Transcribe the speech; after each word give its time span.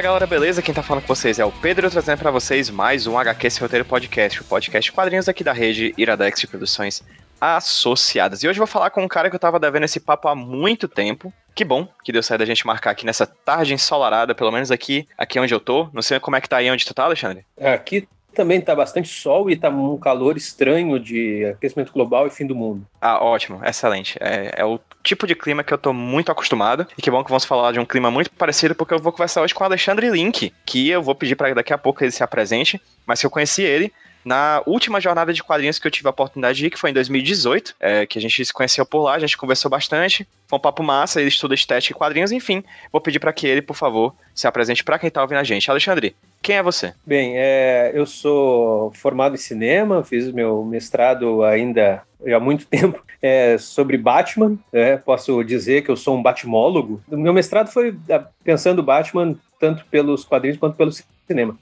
Fala 0.00 0.12
galera, 0.12 0.26
beleza? 0.26 0.62
Quem 0.62 0.74
tá 0.74 0.82
falando 0.82 1.02
com 1.02 1.14
vocês 1.14 1.38
é 1.38 1.44
o 1.44 1.52
Pedro, 1.52 1.90
trazendo 1.90 2.16
para 2.16 2.30
vocês 2.30 2.70
mais 2.70 3.06
um 3.06 3.18
HQ 3.18 3.46
Esse 3.46 3.60
Roteiro 3.60 3.84
Podcast, 3.84 4.40
o 4.40 4.44
podcast 4.44 4.90
quadrinhos 4.92 5.28
aqui 5.28 5.44
da 5.44 5.52
rede 5.52 5.92
Iradex 5.94 6.40
de 6.40 6.46
Produções 6.46 7.02
Associadas. 7.38 8.42
E 8.42 8.48
hoje 8.48 8.58
eu 8.58 8.64
vou 8.64 8.66
falar 8.66 8.88
com 8.88 9.04
um 9.04 9.08
cara 9.08 9.28
que 9.28 9.36
eu 9.36 9.40
tava 9.40 9.60
devendo 9.60 9.84
esse 9.84 10.00
papo 10.00 10.26
há 10.28 10.34
muito 10.34 10.88
tempo. 10.88 11.30
Que 11.54 11.66
bom 11.66 11.86
que 12.02 12.12
deu 12.12 12.22
certo 12.22 12.40
a 12.40 12.46
gente 12.46 12.66
marcar 12.66 12.92
aqui 12.92 13.04
nessa 13.04 13.26
tarde 13.26 13.74
ensolarada, 13.74 14.34
pelo 14.34 14.50
menos 14.50 14.70
aqui, 14.70 15.06
aqui 15.18 15.38
onde 15.38 15.52
eu 15.52 15.60
tô. 15.60 15.90
Não 15.92 16.00
sei 16.00 16.18
como 16.18 16.34
é 16.34 16.40
que 16.40 16.48
tá 16.48 16.56
aí 16.56 16.70
onde 16.70 16.86
tu 16.86 16.94
tá, 16.94 17.04
Alexandre. 17.04 17.44
Aqui 17.60 18.08
também 18.34 18.60
tá 18.60 18.74
bastante 18.74 19.08
sol 19.08 19.50
e 19.50 19.56
tá 19.56 19.68
um 19.68 19.98
calor 19.98 20.36
estranho 20.36 20.98
de 20.98 21.44
aquecimento 21.46 21.92
global 21.92 22.26
e 22.26 22.30
fim 22.30 22.46
do 22.46 22.54
mundo. 22.54 22.86
Ah, 23.00 23.22
ótimo, 23.22 23.60
excelente. 23.64 24.16
É, 24.20 24.54
é, 24.56 24.64
o 24.64 24.78
tipo 25.02 25.26
de 25.26 25.34
clima 25.34 25.64
que 25.64 25.72
eu 25.72 25.78
tô 25.78 25.92
muito 25.92 26.30
acostumado. 26.30 26.86
E 26.96 27.02
que 27.02 27.10
bom 27.10 27.22
que 27.22 27.30
vamos 27.30 27.44
falar 27.44 27.72
de 27.72 27.80
um 27.80 27.84
clima 27.84 28.10
muito 28.10 28.30
parecido, 28.30 28.74
porque 28.74 28.94
eu 28.94 28.98
vou 28.98 29.12
conversar 29.12 29.42
hoje 29.42 29.54
com 29.54 29.62
o 29.62 29.66
Alexandre 29.66 30.10
Link, 30.10 30.52
que 30.64 30.88
eu 30.88 31.02
vou 31.02 31.14
pedir 31.14 31.36
para 31.36 31.54
daqui 31.54 31.72
a 31.72 31.78
pouco 31.78 32.02
ele 32.02 32.10
se 32.10 32.22
apresente, 32.22 32.80
mas 33.06 33.20
que 33.20 33.26
eu 33.26 33.30
conheci 33.30 33.62
ele 33.62 33.92
na 34.24 34.62
última 34.66 35.00
jornada 35.00 35.32
de 35.32 35.42
quadrinhos 35.42 35.78
que 35.78 35.86
eu 35.86 35.90
tive 35.90 36.08
a 36.08 36.10
oportunidade 36.10 36.58
de 36.58 36.66
ir, 36.66 36.70
que 36.70 36.78
foi 36.78 36.90
em 36.90 36.94
2018, 36.94 37.74
é, 37.80 38.06
que 38.06 38.18
a 38.18 38.22
gente 38.22 38.44
se 38.44 38.52
conheceu 38.52 38.84
por 38.84 39.02
lá, 39.02 39.14
a 39.14 39.18
gente 39.18 39.36
conversou 39.36 39.70
bastante, 39.70 40.26
foi 40.46 40.58
um 40.58 40.62
papo 40.62 40.82
massa, 40.82 41.20
ele 41.20 41.28
estuda 41.28 41.54
estética 41.54 41.94
e 41.94 41.98
quadrinhos, 41.98 42.32
enfim, 42.32 42.62
vou 42.92 43.00
pedir 43.00 43.18
para 43.18 43.32
que 43.32 43.46
ele, 43.46 43.62
por 43.62 43.76
favor, 43.76 44.14
se 44.34 44.46
apresente 44.46 44.84
para 44.84 44.98
quem 44.98 45.10
tá 45.10 45.22
ouvindo 45.22 45.38
a 45.38 45.44
gente. 45.44 45.70
Alexandre, 45.70 46.14
quem 46.42 46.56
é 46.56 46.62
você? 46.62 46.94
Bem, 47.04 47.34
é, 47.36 47.92
eu 47.94 48.06
sou 48.06 48.90
formado 48.92 49.34
em 49.34 49.38
cinema, 49.38 50.02
fiz 50.02 50.30
meu 50.32 50.64
mestrado 50.64 51.44
ainda 51.44 52.02
há 52.26 52.40
muito 52.40 52.66
tempo 52.68 53.02
é, 53.22 53.58
sobre 53.58 53.96
Batman. 53.96 54.58
É, 54.72 54.96
posso 54.96 55.42
dizer 55.44 55.82
que 55.82 55.90
eu 55.90 55.96
sou 55.96 56.16
um 56.16 56.22
batmólogo. 56.22 57.02
Meu 57.08 57.32
mestrado 57.32 57.70
foi 57.70 57.94
pensando 58.42 58.82
Batman 58.82 59.36
tanto 59.58 59.84
pelos 59.86 60.24
quadrinhos 60.24 60.58
quanto 60.58 60.76
pelo 60.76 60.90
cinema. 61.28 61.58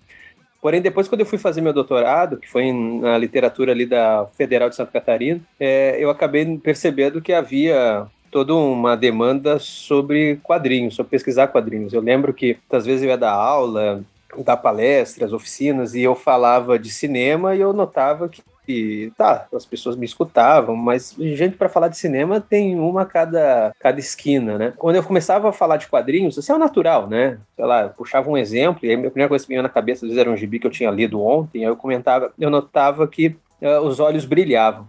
Porém, 0.60 0.82
depois, 0.82 1.06
quando 1.06 1.20
eu 1.20 1.26
fui 1.26 1.38
fazer 1.38 1.60
meu 1.60 1.72
doutorado, 1.72 2.36
que 2.36 2.48
foi 2.48 2.72
na 2.72 3.16
literatura 3.16 3.72
ali 3.72 3.86
da 3.86 4.26
Federal 4.36 4.68
de 4.68 4.74
Santa 4.74 4.90
Catarina, 4.90 5.40
é, 5.58 5.96
eu 5.98 6.10
acabei 6.10 6.58
percebendo 6.58 7.22
que 7.22 7.32
havia 7.32 8.06
toda 8.30 8.54
uma 8.54 8.96
demanda 8.96 9.58
sobre 9.58 10.36
quadrinhos, 10.42 10.96
sobre 10.96 11.10
pesquisar 11.10 11.48
quadrinhos. 11.48 11.92
Eu 11.92 12.00
lembro 12.00 12.34
que, 12.34 12.58
às 12.70 12.84
vezes, 12.84 13.02
eu 13.02 13.08
ia 13.08 13.16
dar 13.16 13.32
aula, 13.32 14.02
dar 14.44 14.56
palestras, 14.56 15.32
oficinas, 15.32 15.94
e 15.94 16.02
eu 16.02 16.14
falava 16.14 16.78
de 16.78 16.90
cinema 16.90 17.54
e 17.54 17.60
eu 17.60 17.72
notava 17.72 18.28
que 18.28 18.42
e 18.68 19.10
tá, 19.16 19.46
as 19.52 19.64
pessoas 19.64 19.96
me 19.96 20.04
escutavam, 20.04 20.76
mas 20.76 21.16
gente 21.18 21.56
para 21.56 21.68
falar 21.68 21.88
de 21.88 21.96
cinema 21.96 22.40
tem 22.40 22.78
uma 22.78 23.02
a 23.02 23.06
cada, 23.06 23.72
cada 23.80 23.98
esquina, 23.98 24.58
né? 24.58 24.74
Quando 24.76 24.96
eu 24.96 25.02
começava 25.02 25.48
a 25.48 25.52
falar 25.52 25.78
de 25.78 25.88
quadrinhos, 25.88 26.36
isso 26.36 26.52
é 26.52 26.54
o 26.54 26.58
natural, 26.58 27.08
né? 27.08 27.38
Sei 27.56 27.64
lá, 27.64 27.82
eu 27.84 27.90
puxava 27.90 28.28
um 28.28 28.36
exemplo, 28.36 28.84
e 28.84 28.92
a 28.92 28.98
primeira 28.98 29.28
coisa 29.28 29.44
que 29.44 29.50
me 29.50 29.54
vinha 29.54 29.62
na 29.62 29.68
cabeça, 29.68 30.04
às 30.04 30.10
vezes 30.10 30.18
era 30.20 30.30
um 30.30 30.36
gibi 30.36 30.58
que 30.58 30.66
eu 30.66 30.70
tinha 30.70 30.90
lido 30.90 31.22
ontem, 31.22 31.64
aí 31.64 31.70
eu 31.70 31.76
comentava, 31.76 32.32
eu 32.38 32.50
notava 32.50 33.08
que 33.08 33.36
uh, 33.62 33.80
os 33.80 33.98
olhos 34.00 34.24
brilhavam. 34.24 34.86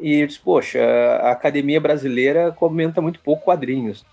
E 0.00 0.20
eu 0.20 0.26
disse, 0.26 0.40
poxa, 0.40 0.80
a 1.22 1.32
academia 1.32 1.80
brasileira 1.80 2.52
comenta 2.52 3.00
muito 3.02 3.20
pouco 3.20 3.44
quadrinhos. 3.44 4.06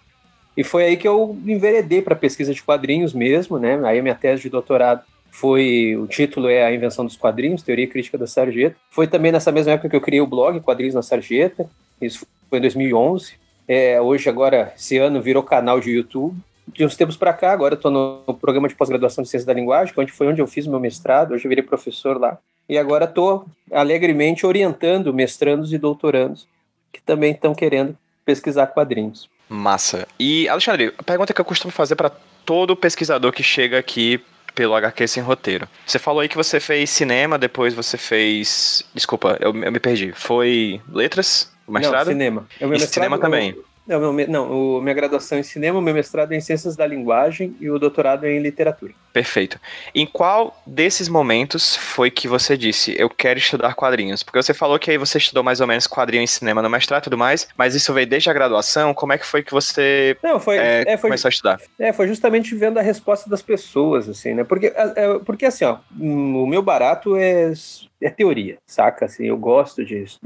E 0.58 0.64
foi 0.64 0.86
aí 0.86 0.98
que 0.98 1.08
eu 1.08 1.38
enveredei 1.46 2.02
para 2.02 2.16
pesquisa 2.16 2.54
de 2.54 2.64
quadrinhos 2.64 3.14
mesmo, 3.14 3.60
né? 3.60 3.80
Aí 3.86 4.00
a 4.00 4.02
minha 4.02 4.16
tese 4.16 4.44
de 4.44 4.50
doutorado 4.50 5.04
foi 5.36 5.98
o 5.98 6.08
título 6.08 6.48
é 6.48 6.64
a 6.64 6.74
invenção 6.74 7.04
dos 7.04 7.18
quadrinhos, 7.18 7.62
teoria 7.62 7.86
crítica 7.86 8.18
da 8.18 8.26
sarjeta. 8.26 8.78
Foi 8.90 9.06
também 9.06 9.34
nessa 9.34 9.52
mesma 9.52 9.74
época 9.74 9.90
que 9.90 9.96
eu 9.96 10.00
criei 10.00 10.22
o 10.22 10.28
blog 10.28 10.62
Quadrinhos 10.62 10.96
na 10.96 11.02
Sarjeta. 11.02 11.70
Isso 12.02 12.26
foi 12.50 12.60
em 12.60 12.62
2011. 12.62 13.34
É, 13.68 14.00
hoje 14.00 14.30
agora 14.30 14.72
esse 14.78 14.98
ano 14.98 15.22
virou 15.22 15.44
canal 15.44 15.82
de 15.82 15.92
YouTube. 15.92 16.38
De 16.68 16.86
uns 16.86 16.96
tempos 16.96 17.18
para 17.18 17.34
cá, 17.34 17.52
agora 17.52 17.76
estou 17.76 17.92
no 17.92 18.34
programa 18.36 18.70
de 18.70 18.76
pós-graduação 18.76 19.24
de 19.24 19.30
ciência 19.30 19.46
da 19.46 19.54
linguagem, 19.54 19.94
onde 19.98 20.12
foi 20.12 20.28
onde 20.28 20.42
eu 20.42 20.48
fiz 20.48 20.66
meu 20.68 20.80
mestrado. 20.80 21.34
Hoje 21.34 21.46
eu 21.46 21.50
virei 21.50 21.64
professor 21.64 22.18
lá. 22.18 22.38
E 22.70 22.78
agora 22.78 23.04
estou 23.04 23.46
alegremente 23.74 24.46
orientando 24.46 25.14
mestrandos 25.14 25.74
e 25.74 25.78
doutorandos 25.78 26.48
que 26.94 27.02
também 27.02 27.34
estão 27.34 27.54
querendo 27.54 27.96
pesquisar 28.24 28.68
quadrinhos. 28.68 29.30
Massa. 29.50 30.08
E, 30.18 30.48
Alexandre, 30.48 30.94
a 30.98 31.04
pergunta 31.04 31.34
que 31.34 31.42
eu 31.42 31.46
costumo 31.46 31.74
fazer 31.74 31.98
para 31.98 32.10
todo 32.46 32.74
pesquisador 32.74 33.34
que 33.34 33.44
chega 33.44 33.78
aqui 33.78 34.24
pelo 34.56 34.74
HQ 34.74 35.08
Sem 35.08 35.22
Roteiro. 35.22 35.68
Você 35.86 36.00
falou 36.00 36.22
aí 36.22 36.30
que 36.30 36.38
você 36.38 36.60
fez 36.60 36.90
cinema, 36.90 37.38
depois 37.38 37.74
você 37.74 37.98
fez. 37.98 38.84
Desculpa, 38.94 39.38
eu, 39.40 39.56
eu 39.56 39.72
me 39.72 39.80
perdi. 39.80 40.14
Foi 40.14 40.82
letras? 40.90 41.52
Mestrado? 41.68 42.08
Não, 42.08 42.14
cinema. 42.14 42.48
Eu, 42.60 42.74
e 42.74 42.80
cinema 42.80 43.20
também. 43.20 43.56
Eu, 43.88 44.00
não, 44.00 44.14
meu, 44.14 44.28
não 44.28 44.52
o, 44.52 44.82
minha 44.82 44.94
graduação 44.94 45.38
é 45.38 45.42
em 45.42 45.44
cinema, 45.44 45.82
meu 45.82 45.94
mestrado 45.94 46.32
é 46.32 46.38
em 46.38 46.42
ciências 46.42 46.76
da 46.76 46.88
linguagem 46.88 47.56
e 47.60 47.70
o 47.70 47.78
doutorado 47.78 48.26
é 48.26 48.32
em 48.32 48.40
literatura. 48.40 48.94
Perfeito. 49.16 49.58
Em 49.96 50.06
qual 50.06 50.62
desses 50.68 51.08
momentos 51.08 51.74
foi 51.74 52.12
que 52.12 52.28
você 52.28 52.58
disse, 52.58 52.94
eu 53.00 53.10
quero 53.10 53.40
estudar 53.40 53.74
quadrinhos? 53.74 54.22
Porque 54.22 54.44
você 54.44 54.54
falou 54.54 54.78
que 54.78 54.92
aí 54.92 54.98
você 54.98 55.18
estudou 55.18 55.42
mais 55.42 55.62
ou 55.62 55.68
menos 55.68 55.88
quadrinho 55.88 56.22
em 56.22 56.28
cinema 56.28 56.62
no 56.62 56.70
mestrado 56.70 57.04
e 57.04 57.06
tudo 57.06 57.18
mais, 57.18 57.48
mas 57.58 57.74
isso 57.76 57.94
veio 57.94 58.06
desde 58.06 58.30
a 58.30 58.34
graduação? 58.34 58.94
Como 58.94 59.14
é 59.14 59.18
que 59.18 59.26
foi 59.26 59.42
que 59.42 59.54
você 59.54 60.18
não, 60.22 60.38
foi, 60.38 60.58
é, 60.58 60.84
é, 60.86 60.98
foi, 60.98 61.12
começou 61.12 61.30
a 61.30 61.32
estudar? 61.32 61.62
É, 61.80 61.94
foi 61.94 62.10
justamente 62.10 62.54
vendo 62.56 62.78
a 62.78 62.82
resposta 62.82 63.30
das 63.30 63.42
pessoas, 63.42 64.10
assim, 64.10 64.34
né? 64.34 64.44
Porque, 64.44 64.66
é, 64.76 64.94
é 64.98 65.20
porque 65.20 65.46
assim, 65.46 65.64
ó, 65.64 65.78
o 65.98 66.46
meu 66.46 66.62
barato 66.62 67.16
é 67.16 67.54
é 68.02 68.10
teoria, 68.10 68.58
saca? 68.66 69.06
Assim, 69.06 69.26
eu 69.26 69.38
gosto 69.38 69.84
disso. 69.84 70.20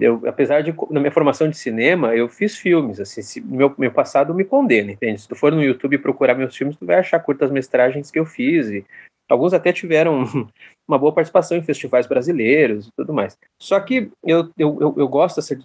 Eu, 0.00 0.22
apesar 0.26 0.62
de, 0.62 0.74
na 0.90 1.00
minha 1.00 1.10
formação 1.10 1.48
de 1.48 1.56
cinema, 1.56 2.14
eu 2.14 2.28
fiz 2.28 2.56
filmes, 2.56 3.00
assim, 3.00 3.40
meu, 3.44 3.74
meu 3.78 3.90
passado 3.90 4.34
me 4.34 4.44
condena, 4.44 4.92
entende? 4.92 5.20
Se 5.20 5.28
tu 5.28 5.34
for 5.34 5.50
no 5.50 5.62
YouTube 5.62 5.98
procurar 5.98 6.34
meus 6.34 6.54
filmes, 6.54 6.76
tu 6.76 6.86
vai 6.86 6.96
achar 6.96 7.18
curtas-metragens 7.20 8.10
que 8.10 8.17
eu 8.18 8.26
fiz, 8.26 8.68
e 8.68 8.84
alguns 9.28 9.52
até 9.52 9.72
tiveram 9.72 10.24
uma 10.88 10.98
boa 10.98 11.12
participação 11.12 11.56
em 11.56 11.62
festivais 11.62 12.06
brasileiros 12.06 12.86
e 12.86 12.92
tudo 12.96 13.12
mais. 13.12 13.36
Só 13.60 13.78
que 13.78 14.10
eu, 14.24 14.50
eu, 14.56 14.94
eu, 14.96 15.06
gosto 15.06 15.36
dessa, 15.36 15.58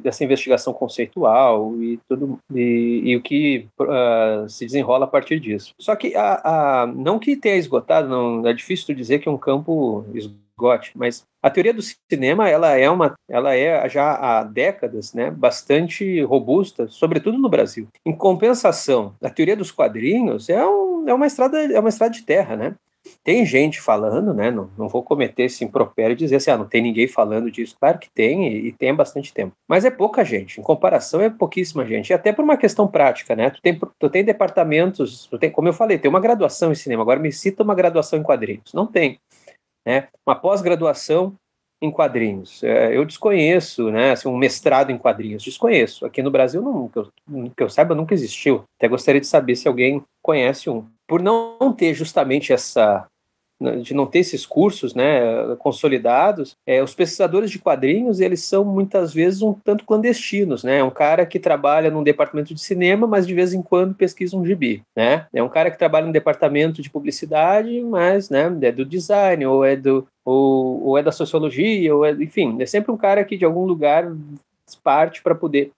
dessa 0.00 0.24
investigação 0.24 0.72
conceitual 0.72 1.74
e 1.82 1.98
tudo 2.08 2.38
e, 2.54 3.02
e 3.04 3.16
o 3.16 3.22
que 3.22 3.66
uh, 3.80 4.48
se 4.48 4.64
desenrola 4.64 5.06
a 5.06 5.08
partir 5.08 5.40
disso. 5.40 5.74
Só 5.80 5.96
que 5.96 6.14
a, 6.14 6.82
a, 6.82 6.86
não 6.86 7.18
que 7.18 7.36
tenha 7.36 7.56
esgotado, 7.56 8.08
não 8.08 8.46
é 8.46 8.52
difícil 8.52 8.94
dizer 8.94 9.18
que 9.18 9.28
um 9.28 9.38
campo 9.38 10.04
esgote, 10.14 10.92
mas 10.94 11.24
a 11.42 11.50
teoria 11.50 11.72
do 11.72 11.82
cinema 12.12 12.48
ela 12.48 12.76
é 12.76 12.88
uma, 12.88 13.14
ela 13.28 13.54
é 13.56 13.88
já 13.88 14.12
há 14.12 14.44
décadas, 14.44 15.14
né, 15.14 15.30
bastante 15.30 16.20
robusta, 16.22 16.86
sobretudo 16.88 17.38
no 17.38 17.48
Brasil. 17.48 17.88
Em 18.04 18.14
compensação, 18.14 19.14
a 19.22 19.30
teoria 19.30 19.56
dos 19.56 19.72
quadrinhos 19.72 20.50
é, 20.50 20.64
um, 20.64 20.89
é 21.10 21.14
uma 21.14 21.26
estrada, 21.26 21.60
é 21.60 21.78
uma 21.78 21.88
estrada 21.88 22.12
de 22.12 22.22
terra, 22.22 22.56
né? 22.56 22.74
Tem 23.24 23.46
gente 23.46 23.80
falando, 23.80 24.34
né? 24.34 24.50
Não, 24.50 24.70
não 24.76 24.88
vou 24.88 25.02
cometer 25.02 25.44
esse 25.44 25.64
impropério 25.64 26.12
e 26.12 26.16
dizer 26.16 26.36
assim, 26.36 26.50
ah, 26.50 26.58
não 26.58 26.66
tem 26.66 26.82
ninguém 26.82 27.08
falando 27.08 27.50
disso. 27.50 27.76
Claro 27.78 27.98
que 27.98 28.10
tem, 28.10 28.48
e, 28.48 28.68
e, 28.68 28.72
tem 28.72 28.90
há 28.90 28.94
bastante 28.94 29.32
tempo. 29.32 29.54
Mas 29.66 29.84
é 29.84 29.90
pouca 29.90 30.24
gente. 30.24 30.60
Em 30.60 30.62
comparação, 30.62 31.20
é 31.20 31.30
pouquíssima 31.30 31.86
gente. 31.86 32.10
E 32.10 32.12
até 32.12 32.32
por 32.32 32.44
uma 32.44 32.56
questão 32.56 32.86
prática, 32.86 33.34
né? 33.34 33.50
Tu 33.50 33.60
tem, 33.62 33.78
tu 33.98 34.10
tem 34.10 34.24
departamentos, 34.24 35.26
tu 35.26 35.38
tem, 35.38 35.50
como 35.50 35.68
eu 35.68 35.72
falei, 35.72 35.98
tem 35.98 36.10
uma 36.10 36.20
graduação 36.20 36.72
em 36.72 36.74
cinema. 36.74 37.02
Agora 37.02 37.18
me 37.18 37.32
cita 37.32 37.62
uma 37.62 37.74
graduação 37.74 38.18
em 38.18 38.22
quadrinhos. 38.22 38.72
Não 38.74 38.86
tem. 38.86 39.18
Né? 39.86 40.08
Uma 40.26 40.34
pós-graduação 40.34 41.34
em 41.80 41.90
quadrinhos. 41.90 42.62
É, 42.62 42.96
eu 42.96 43.04
desconheço, 43.04 43.90
né, 43.90 44.12
assim, 44.12 44.28
um 44.28 44.36
mestrado 44.36 44.90
em 44.90 44.98
quadrinhos, 44.98 45.42
desconheço. 45.42 46.04
Aqui 46.04 46.22
no 46.22 46.30
Brasil, 46.30 46.60
não, 46.60 46.88
que, 46.88 46.98
eu, 46.98 47.08
que 47.56 47.62
eu 47.62 47.70
saiba, 47.70 47.94
nunca 47.94 48.14
existiu. 48.14 48.64
Até 48.78 48.88
gostaria 48.88 49.20
de 49.20 49.26
saber 49.26 49.56
se 49.56 49.66
alguém 49.66 50.02
conhece 50.22 50.68
um. 50.68 50.84
Por 51.08 51.22
não 51.22 51.72
ter 51.76 51.94
justamente 51.94 52.52
essa 52.52 53.06
de 53.82 53.92
não 53.92 54.06
ter 54.06 54.20
esses 54.20 54.46
cursos 54.46 54.94
né, 54.94 55.20
consolidados, 55.58 56.56
é, 56.66 56.82
os 56.82 56.94
pesquisadores 56.94 57.50
de 57.50 57.58
quadrinhos 57.58 58.20
eles 58.20 58.42
são 58.42 58.64
muitas 58.64 59.12
vezes 59.12 59.42
um 59.42 59.52
tanto 59.52 59.84
clandestinos, 59.84 60.64
né? 60.64 60.78
É 60.78 60.84
um 60.84 60.90
cara 60.90 61.26
que 61.26 61.38
trabalha 61.38 61.90
num 61.90 62.02
departamento 62.02 62.54
de 62.54 62.60
cinema, 62.60 63.06
mas 63.06 63.26
de 63.26 63.34
vez 63.34 63.52
em 63.52 63.60
quando 63.60 63.94
pesquisa 63.94 64.36
um 64.36 64.44
gibi, 64.44 64.82
né? 64.96 65.26
É 65.32 65.42
um 65.42 65.48
cara 65.48 65.70
que 65.70 65.78
trabalha 65.78 66.06
no 66.06 66.12
departamento 66.12 66.80
de 66.80 66.88
publicidade, 66.90 67.80
mas 67.82 68.30
né, 68.30 68.50
é 68.62 68.72
do 68.72 68.84
design 68.84 69.44
ou 69.44 69.64
é 69.64 69.76
do 69.76 70.06
ou, 70.24 70.84
ou 70.84 70.98
é 70.98 71.02
da 71.02 71.12
sociologia, 71.12 71.94
ou 71.94 72.04
é, 72.04 72.12
enfim, 72.12 72.60
é 72.60 72.66
sempre 72.66 72.92
um 72.92 72.96
cara 72.96 73.24
que 73.24 73.36
de 73.36 73.44
algum 73.44 73.64
lugar 73.64 74.10
parte 74.84 75.22
para 75.22 75.34
poder 75.34 75.72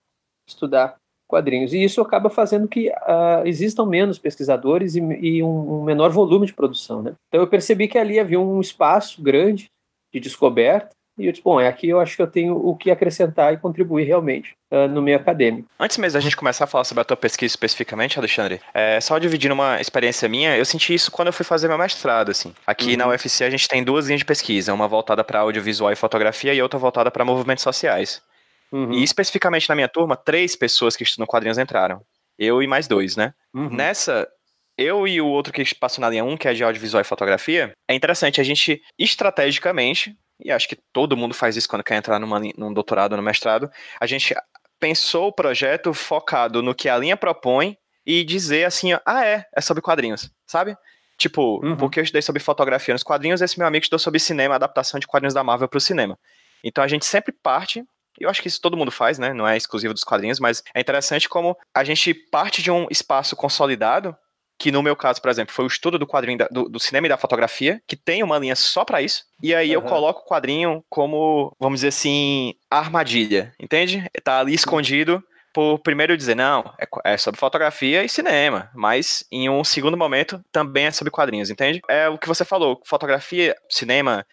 estudar 0.46 0.96
quadrinhos. 1.32 1.73
E 1.73 1.82
isso 1.82 2.02
acaba 2.02 2.29
fazendo 2.29 2.69
que 2.69 2.90
uh, 2.90 3.46
existam 3.46 3.87
menos 3.87 4.19
pesquisadores 4.19 4.94
e, 4.94 5.00
e 5.00 5.43
um, 5.43 5.81
um, 5.81 5.82
menor 5.82 6.11
volume 6.11 6.44
de 6.44 6.52
produção. 6.52 7.00
Né? 7.00 7.14
Então 7.29 7.40
eu 7.40 7.46
percebi 7.46 7.88
que 7.88 7.96
ali 7.96 8.20
havia 8.20 8.38
um 8.38 8.61
espaço 8.61 9.23
grande 9.23 9.70
de 10.12 10.20
descoberta. 10.20 10.90
E 11.19 11.26
eu 11.26 11.32
disse, 11.32 11.44
bom, 11.44 11.61
é 11.61 11.69
aqui 11.69 11.88
eu 11.88 12.00
acho 12.00 12.17
que 12.17 12.23
eu 12.23 12.26
tenho 12.26 12.56
o 12.56 12.75
que 12.75 12.90
acrescentar 12.90 13.52
e 13.52 13.58
contribuir 13.58 14.05
realmente 14.05 14.55
uh, 14.70 14.88
no 14.88 15.00
meio 15.00 15.17
acadêmico. 15.17 15.69
Antes 15.81 15.96
mesmo 15.96 16.14
da 16.14 16.20
gente 16.20 16.37
começar 16.37 16.64
a 16.64 16.67
falar 16.67 16.84
sobre 16.84 17.00
a 17.00 17.05
tua 17.05 17.17
pesquisa 17.17 17.52
especificamente, 17.52 18.19
Alexandre, 18.19 18.61
é, 18.75 19.00
só 19.00 19.19
dividindo 19.19 19.55
uma 19.55 19.81
experiência 19.81 20.28
minha, 20.28 20.56
eu 20.56 20.64
senti 20.64 20.94
isso 20.94 21.11
quando 21.11 21.28
eu 21.28 21.32
fui 21.32 21.44
fazer 21.44 21.69
meu 21.69 21.78
mestrado, 21.78 22.31
assim. 22.31 22.55
Aqui 22.67 22.93
uhum. 22.93 22.96
na 22.99 23.08
UFC 23.08 23.44
a 23.44 23.50
gente 23.50 23.69
tem 23.69 23.85
duas 23.85 24.06
linhas 24.06 24.20
de 24.20 24.25
pesquisa, 24.25 24.73
uma 24.73 24.88
voltada 24.88 25.23
para 25.23 25.40
audiovisual 25.40 25.93
e 25.93 25.96
fotografia 25.96 26.52
e 26.55 26.62
outra 26.62 26.78
voltada 26.78 27.11
para 27.11 27.25
movimentos 27.25 27.62
sociais. 27.62 28.23
Uhum. 28.73 28.93
E 28.93 29.05
especificamente 29.05 29.69
na 29.69 29.75
minha 29.75 29.89
turma, 29.89 30.17
três 30.17 30.57
pessoas 30.57 30.97
que 30.97 31.03
estudam 31.03 31.27
quadrinhos 31.27 31.59
entraram. 31.59 32.03
Eu 32.39 32.63
e 32.63 32.67
mais 32.67 32.89
dois, 32.89 33.17
né? 33.17 33.35
Uhum. 33.55 33.69
Nessa, 33.69 34.27
eu 34.79 35.07
e 35.07 35.21
o 35.21 35.27
outro 35.27 35.53
que 35.53 35.75
passou 35.75 36.01
na 36.01 36.09
linha 36.09 36.25
1, 36.25 36.37
que 36.37 36.49
é 36.49 36.55
de 36.55 36.65
audiovisual 36.65 37.01
e 37.01 37.05
fotografia, 37.05 37.73
é 37.87 37.95
interessante 37.95 38.41
a 38.41 38.45
gente 38.45 38.81
estrategicamente, 38.99 40.17
e 40.43 40.51
acho 40.51 40.67
que 40.67 40.79
todo 40.93 41.17
mundo 41.17 41.35
faz 41.35 41.57
isso 41.57 41.69
quando 41.69 41.85
quer 41.85 41.97
entrar 41.97 42.19
numa, 42.19 42.41
num 42.57 42.73
doutorado 42.73 43.13
ou 43.13 43.19
no 43.19 43.23
mestrado, 43.23 43.71
a 44.01 44.07
gente 44.07 44.35
pensou 44.81 45.29
o 45.29 45.33
projeto 45.33 45.93
focado 45.93 46.63
no 46.63 46.75
que 46.75 46.89
a 46.89 46.97
linha 46.97 47.17
propõe 47.17 47.77
e 48.05 48.25
dizer 48.25 48.65
assim, 48.65 48.93
ah, 49.07 49.25
é, 49.25 49.45
é 49.55 49.61
sobre 49.61 49.83
quadrinhos, 49.83 50.31
sabe? 50.47 50.77
Tipo, 51.17 51.65
uhum. 51.65 51.77
porque 51.77 52.01
eu 52.01 52.03
estudei 52.03 52.23
sobre 52.23 52.43
fotografia 52.43 52.93
nos 52.93 53.05
quadrinhos, 53.05 53.41
esse 53.41 53.57
meu 53.59 53.69
amigo 53.69 53.85
estudou 53.85 53.99
sobre 53.99 54.19
cinema, 54.19 54.57
adaptação 54.57 54.99
de 54.99 55.07
quadrinhos 55.07 55.35
da 55.35 55.45
Marvel 55.45 55.69
para 55.69 55.79
o 55.79 55.81
cinema. 55.81 56.19
Então 56.65 56.83
a 56.83 56.89
gente 56.89 57.05
sempre 57.05 57.33
parte 57.33 57.85
eu 58.23 58.31
acho 58.31 58.41
que 58.41 58.49
isso 58.49 58.61
todo 58.61 58.77
mundo 58.77 58.91
faz, 58.91 59.19
né? 59.19 59.33
Não 59.33 59.47
é 59.47 59.57
exclusivo 59.57 59.95
dos 59.95 60.05
quadrinhos, 60.05 60.41
mas 60.41 60.63
é 60.75 60.81
interessante 60.81 61.29
como 61.29 61.57
a 61.75 61.85
gente 61.85 62.15
parte 62.15 62.63
de 62.63 62.71
um 62.71 62.87
espaço 62.91 63.37
consolidado, 63.37 64.17
que 64.59 64.71
no 64.71 64.83
meu 64.83 64.95
caso, 64.95 65.21
por 65.21 65.31
exemplo, 65.31 65.53
foi 65.53 65.65
o 65.65 65.69
estudo 65.69 65.99
do 65.99 66.07
quadrinho 66.07 66.39
da, 66.39 66.49
do, 66.49 66.69
do, 66.69 66.79
cinema 66.79 67.07
e 67.07 67.11
da 67.11 67.17
fotografia, 67.17 67.83
que 67.87 67.97
tem 67.97 68.23
uma 68.23 68.39
linha 68.39 68.55
só 68.55 68.85
para 68.85 69.03
isso, 69.03 69.25
e 69.43 69.55
aí 69.55 69.69
uhum. 69.69 69.75
eu 69.75 69.83
coloco 69.83 70.21
o 70.21 70.25
quadrinho 70.25 70.85
como, 70.89 71.55
vamos 71.59 71.79
dizer 71.81 71.89
assim, 71.89 72.55
armadilha, 72.71 73.53
entende? 73.59 74.09
Tá 74.23 74.39
ali 74.39 74.55
escondido 74.55 75.23
por 75.53 75.81
primeiro 75.81 76.17
dizer, 76.17 76.37
não, 76.37 76.73
é, 76.79 77.13
é, 77.13 77.17
sobre 77.17 77.39
fotografia 77.39 78.05
e 78.05 78.09
cinema, 78.09 78.71
mas 78.75 79.25
em 79.31 79.51
um 79.51 79.65
segundo 79.65 79.97
momento 79.97 80.43
também 80.51 80.87
é 80.87 80.91
sobre 80.91 81.11
quadrinhos, 81.11 81.51
entende? 81.51 81.81
É 81.89 82.09
o 82.09 82.17
que 82.17 82.29
você 82.29 82.45
falou, 82.45 82.81
fotografia, 82.85 83.55
cinema, 83.69 84.25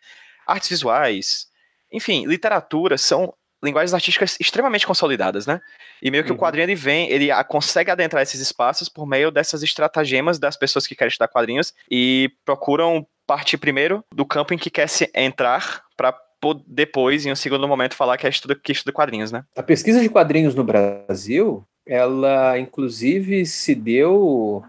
artes 0.48 0.70
visuais, 0.70 1.48
enfim, 1.92 2.26
literatura 2.26 2.98
são 2.98 3.34
linguagens 3.64 3.94
artísticas 3.94 4.38
extremamente 4.40 4.88
consolidadas, 4.88 5.46
né? 5.46 5.62
E 6.02 6.10
meio 6.10 6.24
que 6.24 6.32
uhum. 6.32 6.38
o 6.38 6.40
quadrinho 6.40 6.66
ele 6.66 6.76
vem, 6.76 7.10
ele 7.10 7.30
consegue 7.46 7.92
adentrar 7.92 8.24
esses 8.24 8.40
espaços 8.40 8.88
por 8.88 9.06
meio 9.06 9.32
dessas 9.32 9.64
estratagemas 9.64 10.40
das 10.40 10.56
pessoas 10.56 10.88
que 10.88 10.96
querem 10.96 11.10
estudar 11.10 11.28
quadrinhos 11.28 11.74
e 11.90 12.32
procuram 12.46 13.06
partir 13.28 13.58
primeiro 13.58 14.04
do 14.14 14.26
campo 14.26 14.54
em 14.54 14.58
que 14.58 14.70
quer 14.70 14.88
se 14.88 15.10
entrar 15.14 15.84
para 15.96 16.18
depois, 16.66 17.26
em 17.26 17.32
um 17.32 17.36
segundo 17.36 17.68
momento, 17.68 17.96
falar 17.96 18.18
que 18.18 18.26
é 18.26 18.30
estudo, 18.30 18.56
que 18.56 18.72
estuda 18.72 18.94
quadrinhos, 18.94 19.32
né? 19.32 19.44
A 19.58 19.64
pesquisa 19.64 20.00
de 20.00 20.10
quadrinhos 20.10 20.56
no 20.56 20.64
Brasil, 20.64 21.64
ela 21.86 22.58
inclusive 22.58 23.46
se 23.46 23.76
deu 23.76 24.64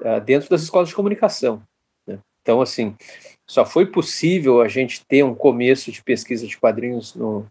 uh, 0.00 0.20
dentro 0.24 0.50
das 0.50 0.62
escolas 0.62 0.88
de 0.88 0.94
comunicação. 0.94 1.62
Né? 2.06 2.18
Então, 2.42 2.60
assim, 2.60 2.96
só 3.48 3.64
foi 3.64 3.86
possível 3.86 4.60
a 4.60 4.68
gente 4.68 5.04
ter 5.06 5.22
um 5.22 5.34
começo 5.34 5.92
de 5.92 6.02
pesquisa 6.02 6.46
de 6.46 6.58
quadrinhos 6.58 7.14
no, 7.14 7.46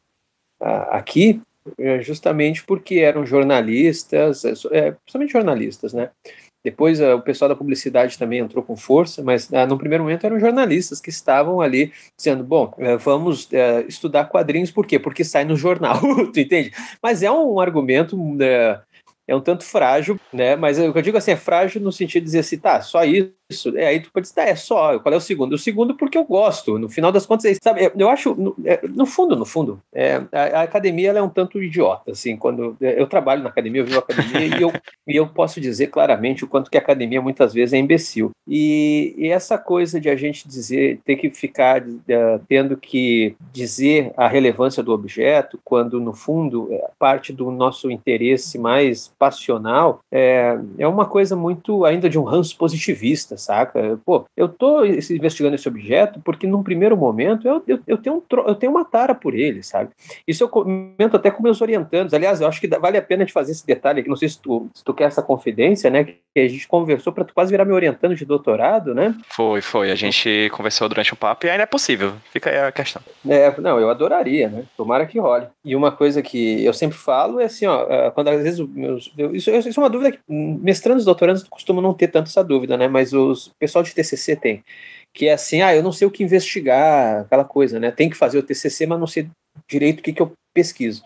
aqui 0.61 1.41
é, 1.77 2.01
justamente 2.01 2.63
porque 2.63 2.95
eram 2.95 3.25
jornalistas, 3.25 4.43
é, 4.45 4.53
é, 4.71 4.91
principalmente 4.91 5.31
jornalistas, 5.31 5.93
né? 5.93 6.09
Depois 6.63 7.01
o 7.01 7.19
pessoal 7.21 7.49
da 7.49 7.55
publicidade 7.55 8.19
também 8.19 8.37
entrou 8.37 8.63
com 8.63 8.77
força, 8.77 9.23
mas 9.23 9.51
ah, 9.51 9.65
no 9.65 9.79
primeiro 9.79 10.03
momento 10.03 10.23
eram 10.25 10.39
jornalistas 10.39 11.01
que 11.01 11.09
estavam 11.09 11.59
ali 11.59 11.91
dizendo: 12.15 12.43
bom, 12.43 12.71
vamos 12.99 13.49
estudar 13.87 14.25
quadrinhos, 14.25 14.69
por 14.69 14.85
quê? 14.85 14.99
Porque 14.99 15.23
sai 15.23 15.43
no 15.43 15.55
jornal, 15.55 15.99
tu 16.31 16.39
entende? 16.39 16.71
Mas 17.01 17.23
é 17.23 17.31
um 17.31 17.59
argumento 17.59 18.15
é 19.27 19.35
um 19.35 19.41
tanto 19.41 19.63
frágil, 19.63 20.19
né? 20.31 20.55
Mas 20.55 20.77
o 20.77 20.91
que 20.91 20.99
eu 20.99 21.01
digo 21.01 21.17
assim, 21.17 21.31
é 21.31 21.37
frágil 21.37 21.81
no 21.81 21.91
sentido 21.91 22.23
de 22.23 22.25
dizer 22.25 22.39
assim, 22.39 22.57
tá, 22.57 22.81
só 22.81 23.03
isso. 23.05 23.31
É, 23.75 23.87
aí 23.87 23.99
tu 23.99 24.11
pode 24.11 24.27
dizer, 24.27 24.35
tá, 24.35 24.43
é 24.43 24.55
só, 24.55 24.99
qual 24.99 25.13
é 25.13 25.17
o 25.17 25.21
segundo? 25.21 25.53
O 25.53 25.57
segundo 25.57 25.95
porque 25.95 26.17
eu 26.17 26.23
gosto. 26.23 26.77
No 26.77 26.89
final 26.89 27.11
das 27.11 27.25
contas, 27.25 27.45
é 27.45 27.55
sabe, 27.61 27.91
eu 27.95 28.09
acho, 28.09 28.35
no, 28.35 28.55
é, 28.65 28.79
no 28.87 29.05
fundo, 29.05 29.35
no 29.35 29.45
fundo, 29.45 29.81
é, 29.93 30.21
a, 30.31 30.59
a, 30.59 30.61
academia 30.61 31.09
ela 31.09 31.19
é 31.19 31.21
um 31.21 31.29
tanto 31.29 31.61
idiota, 31.61 32.11
assim, 32.11 32.35
quando 32.37 32.75
é, 32.81 32.99
eu 32.99 33.07
trabalho 33.07 33.43
na 33.43 33.49
academia, 33.49 33.81
eu 33.81 33.85
vivo 33.85 33.99
a 33.99 34.01
academia 34.01 34.57
e, 34.57 34.61
eu, 34.61 34.71
e 35.07 35.15
eu 35.15 35.27
posso 35.27 35.59
dizer 35.59 35.87
claramente 35.87 36.43
o 36.43 36.47
quanto 36.47 36.69
que 36.69 36.77
a 36.77 36.81
academia 36.81 37.21
muitas 37.21 37.53
vezes 37.53 37.73
é 37.73 37.77
imbecil. 37.77 38.31
E, 38.47 39.13
e 39.17 39.27
essa 39.27 39.57
coisa 39.57 39.99
de 39.99 40.09
a 40.09 40.15
gente 40.15 40.47
dizer, 40.47 40.99
ter 41.05 41.15
que 41.15 41.29
ficar 41.29 41.81
uh, 41.81 42.41
tendo 42.47 42.75
que 42.77 43.35
dizer 43.51 44.11
a 44.17 44.27
relevância 44.27 44.83
do 44.83 44.91
objeto, 44.91 45.59
quando 45.63 45.99
no 45.99 46.13
fundo 46.13 46.67
é 46.71 46.89
parte 46.97 47.31
do 47.31 47.49
nosso 47.51 47.89
interesse 47.89 48.57
mais 48.57 49.11
passional 49.19 50.01
é, 50.11 50.57
é 50.77 50.87
uma 50.87 51.05
coisa 51.05 51.35
muito 51.35 51.85
ainda 51.85 52.09
de 52.09 52.19
um 52.19 52.23
ranço 52.23 52.55
positivista, 52.57 53.37
saca? 53.41 53.99
Pô, 54.05 54.25
eu 54.35 54.47
tô 54.47 54.85
investigando 54.85 55.55
esse 55.55 55.67
objeto 55.67 56.21
porque 56.23 56.47
num 56.47 56.63
primeiro 56.63 56.95
momento 56.95 57.47
eu, 57.47 57.63
eu, 57.67 57.79
eu, 57.87 57.97
tenho, 57.97 58.17
um, 58.17 58.21
eu 58.47 58.55
tenho 58.55 58.71
uma 58.71 58.85
tara 58.85 59.13
por 59.13 59.33
ele, 59.35 59.63
sabe? 59.63 59.91
Isso 60.27 60.43
eu 60.43 60.49
comento 60.49 61.15
até 61.15 61.31
com 61.31 61.43
meus 61.43 61.61
orientandos. 61.61 62.13
Aliás, 62.13 62.41
eu 62.41 62.47
acho 62.47 62.61
que 62.61 62.67
vale 62.67 62.97
a 62.97 63.01
pena 63.01 63.25
de 63.25 63.33
fazer 63.33 63.51
esse 63.51 63.65
detalhe 63.65 63.99
aqui. 63.99 64.09
Não 64.09 64.15
sei 64.15 64.29
se 64.29 64.39
tu, 64.39 64.69
se 64.73 64.83
tu 64.83 64.93
quer 64.93 65.05
essa 65.05 65.21
confidência, 65.21 65.89
né? 65.89 66.03
Que 66.03 66.19
a 66.37 66.47
gente 66.47 66.67
conversou 66.67 67.11
para 67.11 67.23
tu 67.23 67.33
quase 67.33 67.51
virar 67.51 67.65
meu 67.65 67.75
orientando 67.75 68.15
de 68.15 68.25
doutorado, 68.25 68.93
né? 68.93 69.15
Foi, 69.27 69.61
foi. 69.61 69.91
A 69.91 69.95
gente 69.95 70.49
conversou 70.51 70.87
durante 70.87 71.13
o 71.13 71.17
papo 71.17 71.45
e 71.45 71.49
ainda 71.49 71.63
é 71.63 71.67
possível. 71.67 72.13
Fica 72.31 72.49
aí 72.49 72.59
a 72.59 72.71
questão. 72.71 73.01
É, 73.27 73.53
não, 73.59 73.79
eu 73.79 73.89
adoraria, 73.89 74.49
né? 74.49 74.63
Tomara 74.77 75.05
que 75.05 75.19
role. 75.19 75.47
E 75.63 75.75
uma 75.75 75.91
coisa 75.91 76.21
que 76.21 76.63
eu 76.63 76.73
sempre 76.73 76.97
falo 76.97 77.39
é 77.39 77.45
assim, 77.45 77.65
ó, 77.65 77.85
é, 77.89 78.11
quando 78.11 78.29
às 78.29 78.41
vezes 78.41 78.59
meus 78.59 79.11
isso, 79.33 79.51
isso 79.51 79.79
é 79.79 79.83
uma 79.83 79.89
dúvida 79.89 80.11
que 80.11 80.19
mestrandos 80.27 81.03
e 81.03 81.05
doutorandos 81.05 81.43
costumam 81.43 81.81
não 81.81 81.93
ter 81.93 82.07
tanto 82.07 82.27
essa 82.27 82.43
dúvida, 82.43 82.77
né? 82.77 82.87
Mas 82.87 83.13
os 83.31 83.51
pessoal 83.59 83.83
de 83.83 83.93
TCC 83.93 84.35
tem. 84.35 84.63
Que 85.13 85.27
é 85.27 85.33
assim, 85.33 85.61
ah, 85.61 85.75
eu 85.75 85.83
não 85.83 85.91
sei 85.91 86.07
o 86.07 86.11
que 86.11 86.23
investigar, 86.23 87.21
aquela 87.21 87.43
coisa, 87.43 87.79
né? 87.79 87.91
Tem 87.91 88.09
que 88.09 88.17
fazer 88.17 88.37
o 88.37 88.43
TCC, 88.43 88.85
mas 88.85 88.99
não 88.99 89.07
sei 89.07 89.29
direito 89.69 89.99
o 89.99 90.03
que, 90.03 90.13
que 90.13 90.21
eu 90.21 90.31
pesquiso. 90.53 91.03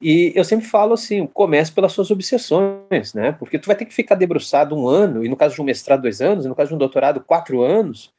E 0.00 0.32
eu 0.34 0.44
sempre 0.44 0.66
falo 0.66 0.94
assim, 0.94 1.26
comece 1.26 1.72
pelas 1.72 1.92
suas 1.92 2.10
obsessões, 2.10 3.14
né? 3.14 3.32
Porque 3.32 3.58
tu 3.58 3.66
vai 3.66 3.76
ter 3.76 3.86
que 3.86 3.94
ficar 3.94 4.16
debruçado 4.16 4.76
um 4.76 4.86
ano, 4.86 5.24
e 5.24 5.28
no 5.28 5.36
caso 5.36 5.54
de 5.54 5.62
um 5.62 5.64
mestrado, 5.64 6.02
dois 6.02 6.20
anos, 6.20 6.44
e 6.44 6.48
no 6.48 6.54
caso 6.54 6.68
de 6.68 6.74
um 6.74 6.78
doutorado, 6.78 7.24
quatro 7.24 7.62
anos, 7.62 8.12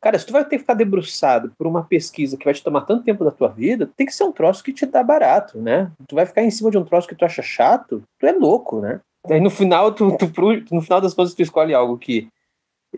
Cara, 0.00 0.18
se 0.18 0.24
tu 0.24 0.32
vai 0.32 0.44
ter 0.44 0.56
que 0.56 0.58
ficar 0.60 0.74
debruçado 0.74 1.52
por 1.58 1.66
uma 1.66 1.82
pesquisa 1.82 2.36
que 2.36 2.44
vai 2.44 2.54
te 2.54 2.62
tomar 2.62 2.82
tanto 2.82 3.04
tempo 3.04 3.24
da 3.24 3.32
tua 3.32 3.48
vida, 3.48 3.90
tem 3.96 4.06
que 4.06 4.14
ser 4.14 4.24
um 4.24 4.32
troço 4.32 4.62
que 4.62 4.72
te 4.72 4.86
dá 4.86 5.02
barato, 5.02 5.60
né? 5.60 5.90
Tu 6.06 6.14
vai 6.14 6.24
ficar 6.24 6.42
em 6.42 6.50
cima 6.50 6.70
de 6.70 6.78
um 6.78 6.84
troço 6.84 7.08
que 7.08 7.16
tu 7.16 7.24
acha 7.24 7.42
chato, 7.42 8.02
tu 8.18 8.26
é 8.26 8.32
louco, 8.32 8.80
né? 8.80 9.00
Aí 9.28 9.40
no 9.40 9.50
final, 9.50 9.92
tu, 9.92 10.16
tu, 10.16 10.26
no 10.70 10.80
final 10.80 11.00
das 11.00 11.14
contas, 11.14 11.34
tu 11.34 11.42
escolhe 11.42 11.74
algo 11.74 11.98
que 11.98 12.28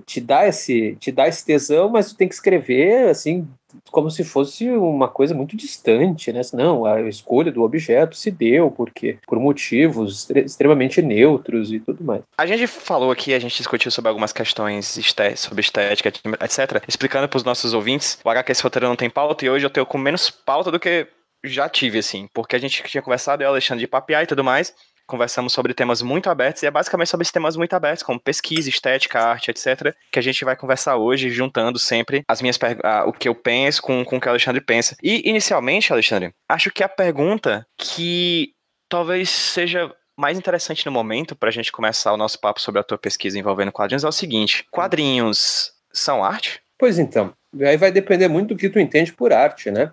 te 0.06 0.20
dá 0.20 0.46
esse 0.46 0.96
te 1.00 1.10
dá 1.10 1.26
esse 1.26 1.44
tesão, 1.44 1.88
mas 1.88 2.10
tu 2.10 2.16
tem 2.16 2.28
que 2.28 2.34
escrever 2.34 3.08
assim 3.08 3.48
como 3.90 4.10
se 4.10 4.24
fosse 4.24 4.68
uma 4.68 5.08
coisa 5.08 5.34
muito 5.34 5.56
distante, 5.56 6.32
né? 6.32 6.40
Não, 6.52 6.84
a 6.84 7.02
escolha 7.02 7.52
do 7.52 7.62
objeto 7.62 8.16
se 8.16 8.30
deu 8.30 8.70
porque 8.70 9.18
por 9.26 9.38
motivos 9.38 10.28
extremamente 10.30 11.00
neutros 11.00 11.72
e 11.72 11.78
tudo 11.78 12.02
mais. 12.02 12.22
A 12.36 12.46
gente 12.46 12.66
falou 12.66 13.10
aqui, 13.10 13.32
a 13.32 13.38
gente 13.38 13.56
discutiu 13.56 13.90
sobre 13.90 14.08
algumas 14.08 14.32
questões 14.32 14.96
esté 14.96 15.36
sobre 15.36 15.60
estética, 15.60 16.08
etc. 16.08 16.82
Explicando 16.88 17.28
para 17.28 17.36
os 17.36 17.44
nossos 17.44 17.72
ouvintes, 17.72 18.18
o 18.24 18.50
esse 18.50 18.62
roteiro 18.62 18.88
não 18.88 18.96
tem 18.96 19.10
pauta 19.10 19.44
e 19.44 19.50
hoje 19.50 19.66
eu 19.66 19.70
tenho 19.70 19.86
com 19.86 19.98
menos 19.98 20.30
pauta 20.30 20.70
do 20.70 20.80
que 20.80 21.06
já 21.44 21.68
tive, 21.68 21.98
assim, 21.98 22.28
porque 22.34 22.54
a 22.54 22.58
gente 22.58 22.82
tinha 22.84 23.02
conversado, 23.02 23.42
eu, 23.42 23.48
Alexandre, 23.48 23.84
de 23.84 23.88
papiar 23.88 24.22
e 24.22 24.26
tudo 24.26 24.44
mais, 24.44 24.74
conversamos 25.10 25.52
sobre 25.52 25.74
temas 25.74 26.00
muito 26.00 26.30
abertos, 26.30 26.62
e 26.62 26.66
é 26.66 26.70
basicamente 26.70 27.08
sobre 27.08 27.22
esses 27.22 27.32
temas 27.32 27.56
muito 27.56 27.74
abertos, 27.74 28.02
como 28.02 28.20
pesquisa, 28.20 28.68
estética, 28.68 29.20
arte, 29.20 29.50
etc., 29.50 29.94
que 30.10 30.18
a 30.18 30.22
gente 30.22 30.44
vai 30.44 30.56
conversar 30.56 30.96
hoje, 30.96 31.28
juntando 31.28 31.78
sempre 31.78 32.22
as 32.28 32.40
minhas 32.40 32.58
o 33.06 33.12
que 33.12 33.28
eu 33.28 33.34
penso 33.34 33.82
com, 33.82 34.04
com 34.04 34.16
o 34.16 34.20
que 34.20 34.26
o 34.26 34.30
Alexandre 34.30 34.60
pensa. 34.60 34.96
E, 35.02 35.28
inicialmente, 35.28 35.92
Alexandre, 35.92 36.32
acho 36.48 36.70
que 36.70 36.82
a 36.82 36.88
pergunta 36.88 37.66
que 37.76 38.52
talvez 38.88 39.28
seja 39.28 39.92
mais 40.16 40.38
interessante 40.38 40.84
no 40.84 40.92
momento 40.92 41.34
para 41.34 41.48
a 41.48 41.52
gente 41.52 41.72
começar 41.72 42.12
o 42.12 42.16
nosso 42.16 42.38
papo 42.38 42.60
sobre 42.60 42.80
a 42.80 42.84
tua 42.84 42.98
pesquisa 42.98 43.38
envolvendo 43.38 43.72
quadrinhos 43.72 44.04
é 44.04 44.08
o 44.08 44.12
seguinte: 44.12 44.64
quadrinhos 44.70 45.72
são 45.92 46.22
arte? 46.22 46.60
Pois 46.78 46.98
então, 46.98 47.32
aí 47.60 47.76
vai 47.76 47.90
depender 47.90 48.28
muito 48.28 48.54
do 48.54 48.56
que 48.56 48.68
tu 48.68 48.78
entende 48.78 49.12
por 49.12 49.32
arte, 49.32 49.70
né? 49.70 49.92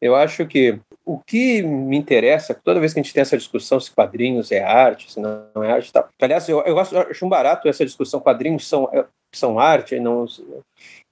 Eu 0.00 0.14
acho 0.16 0.46
que 0.46 0.78
o 1.04 1.18
que 1.18 1.62
me 1.62 1.96
interessa, 1.96 2.54
toda 2.54 2.80
vez 2.80 2.92
que 2.92 3.00
a 3.00 3.02
gente 3.02 3.12
tem 3.12 3.20
essa 3.20 3.36
discussão 3.36 3.80
se 3.80 3.90
quadrinhos 3.90 4.52
é 4.52 4.62
arte, 4.62 5.12
se 5.12 5.20
não 5.20 5.62
é 5.62 5.72
arte, 5.72 5.92
tá. 5.92 6.08
aliás, 6.20 6.48
eu, 6.48 6.60
eu 6.60 6.78
acho 6.78 7.26
um 7.26 7.28
barato 7.28 7.68
essa 7.68 7.84
discussão, 7.84 8.20
quadrinhos 8.20 8.68
são, 8.68 8.88
é, 8.92 9.04
são 9.34 9.58
arte, 9.58 9.98
não, 9.98 10.26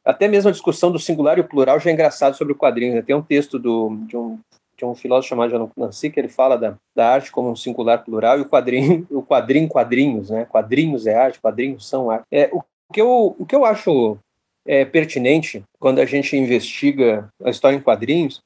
até 0.04 0.26
mesmo 0.26 0.48
a 0.48 0.52
discussão 0.52 0.90
do 0.90 0.98
singular 0.98 1.36
e 1.36 1.42
o 1.42 1.48
plural 1.48 1.78
já 1.78 1.90
é 1.90 1.92
engraçado 1.92 2.34
sobre 2.34 2.54
o 2.54 2.56
quadrinho. 2.56 2.94
Né? 2.94 3.02
Tem 3.02 3.14
um 3.14 3.22
texto 3.22 3.58
do, 3.58 3.94
de, 4.06 4.16
um, 4.16 4.38
de 4.74 4.84
um 4.84 4.94
filósofo 4.94 5.28
chamado 5.28 5.50
John 5.50 5.70
Nancy 5.76 6.10
que 6.10 6.18
ele 6.18 6.28
fala 6.28 6.56
da, 6.56 6.76
da 6.96 7.10
arte 7.10 7.30
como 7.30 7.50
um 7.50 7.56
singular 7.56 8.02
plural 8.02 8.38
e 8.38 8.40
o 8.42 8.48
quadrinho, 8.48 9.06
o 9.12 9.22
quadrinho 9.22 9.68
quadrinhos, 9.68 10.30
né? 10.30 10.46
Quadrinhos 10.46 11.06
é 11.06 11.14
arte, 11.14 11.40
quadrinhos 11.40 11.86
são 11.86 12.10
arte. 12.10 12.24
É, 12.32 12.48
o, 12.52 12.62
que 12.90 13.00
eu, 13.00 13.36
o 13.38 13.44
que 13.44 13.54
eu 13.54 13.66
acho 13.66 14.16
é, 14.66 14.84
pertinente 14.84 15.62
quando 15.78 15.98
a 15.98 16.06
gente 16.06 16.36
investiga 16.36 17.28
a 17.44 17.50
história 17.50 17.76
em 17.76 17.80
quadrinhos 17.80 18.40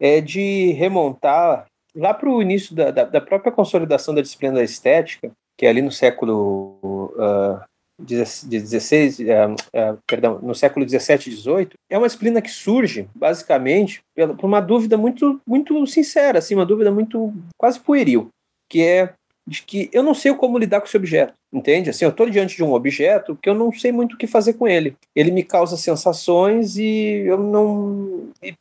é 0.00 0.20
de 0.20 0.72
remontar 0.72 1.66
lá 1.94 2.14
para 2.14 2.28
o 2.28 2.40
início 2.42 2.74
da, 2.74 2.90
da, 2.90 3.04
da, 3.04 3.20
própria 3.20 3.52
consolidação 3.52 4.14
da 4.14 4.22
disciplina 4.22 4.54
da 4.54 4.64
estética, 4.64 5.30
que 5.56 5.66
é 5.66 5.68
ali 5.68 5.82
no 5.82 5.90
século 5.90 7.10
uh, 7.16 7.60
16, 7.98 9.18
uh, 9.18 9.22
uh, 9.24 9.98
perdão, 10.06 10.38
no 10.40 10.54
século 10.54 10.84
17 10.84 11.28
e 11.28 11.34
18, 11.34 11.74
é 11.90 11.98
uma 11.98 12.06
disciplina 12.06 12.40
que 12.40 12.50
surge 12.50 13.08
basicamente 13.14 14.00
por 14.14 14.46
uma 14.46 14.60
dúvida 14.60 14.96
muito, 14.96 15.40
muito 15.46 15.84
sincera, 15.86 16.38
assim, 16.38 16.54
uma 16.54 16.66
dúvida 16.66 16.92
muito 16.92 17.32
quase 17.56 17.80
pueril, 17.80 18.28
que 18.70 18.82
é 18.82 19.12
de 19.48 19.62
que 19.62 19.88
eu 19.92 20.02
não 20.02 20.14
sei 20.14 20.32
como 20.34 20.58
lidar 20.58 20.80
com 20.80 20.86
esse 20.86 20.96
objeto, 20.96 21.32
entende? 21.52 21.88
Assim, 21.88 22.04
eu 22.04 22.10
estou 22.10 22.28
diante 22.28 22.54
de 22.54 22.62
um 22.62 22.74
objeto 22.74 23.36
que 23.42 23.48
eu 23.48 23.54
não 23.54 23.72
sei 23.72 23.90
muito 23.90 24.12
o 24.12 24.18
que 24.18 24.26
fazer 24.26 24.52
com 24.52 24.68
ele. 24.68 24.94
Ele 25.16 25.30
me 25.30 25.42
causa 25.42 25.76
sensações 25.76 26.76
e 26.76 27.24
eu 27.26 27.38
não. 27.38 28.28
E, 28.42 28.52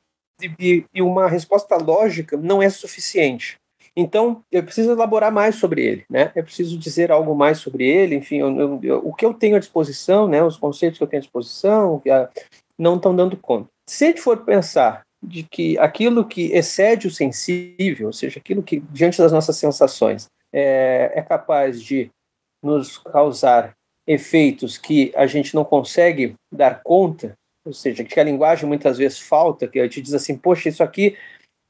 e, 0.59 0.85
uma 1.01 1.27
resposta 1.27 1.75
lógica 1.77 2.37
não 2.37 2.61
é 2.61 2.69
suficiente. 2.69 3.57
Então, 3.95 4.43
eu 4.51 4.63
preciso 4.63 4.91
elaborar 4.91 5.31
mais 5.31 5.55
sobre 5.55 5.83
ele, 5.83 6.05
né? 6.07 6.31
Eu 6.35 6.43
preciso 6.43 6.77
dizer 6.77 7.11
algo 7.11 7.35
mais 7.35 7.57
sobre 7.57 7.87
ele, 7.87 8.15
enfim, 8.15 8.37
eu, 8.37 8.59
eu, 8.59 8.79
eu, 8.83 9.01
o 9.03 9.11
que 9.11 9.25
eu 9.25 9.33
tenho 9.33 9.55
à 9.55 9.59
disposição, 9.59 10.27
né? 10.27 10.43
Os 10.43 10.55
conceitos 10.55 10.99
que 10.99 11.03
eu 11.03 11.07
tenho 11.07 11.19
à 11.19 11.23
disposição, 11.23 12.01
a, 12.07 12.29
não 12.77 12.97
estão 12.97 13.15
dando 13.15 13.35
conta. 13.35 13.67
Se 13.89 14.05
a 14.05 14.07
gente 14.09 14.21
for 14.21 14.37
pensar 14.45 15.01
de 15.23 15.41
que 15.41 15.77
aquilo 15.79 16.27
que 16.27 16.51
excede 16.53 17.07
o 17.07 17.11
sensível, 17.11 18.07
ou 18.07 18.13
seja, 18.13 18.39
aquilo 18.39 18.61
que 18.61 18.79
diante 18.91 19.17
das 19.17 19.31
nossas 19.31 19.57
sensações 19.57 20.27
é, 20.53 21.11
é 21.15 21.21
capaz 21.23 21.81
de 21.81 22.11
nos 22.61 22.99
causar 22.99 23.73
efeitos 24.05 24.77
que 24.77 25.11
a 25.15 25.25
gente 25.25 25.55
não 25.55 25.65
consegue 25.65 26.35
dar 26.51 26.81
conta, 26.83 27.33
ou 27.67 27.73
seja, 27.73 28.03
que 28.03 28.19
a 28.19 28.23
linguagem 28.23 28.67
muitas 28.67 28.97
vezes 28.97 29.19
falta, 29.19 29.67
que 29.67 29.79
a 29.79 29.83
gente 29.83 30.01
diz 30.01 30.13
assim, 30.13 30.35
poxa, 30.35 30.69
isso 30.69 30.81
aqui 30.81 31.15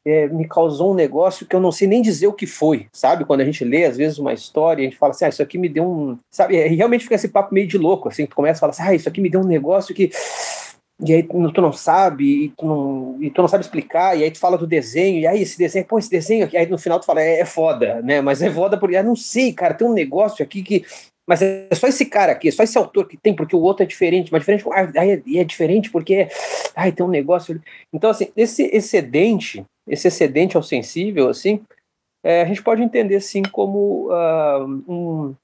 é, 0.05 0.27
me 0.27 0.47
causou 0.47 0.91
um 0.91 0.95
negócio 0.95 1.45
que 1.45 1.55
eu 1.55 1.59
não 1.59 1.71
sei 1.71 1.87
nem 1.87 2.01
dizer 2.01 2.27
o 2.27 2.33
que 2.33 2.47
foi, 2.47 2.87
sabe? 2.93 3.25
Quando 3.25 3.41
a 3.41 3.45
gente 3.45 3.63
lê, 3.65 3.85
às 3.85 3.97
vezes, 3.97 4.17
uma 4.17 4.33
história, 4.33 4.81
a 4.81 4.85
gente 4.85 4.97
fala 4.97 5.11
assim, 5.11 5.25
ah, 5.25 5.29
isso 5.29 5.43
aqui 5.43 5.57
me 5.57 5.67
deu 5.67 5.83
um... 5.83 6.17
Sabe? 6.31 6.55
E 6.55 6.75
realmente 6.75 7.03
fica 7.03 7.15
esse 7.15 7.27
papo 7.27 7.53
meio 7.53 7.67
de 7.67 7.77
louco, 7.77 8.07
assim, 8.07 8.25
tu 8.25 8.35
começa 8.35 8.59
a 8.59 8.61
falar 8.61 8.71
assim, 8.71 8.83
ah, 8.83 8.95
isso 8.95 9.09
aqui 9.09 9.19
me 9.19 9.29
deu 9.29 9.41
um 9.41 9.47
negócio 9.47 9.93
que 9.93 10.11
e 10.99 11.13
aí 11.13 11.21
tu 11.21 11.61
não 11.61 11.71
sabe, 11.71 12.45
e 12.45 12.49
tu 12.49 12.65
não, 12.65 13.17
e 13.21 13.29
tu 13.29 13.41
não 13.41 13.47
sabe 13.47 13.63
explicar, 13.63 14.17
e 14.17 14.23
aí 14.23 14.31
tu 14.31 14.39
fala 14.39 14.57
do 14.57 14.65
desenho, 14.65 15.19
e 15.19 15.27
aí 15.27 15.43
esse 15.43 15.55
desenho, 15.55 15.85
pô, 15.85 15.99
esse 15.99 16.09
desenho 16.09 16.45
aqui, 16.45 16.57
aí 16.57 16.65
no 16.65 16.77
final 16.77 16.99
tu 16.99 17.05
fala, 17.05 17.21
é, 17.21 17.41
é 17.41 17.45
foda, 17.45 18.01
né? 18.01 18.19
Mas 18.19 18.41
é 18.41 18.49
foda 18.49 18.79
porque, 18.79 18.95
eu 18.95 19.03
não 19.03 19.15
sei, 19.15 19.53
cara, 19.53 19.75
tem 19.75 19.87
um 19.87 19.93
negócio 19.93 20.43
aqui 20.43 20.63
que. 20.63 20.83
Mas 21.27 21.41
é 21.41 21.67
só 21.75 21.87
esse 21.87 22.05
cara 22.05 22.31
aqui, 22.31 22.47
é 22.47 22.51
só 22.51 22.63
esse 22.63 22.77
autor 22.77 23.05
que 23.05 23.17
tem, 23.17 23.35
porque 23.35 23.55
o 23.55 23.59
outro 23.59 23.83
é 23.83 23.85
diferente, 23.85 24.31
mas 24.31 24.39
diferente, 24.39 24.65
aí 24.97 25.11
é, 25.11 25.41
é 25.41 25.43
diferente 25.43 25.91
porque, 25.91 26.29
ai, 26.73 26.91
tem 26.93 27.05
um 27.05 27.09
negócio. 27.09 27.61
Então, 27.91 28.09
assim, 28.09 28.31
esse 28.35 28.63
excedente, 28.73 29.65
esse 29.85 30.07
excedente 30.07 30.55
ao 30.55 30.63
sensível, 30.63 31.27
assim, 31.27 31.61
é, 32.23 32.41
a 32.41 32.45
gente 32.45 32.63
pode 32.63 32.81
entender, 32.81 33.17
assim, 33.17 33.43
como 33.43 34.09
uh, 34.09 34.65
um, 34.87 35.35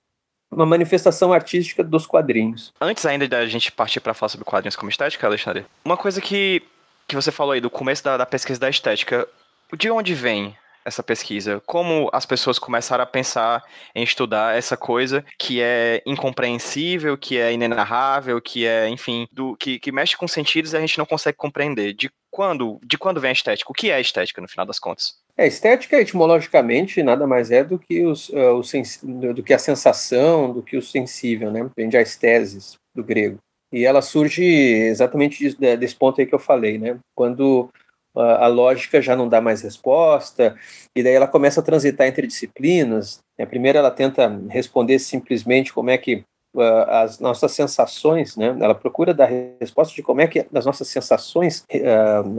uma 0.50 0.66
manifestação 0.66 1.34
artística 1.34 1.84
dos 1.84 2.06
quadrinhos. 2.06 2.72
Antes 2.80 3.06
ainda 3.06 3.28
da 3.28 3.46
gente 3.46 3.70
partir 3.70 4.00
para 4.00 4.14
falar 4.14 4.30
sobre 4.30 4.46
quadrinhos 4.46 4.78
como 4.78 4.90
estética, 4.90 5.28
Alexandre, 5.28 5.66
uma 5.84 5.98
coisa 5.98 6.22
que, 6.22 6.64
que 7.06 7.16
você 7.16 7.32
falou 7.32 7.52
aí 7.52 7.60
do 7.60 7.70
começo 7.70 8.02
da, 8.04 8.16
da 8.16 8.26
pesquisa 8.26 8.60
da 8.60 8.70
estética, 8.70 9.28
de 9.78 9.92
onde 9.92 10.14
vem 10.14 10.56
essa 10.86 11.04
pesquisa? 11.04 11.62
Como 11.66 12.10
as 12.12 12.26
pessoas 12.26 12.60
começaram 12.60 13.04
a 13.04 13.08
pensar 13.08 13.64
em 13.96 14.04
estudar 14.04 14.56
essa 14.56 14.78
coisa 14.78 15.24
que 15.38 15.62
é 15.62 16.02
incompreensível, 16.06 17.18
que 17.18 17.38
é 17.38 17.54
inenarrável, 17.54 18.42
que 18.42 18.66
é, 18.66 18.88
enfim, 18.90 19.28
do 19.32 19.56
que, 19.56 19.80
que 19.80 19.92
mexe 19.92 20.18
com 20.18 20.28
sentidos 20.28 20.74
e 20.74 20.78
a 20.78 20.82
gente 20.82 20.98
não 20.98 21.06
consegue 21.06 21.38
compreender? 21.38 21.94
De 21.94 22.10
quando, 22.32 22.80
de 22.84 22.98
quando 22.98 23.22
vem 23.22 23.30
a 23.30 23.34
estética? 23.34 23.72
O 23.72 23.76
que 23.76 23.92
é 23.92 24.02
estética, 24.02 24.42
no 24.42 24.48
final 24.48 24.66
das 24.66 24.80
contas? 24.80 25.16
É, 25.38 25.48
estética, 25.48 26.00
etimologicamente, 26.00 27.02
nada 27.02 27.26
mais 27.26 27.52
é 27.52 27.64
do 27.64 27.80
que, 27.80 28.04
os, 28.04 28.30
uh, 28.30 28.60
o 28.60 29.34
do 29.34 29.44
que 29.44 29.54
a 29.54 29.60
sensação, 29.60 30.54
do 30.54 30.62
que 30.62 30.78
o 30.78 30.82
sensível, 30.82 31.52
né? 31.52 31.70
Vem 31.76 31.90
de 31.90 31.98
aesthesis, 31.98 32.76
do 32.96 33.04
grego. 33.04 33.38
E 33.72 33.86
ela 33.86 34.04
surge 34.04 34.44
exatamente 34.44 35.56
desse 35.56 35.96
ponto 35.96 36.22
aí 36.22 36.28
que 36.28 36.36
eu 36.36 36.40
falei, 36.40 36.78
né? 36.78 37.00
Quando 37.16 37.70
a 38.16 38.48
lógica 38.48 39.02
já 39.02 39.16
não 39.16 39.28
dá 39.28 39.42
mais 39.42 39.62
resposta, 39.62 40.56
e 40.96 41.02
daí 41.02 41.14
ela 41.14 41.28
começa 41.28 41.60
a 41.60 41.64
transitar 41.64 42.08
entre 42.08 42.28
disciplinas. 42.28 43.20
Né? 43.38 43.46
Primeiro 43.46 43.78
ela 43.78 43.92
tenta 43.92 44.28
responder 44.50 45.00
simplesmente 45.00 45.74
como 45.74 45.90
é 45.90 45.98
que 45.98 46.24
uh, 46.56 46.62
as 46.88 47.20
nossas 47.20 47.52
sensações, 47.52 48.38
né? 48.38 48.56
Ela 48.60 48.76
procura 48.76 49.14
dar 49.14 49.30
resposta 49.60 49.94
de 49.96 50.04
como 50.04 50.22
é 50.22 50.28
que 50.28 50.46
as 50.54 50.66
nossas 50.66 50.88
sensações 50.88 51.66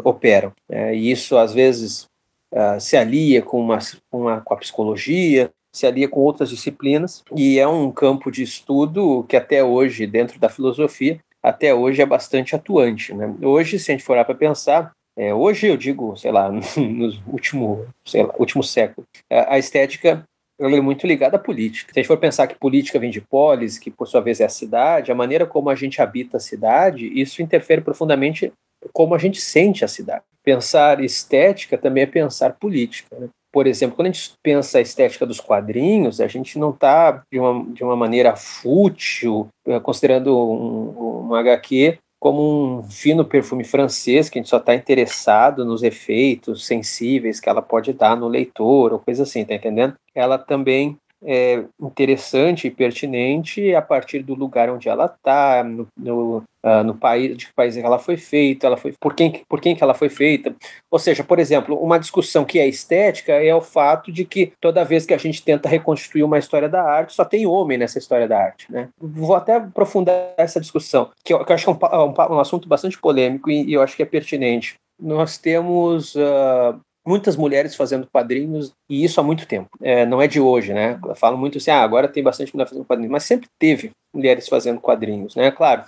operam. 0.04 0.52
Né? 0.68 0.94
E 0.94 1.10
isso, 1.10 1.36
às 1.36 1.52
vezes, 1.52 2.06
uh, 2.52 2.80
se 2.80 2.96
alia 2.96 3.42
com, 3.42 3.60
uma, 3.60 3.78
uma, 4.12 4.40
com 4.40 4.54
a 4.54 4.58
psicologia, 4.58 5.50
se 5.72 5.86
alia 5.86 6.08
com 6.08 6.20
outras 6.20 6.50
disciplinas, 6.50 7.24
e 7.34 7.58
é 7.58 7.66
um 7.66 7.90
campo 7.90 8.30
de 8.30 8.44
estudo 8.44 9.24
que 9.28 9.36
até 9.36 9.64
hoje, 9.64 10.06
dentro 10.06 10.38
da 10.38 10.48
filosofia, 10.48 11.18
até 11.42 11.74
hoje 11.74 12.00
é 12.00 12.06
bastante 12.06 12.54
atuante. 12.54 13.12
Né? 13.12 13.34
Hoje, 13.42 13.78
se 13.78 13.90
a 13.90 13.94
gente 13.94 14.04
for 14.04 14.24
para 14.24 14.34
pensar, 14.34 14.92
é, 15.16 15.32
hoje 15.32 15.66
eu 15.68 15.76
digo, 15.76 16.16
sei 16.16 16.32
lá, 16.32 16.50
no, 16.76 17.12
último, 17.26 17.86
sei 18.04 18.22
lá, 18.22 18.34
último 18.38 18.62
século, 18.62 19.06
a, 19.30 19.54
a 19.54 19.58
estética 19.58 20.24
ela 20.58 20.76
é 20.76 20.80
muito 20.80 21.06
ligada 21.06 21.36
à 21.36 21.40
política. 21.40 21.92
Se 21.92 21.98
a 21.98 22.02
gente 22.02 22.08
for 22.08 22.18
pensar 22.18 22.46
que 22.46 22.54
política 22.54 22.98
vem 22.98 23.10
de 23.10 23.20
polis, 23.20 23.78
que 23.78 23.90
por 23.90 24.06
sua 24.06 24.20
vez 24.20 24.40
é 24.40 24.44
a 24.44 24.48
cidade, 24.48 25.10
a 25.10 25.14
maneira 25.14 25.46
como 25.46 25.68
a 25.68 25.74
gente 25.74 26.00
habita 26.00 26.36
a 26.36 26.40
cidade, 26.40 27.06
isso 27.20 27.42
interfere 27.42 27.80
profundamente 27.80 28.52
como 28.92 29.14
a 29.14 29.18
gente 29.18 29.40
sente 29.40 29.84
a 29.84 29.88
cidade. 29.88 30.22
Pensar 30.44 31.02
estética 31.02 31.76
também 31.76 32.04
é 32.04 32.06
pensar 32.06 32.52
política. 32.54 33.16
Né? 33.18 33.28
Por 33.52 33.66
exemplo, 33.66 33.96
quando 33.96 34.08
a 34.08 34.12
gente 34.12 34.34
pensa 34.42 34.78
a 34.78 34.80
estética 34.80 35.24
dos 35.24 35.40
quadrinhos, 35.40 36.20
a 36.20 36.28
gente 36.28 36.58
não 36.58 36.70
está 36.70 37.22
de 37.32 37.38
uma, 37.38 37.72
de 37.72 37.82
uma 37.82 37.96
maneira 37.96 38.36
fútil, 38.36 39.48
eh, 39.66 39.80
considerando 39.80 40.36
um, 40.36 41.28
um 41.28 41.34
HQ 41.34 41.98
como 42.24 42.78
um 42.78 42.82
fino 42.84 43.22
perfume 43.22 43.64
francês, 43.64 44.30
que 44.30 44.38
a 44.38 44.40
gente 44.40 44.48
só 44.48 44.56
está 44.56 44.74
interessado 44.74 45.62
nos 45.62 45.82
efeitos 45.82 46.64
sensíveis 46.64 47.38
que 47.38 47.50
ela 47.50 47.60
pode 47.60 47.92
dar 47.92 48.16
no 48.16 48.28
leitor, 48.28 48.94
ou 48.94 48.98
coisa 48.98 49.24
assim, 49.24 49.44
tá 49.44 49.54
entendendo? 49.54 49.94
Ela 50.14 50.38
também 50.38 50.96
é, 51.24 51.64
interessante 51.80 52.66
e 52.66 52.70
pertinente 52.70 53.74
a 53.74 53.82
partir 53.82 54.22
do 54.22 54.34
lugar 54.34 54.68
onde 54.70 54.88
ela 54.88 55.06
está, 55.06 55.64
no, 55.64 55.88
no, 55.96 56.44
uh, 56.62 56.84
no, 56.84 56.94
país, 56.94 57.36
de 57.36 57.46
que 57.46 57.52
país 57.52 57.76
ela 57.76 57.98
foi 57.98 58.16
feita, 58.16 58.66
ela 58.66 58.76
foi, 58.76 58.94
por, 59.00 59.14
quem, 59.14 59.42
por 59.48 59.60
quem 59.60 59.74
que 59.74 59.82
ela 59.82 59.94
foi 59.94 60.08
feita. 60.08 60.54
Ou 60.90 60.98
seja, 60.98 61.24
por 61.24 61.38
exemplo, 61.38 61.76
uma 61.76 61.98
discussão 61.98 62.44
que 62.44 62.58
é 62.58 62.66
estética 62.66 63.32
é 63.32 63.54
o 63.54 63.60
fato 63.60 64.12
de 64.12 64.24
que 64.24 64.52
toda 64.60 64.84
vez 64.84 65.06
que 65.06 65.14
a 65.14 65.18
gente 65.18 65.42
tenta 65.42 65.68
reconstruir 65.68 66.22
uma 66.22 66.38
história 66.38 66.68
da 66.68 66.82
arte, 66.82 67.14
só 67.14 67.24
tem 67.24 67.46
homem 67.46 67.78
nessa 67.78 67.98
história 67.98 68.28
da 68.28 68.38
arte. 68.38 68.70
Né? 68.70 68.88
Vou 68.98 69.34
até 69.34 69.56
aprofundar 69.56 70.34
essa 70.36 70.60
discussão, 70.60 71.10
que 71.24 71.32
eu, 71.32 71.44
que 71.44 71.52
eu 71.52 71.54
acho 71.54 71.64
que 71.64 71.70
é 71.70 71.72
um, 71.72 72.06
um, 72.06 72.34
um, 72.36 72.40
assunto 72.40 72.68
bastante 72.68 72.98
polêmico 72.98 73.50
e, 73.50 73.64
e, 73.64 73.72
eu 73.72 73.82
acho 73.82 73.96
que 73.96 74.02
é 74.02 74.06
pertinente. 74.06 74.74
Nós 75.00 75.38
temos 75.38 76.14
uh, 76.14 76.78
muitas 77.06 77.36
mulheres 77.36 77.74
fazendo 77.74 78.08
quadrinhos, 78.10 78.72
e 78.88 79.04
isso 79.04 79.20
há 79.20 79.22
muito 79.22 79.46
tempo. 79.46 79.68
É, 79.82 80.06
não 80.06 80.22
é 80.22 80.26
de 80.26 80.40
hoje, 80.40 80.72
né? 80.72 80.98
Falo 81.16 81.36
muito 81.36 81.58
assim, 81.58 81.70
ah, 81.70 81.82
agora 81.82 82.08
tem 82.08 82.22
bastante 82.22 82.54
mulher 82.54 82.68
fazendo 82.68 82.84
quadrinhos, 82.84 83.12
mas 83.12 83.24
sempre 83.24 83.48
teve 83.58 83.90
mulheres 84.14 84.48
fazendo 84.48 84.80
quadrinhos, 84.80 85.36
né? 85.36 85.50
Claro, 85.50 85.84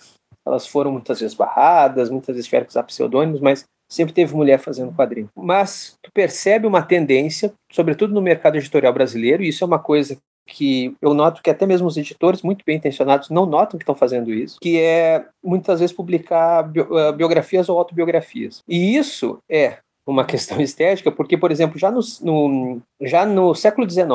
elas 0.46 0.66
foram 0.66 0.92
muitas 0.92 1.20
vezes 1.20 1.34
barradas, 1.34 2.10
muitas 2.10 2.34
vezes 2.34 2.46
tiveram 2.46 2.66
que 2.66 2.70
usar 2.70 2.82
pseudônimos, 2.82 3.40
mas 3.40 3.64
sempre 3.90 4.14
teve 4.14 4.34
mulher 4.34 4.58
fazendo 4.58 4.94
quadrinho. 4.94 5.28
Mas 5.36 5.94
tu 6.02 6.10
percebe 6.12 6.66
uma 6.66 6.82
tendência, 6.82 7.52
sobretudo 7.72 8.14
no 8.14 8.22
mercado 8.22 8.56
editorial 8.56 8.92
brasileiro, 8.92 9.42
e 9.42 9.48
isso 9.48 9.64
é 9.64 9.66
uma 9.66 9.78
coisa 9.78 10.16
que 10.48 10.94
eu 11.02 11.12
noto 11.12 11.42
que 11.42 11.50
até 11.50 11.66
mesmo 11.66 11.88
os 11.88 11.96
editores 11.96 12.40
muito 12.40 12.64
bem 12.64 12.76
intencionados 12.76 13.30
não 13.30 13.46
notam 13.46 13.76
que 13.76 13.82
estão 13.82 13.96
fazendo 13.96 14.32
isso, 14.32 14.58
que 14.60 14.80
é 14.80 15.26
muitas 15.44 15.80
vezes 15.80 15.94
publicar 15.94 16.60
ah, 16.60 17.12
biografias 17.12 17.68
ou 17.68 17.76
autobiografias. 17.76 18.62
E 18.68 18.96
isso 18.96 19.38
é 19.50 19.78
uma 20.06 20.24
questão 20.24 20.60
estética, 20.62 21.10
porque, 21.10 21.36
por 21.36 21.50
exemplo, 21.50 21.78
já 21.78 21.90
no, 21.90 22.00
no 22.22 22.82
já 23.00 23.26
no 23.26 23.54
século 23.54 23.88
XIX, 23.88 24.06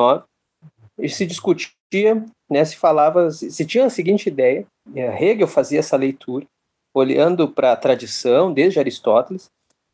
se 1.08 1.26
discutia, 1.26 2.24
né, 2.50 2.64
se 2.64 2.76
falava, 2.76 3.30
se 3.30 3.64
tinha 3.64 3.86
a 3.86 3.90
seguinte 3.90 4.28
ideia, 4.28 4.66
Hegel 4.94 5.46
fazia 5.46 5.80
essa 5.80 5.96
leitura, 5.96 6.46
olhando 6.94 7.48
para 7.48 7.72
a 7.72 7.76
tradição, 7.76 8.52
desde 8.52 8.78
Aristóteles, 8.78 9.50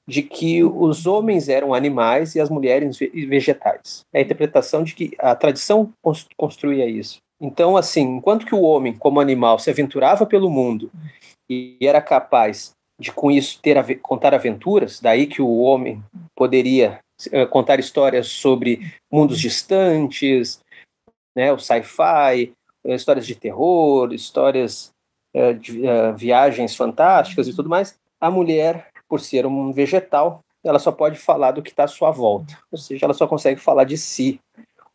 de 0.08 0.22
que 0.22 0.64
os 0.64 1.06
homens 1.06 1.48
eram 1.50 1.74
animais 1.74 2.34
e 2.34 2.40
as 2.40 2.48
mulheres 2.48 2.98
vegetais. 2.98 4.00
É 4.12 4.20
a 4.20 4.22
interpretação 4.22 4.82
de 4.82 4.94
que 4.94 5.14
a 5.18 5.36
tradição 5.36 5.92
construía 6.36 6.86
isso. 6.86 7.18
Então, 7.40 7.76
assim, 7.76 8.00
enquanto 8.16 8.46
que 8.46 8.54
o 8.54 8.62
homem, 8.62 8.96
como 8.96 9.20
animal, 9.20 9.58
se 9.58 9.70
aventurava 9.70 10.24
pelo 10.24 10.50
mundo 10.50 10.90
e 11.48 11.76
era 11.80 12.00
capaz 12.00 12.72
de 12.98 13.12
com 13.12 13.30
isso 13.30 13.60
ter 13.62 13.98
contar 14.00 14.34
aventuras, 14.34 15.00
daí 15.00 15.26
que 15.26 15.40
o 15.40 15.58
homem 15.58 16.02
poderia 16.34 17.00
uh, 17.32 17.46
contar 17.48 17.78
histórias 17.78 18.28
sobre 18.28 18.92
mundos 19.10 19.38
distantes, 19.38 20.60
né, 21.36 21.52
o 21.52 21.58
sci-fi, 21.58 22.52
uh, 22.84 22.92
histórias 22.92 23.26
de 23.26 23.36
terror, 23.36 24.12
histórias 24.12 24.92
uh, 25.34 25.54
de 25.54 25.80
viagens 26.16 26.74
fantásticas 26.74 27.46
e 27.46 27.54
tudo 27.54 27.68
mais. 27.68 27.96
A 28.20 28.30
mulher, 28.30 28.88
por 29.08 29.20
ser 29.20 29.46
um 29.46 29.72
vegetal, 29.72 30.40
ela 30.64 30.80
só 30.80 30.90
pode 30.90 31.18
falar 31.18 31.52
do 31.52 31.62
que 31.62 31.70
está 31.70 31.84
à 31.84 31.88
sua 31.88 32.10
volta, 32.10 32.58
ou 32.70 32.76
seja, 32.76 33.06
ela 33.06 33.14
só 33.14 33.28
consegue 33.28 33.60
falar 33.60 33.84
de 33.84 33.96
si 33.96 34.40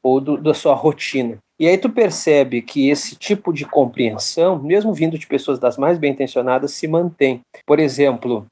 ou 0.04 0.20
do, 0.20 0.38
da 0.38 0.54
sua 0.54 0.74
rotina. 0.74 1.38
E 1.60 1.68
aí 1.68 1.78
tu 1.78 1.90
percebe 1.90 2.62
que 2.62 2.90
esse 2.90 3.16
tipo 3.16 3.54
de 3.54 3.66
compreensão, 3.66 4.62
mesmo 4.62 4.94
vindo 4.94 5.18
de 5.18 5.26
pessoas 5.26 5.60
das 5.60 5.78
mais 5.78 5.98
bem 5.98 6.12
intencionadas, 6.12 6.74
se 6.74 6.88
mantém. 6.88 7.42
Por 7.66 7.80
exemplo, 7.80 8.46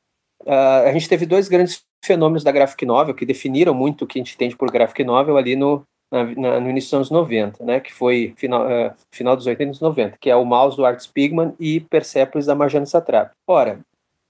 uh, 0.43 0.87
a 0.87 0.91
gente 0.93 1.09
teve 1.09 1.25
dois 1.25 1.49
grandes 1.49 1.81
fenômenos 2.05 2.43
da 2.43 2.51
graphic 2.51 2.85
novel 2.85 3.13
que 3.13 3.25
definiram 3.25 3.73
muito 3.73 4.03
o 4.03 4.07
que 4.07 4.17
a 4.17 4.21
gente 4.21 4.35
entende 4.35 4.55
por 4.55 4.71
graphic 4.71 5.03
novel 5.03 5.37
ali 5.37 5.55
no, 5.55 5.83
na, 6.11 6.23
na, 6.23 6.59
no 6.59 6.69
início 6.69 6.89
dos 6.89 6.93
anos 6.93 7.11
90, 7.11 7.63
né, 7.65 7.79
que 7.79 7.93
foi 7.93 8.33
final, 8.37 8.65
uh, 8.65 8.93
final 9.13 9.35
dos 9.35 9.47
80 9.47 9.77
e 9.77 9.81
90, 9.81 10.17
que 10.19 10.29
é 10.29 10.35
o 10.35 10.45
Mouse 10.45 10.77
do 10.77 10.85
Art 10.85 10.99
Spigman 10.99 11.53
e 11.59 11.79
Persepolis 11.79 12.45
da 12.45 12.55
Marjane 12.55 12.87
Satrap. 12.87 13.31
Ora, 13.47 13.79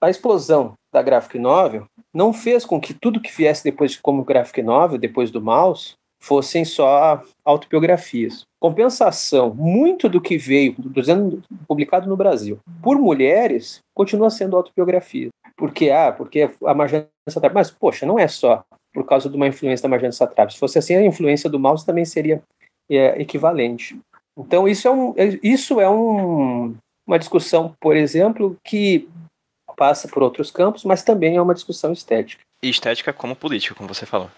a 0.02 0.10
explosão 0.10 0.72
da 0.92 1.02
graphic 1.02 1.38
novel 1.38 1.84
não 2.12 2.32
fez 2.32 2.64
com 2.64 2.80
que 2.80 2.92
tudo 2.92 3.20
que 3.20 3.30
viesse 3.30 3.62
depois 3.64 3.96
como 3.96 4.24
graphic 4.24 4.60
novel, 4.62 4.98
depois 4.98 5.30
do 5.30 5.40
Mouse, 5.40 5.94
fossem 6.22 6.64
só 6.64 7.20
autobiografias. 7.44 8.44
Compensação, 8.60 9.52
muito 9.52 10.08
do 10.08 10.20
que 10.20 10.38
veio, 10.38 10.76
dizendo, 10.78 11.42
publicado 11.66 12.08
no 12.08 12.16
Brasil, 12.16 12.60
por 12.80 12.96
mulheres, 12.96 13.80
continua 13.92 14.30
sendo 14.30 14.56
autobiografia. 14.56 15.28
Porque, 15.56 15.90
ah, 15.90 16.12
porque 16.12 16.48
a 16.64 16.72
Marjane 16.74 17.06
Satrap, 17.28 17.52
mas, 17.52 17.70
poxa, 17.72 18.06
não 18.06 18.18
é 18.18 18.28
só 18.28 18.64
por 18.94 19.04
causa 19.04 19.28
de 19.28 19.36
uma 19.36 19.48
influência 19.48 19.82
da 19.82 19.88
Marjane 19.88 20.12
Satrap. 20.12 20.50
Se 20.50 20.58
fosse 20.58 20.78
assim, 20.78 20.94
a 20.94 21.04
influência 21.04 21.50
do 21.50 21.58
Mouse 21.58 21.84
também 21.84 22.04
seria 22.04 22.40
é, 22.88 23.20
equivalente. 23.20 23.98
Então, 24.38 24.68
isso 24.68 24.86
é, 24.86 24.90
um, 24.90 25.14
é, 25.16 25.38
isso 25.42 25.80
é 25.80 25.90
um, 25.90 26.74
uma 27.06 27.18
discussão, 27.18 27.74
por 27.80 27.96
exemplo, 27.96 28.56
que 28.64 29.08
passa 29.76 30.06
por 30.06 30.22
outros 30.22 30.52
campos, 30.52 30.84
mas 30.84 31.02
também 31.02 31.36
é 31.36 31.42
uma 31.42 31.54
discussão 31.54 31.92
estética. 31.92 32.42
E 32.62 32.70
estética 32.70 33.12
como 33.12 33.34
política, 33.34 33.74
como 33.74 33.92
você 33.92 34.06
falou. 34.06 34.30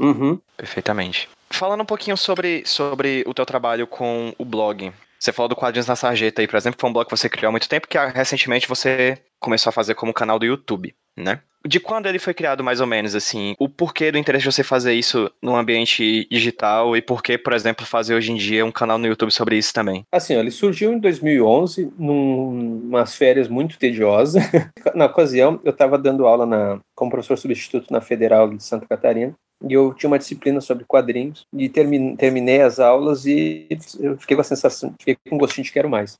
Uhum. 0.00 0.38
Perfeitamente. 0.56 1.28
Falando 1.50 1.82
um 1.82 1.86
pouquinho 1.86 2.16
sobre, 2.16 2.62
sobre 2.64 3.22
o 3.26 3.34
teu 3.34 3.44
trabalho 3.44 3.86
com 3.86 4.32
o 4.38 4.44
blog. 4.44 4.92
Você 5.18 5.32
falou 5.32 5.48
do 5.48 5.56
Quadrinhos 5.56 5.86
na 5.86 5.94
Sarjeta 5.94 6.40
aí, 6.40 6.48
por 6.48 6.56
exemplo, 6.56 6.80
foi 6.80 6.88
um 6.88 6.92
blog 6.92 7.04
que 7.04 7.16
você 7.16 7.28
criou 7.28 7.48
há 7.48 7.50
muito 7.50 7.68
tempo, 7.68 7.86
que 7.86 7.98
recentemente 7.98 8.66
você 8.66 9.18
começou 9.38 9.68
a 9.68 9.72
fazer 9.72 9.94
como 9.94 10.14
canal 10.14 10.38
do 10.38 10.46
YouTube, 10.46 10.94
né? 11.14 11.40
De 11.66 11.78
quando 11.78 12.06
ele 12.06 12.18
foi 12.18 12.32
criado, 12.32 12.64
mais 12.64 12.80
ou 12.80 12.86
menos, 12.86 13.14
assim? 13.14 13.54
O 13.58 13.68
porquê 13.68 14.10
do 14.10 14.16
interesse 14.16 14.44
de 14.44 14.52
você 14.52 14.64
fazer 14.64 14.94
isso 14.94 15.30
no 15.42 15.54
ambiente 15.54 16.26
digital 16.30 16.96
e 16.96 17.02
por 17.02 17.22
que, 17.22 17.36
por 17.36 17.52
exemplo, 17.52 17.84
fazer 17.84 18.14
hoje 18.14 18.32
em 18.32 18.36
dia 18.36 18.64
um 18.64 18.72
canal 18.72 18.96
no 18.96 19.06
YouTube 19.06 19.30
sobre 19.30 19.58
isso 19.58 19.74
também? 19.74 20.04
Assim, 20.10 20.34
ele 20.34 20.50
surgiu 20.50 20.90
em 20.90 20.98
2011, 20.98 21.92
num, 21.98 22.80
umas 22.84 23.14
férias 23.14 23.46
muito 23.46 23.78
tediosas. 23.78 24.42
na 24.94 25.04
ocasião, 25.04 25.60
eu 25.62 25.70
estava 25.70 25.98
dando 25.98 26.26
aula 26.26 26.46
na, 26.46 26.80
como 26.94 27.10
professor 27.10 27.36
substituto 27.36 27.92
na 27.92 28.00
Federal 28.00 28.48
de 28.48 28.62
Santa 28.62 28.86
Catarina 28.86 29.34
e 29.68 29.72
eu 29.72 29.92
tinha 29.94 30.08
uma 30.08 30.18
disciplina 30.18 30.60
sobre 30.60 30.84
quadrinhos 30.84 31.46
e 31.52 31.68
terminei, 31.68 32.62
as 32.62 32.80
aulas 32.80 33.26
e 33.26 33.68
eu 33.98 34.16
fiquei 34.18 34.34
com 34.34 34.40
a 34.40 34.44
sensação, 34.44 34.94
fiquei 34.98 35.16
com 35.28 35.38
gostinho 35.38 35.64
de 35.64 35.72
quero 35.72 35.88
mais. 35.88 36.18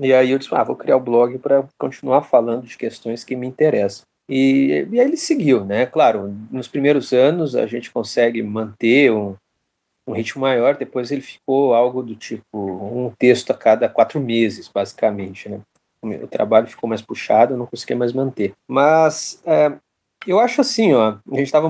E 0.00 0.12
aí 0.12 0.30
eu 0.30 0.38
disse, 0.38 0.54
ah, 0.54 0.62
vou 0.62 0.76
criar 0.76 0.96
o 0.96 1.00
blog 1.00 1.38
para 1.38 1.66
continuar 1.76 2.22
falando 2.22 2.66
de 2.66 2.78
questões 2.78 3.24
que 3.24 3.34
me 3.34 3.46
interessam. 3.46 4.06
E, 4.28 4.86
e, 4.90 5.00
aí 5.00 5.06
ele 5.06 5.16
seguiu, 5.16 5.64
né? 5.64 5.86
Claro, 5.86 6.34
nos 6.50 6.68
primeiros 6.68 7.12
anos 7.12 7.56
a 7.56 7.66
gente 7.66 7.90
consegue 7.90 8.42
manter 8.42 9.10
um, 9.10 9.34
um 10.06 10.12
ritmo 10.12 10.42
maior, 10.42 10.76
depois 10.76 11.10
ele 11.10 11.22
ficou 11.22 11.74
algo 11.74 12.02
do 12.02 12.14
tipo 12.14 12.44
um 12.52 13.10
texto 13.18 13.50
a 13.50 13.54
cada 13.54 13.88
quatro 13.88 14.20
meses, 14.20 14.68
basicamente, 14.68 15.48
né? 15.48 15.60
O 16.00 16.28
trabalho 16.28 16.68
ficou 16.68 16.88
mais 16.88 17.02
puxado, 17.02 17.54
eu 17.54 17.58
não 17.58 17.66
consegui 17.66 17.94
mais 17.94 18.12
manter. 18.12 18.54
Mas 18.68 19.42
é, 19.44 19.76
eu 20.26 20.40
acho 20.40 20.60
assim, 20.60 20.92
ó, 20.92 21.16
a 21.30 21.36
gente 21.36 21.46
estava 21.46 21.68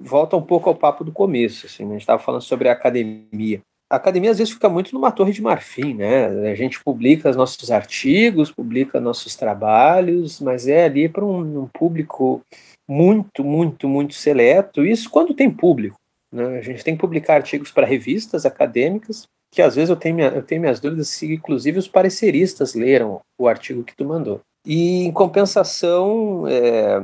volta 0.00 0.36
um 0.36 0.42
pouco 0.42 0.68
ao 0.68 0.74
papo 0.74 1.04
do 1.04 1.12
começo, 1.12 1.66
assim, 1.66 1.84
né? 1.84 1.90
a 1.90 1.92
gente 1.92 2.02
estava 2.02 2.22
falando 2.22 2.42
sobre 2.42 2.68
a 2.68 2.72
academia. 2.72 3.60
A 3.90 3.96
academia 3.96 4.30
às 4.30 4.38
vezes 4.38 4.52
fica 4.52 4.68
muito 4.68 4.94
numa 4.94 5.10
torre 5.10 5.32
de 5.32 5.40
marfim, 5.40 5.94
né? 5.94 6.26
A 6.50 6.54
gente 6.54 6.82
publica 6.84 7.30
os 7.30 7.36
nossos 7.36 7.70
artigos, 7.70 8.52
publica 8.52 9.00
nossos 9.00 9.34
trabalhos, 9.34 10.40
mas 10.40 10.68
é 10.68 10.84
ali 10.84 11.08
para 11.08 11.24
um, 11.24 11.62
um, 11.62 11.66
público 11.66 12.42
muito, 12.86 13.42
muito, 13.42 13.88
muito 13.88 14.12
seleto. 14.12 14.84
Isso 14.84 15.08
quando 15.08 15.32
tem 15.32 15.50
público. 15.50 15.96
Né? 16.30 16.58
A 16.58 16.60
gente 16.60 16.84
tem 16.84 16.94
que 16.94 17.00
publicar 17.00 17.36
artigos 17.36 17.70
para 17.70 17.86
revistas 17.86 18.44
acadêmicas, 18.44 19.26
que 19.50 19.62
às 19.62 19.74
vezes 19.74 19.88
eu 19.88 19.96
tenho, 19.96 20.16
minha, 20.16 20.28
eu 20.28 20.42
tenho 20.42 20.60
minhas 20.60 20.80
dúvidas 20.80 21.08
se 21.08 21.32
inclusive 21.32 21.78
os 21.78 21.88
pareceristas 21.88 22.74
leram 22.74 23.22
o 23.38 23.48
artigo 23.48 23.82
que 23.82 23.96
tu 23.96 24.04
mandou. 24.04 24.42
E 24.66 25.04
em 25.04 25.12
compensação, 25.12 26.46
é, 26.46 27.02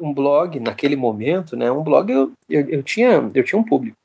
um 0.00 0.12
blog 0.12 0.60
naquele 0.60 0.96
momento, 0.96 1.56
né? 1.56 1.70
Um 1.70 1.82
blog 1.82 2.10
eu, 2.10 2.32
eu, 2.48 2.68
eu 2.68 2.82
tinha 2.82 3.30
eu 3.34 3.44
tinha 3.44 3.58
um 3.58 3.64
público, 3.64 3.96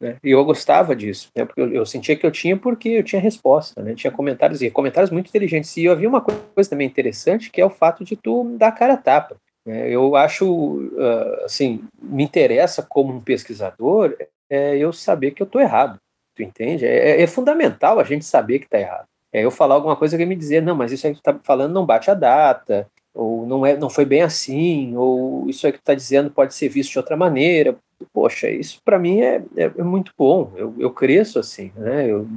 né? 0.00 0.16
E 0.22 0.30
eu 0.30 0.44
gostava 0.44 0.94
disso, 0.94 1.28
né? 1.36 1.44
Porque 1.44 1.60
eu, 1.60 1.72
eu, 1.72 1.86
sentia 1.86 2.16
que 2.16 2.26
eu 2.26 2.30
tinha 2.30 2.56
porque 2.56 2.88
eu 2.88 3.02
tinha 3.02 3.20
resposta, 3.20 3.82
né? 3.82 3.94
Tinha 3.94 4.10
comentários 4.10 4.62
e 4.62 4.70
comentários 4.70 5.10
muito 5.10 5.28
inteligentes. 5.28 5.76
E 5.76 5.88
havia 5.88 6.08
uma 6.08 6.20
coisa 6.20 6.70
também 6.70 6.86
interessante 6.86 7.50
que 7.50 7.60
é 7.60 7.64
o 7.64 7.70
fato 7.70 8.04
de 8.04 8.16
tu 8.16 8.56
dar 8.58 8.72
cara 8.72 8.94
a 8.94 8.98
tapa. 8.98 9.36
Né? 9.66 9.90
Eu 9.90 10.14
acho, 10.14 10.46
uh, 10.46 11.44
assim, 11.44 11.82
me 12.00 12.22
interessa 12.22 12.82
como 12.88 13.12
um 13.12 13.20
pesquisador 13.20 14.16
é 14.48 14.76
eu 14.78 14.92
saber 14.92 15.32
que 15.32 15.42
eu 15.42 15.46
estou 15.46 15.60
errado. 15.60 15.98
Tu 16.36 16.42
entende? 16.42 16.86
É, 16.86 17.20
é, 17.20 17.26
fundamental 17.26 17.98
a 17.98 18.04
gente 18.04 18.24
saber 18.24 18.60
que 18.60 18.66
está 18.66 18.78
errado. 18.78 19.06
É 19.32 19.44
eu 19.44 19.50
falar 19.50 19.74
alguma 19.74 19.96
coisa 19.96 20.16
que 20.16 20.24
me 20.24 20.36
dizer, 20.36 20.62
não, 20.62 20.76
mas 20.76 20.92
isso 20.92 21.06
aí 21.06 21.14
que 21.14 21.20
tu 21.20 21.30
está 21.30 21.40
falando 21.42 21.74
não 21.74 21.84
bate 21.84 22.10
a 22.10 22.14
data, 22.14 22.88
ou 23.16 23.46
não, 23.46 23.64
é, 23.64 23.76
não 23.76 23.88
foi 23.88 24.04
bem 24.04 24.22
assim, 24.22 24.94
ou 24.94 25.48
isso 25.48 25.66
aí 25.66 25.72
que 25.72 25.78
está 25.78 25.94
dizendo 25.94 26.30
pode 26.30 26.54
ser 26.54 26.68
visto 26.68 26.92
de 26.92 26.98
outra 26.98 27.16
maneira. 27.16 27.76
Poxa, 28.12 28.50
isso 28.50 28.80
para 28.84 28.98
mim 28.98 29.20
é, 29.20 29.42
é, 29.56 29.72
é, 29.78 29.82
muito 29.82 30.12
bom, 30.16 30.52
eu, 30.54 30.74
eu 30.78 30.90
cresço 30.90 31.38
assim, 31.38 31.72
né? 31.74 32.10
Eu, 32.10 32.28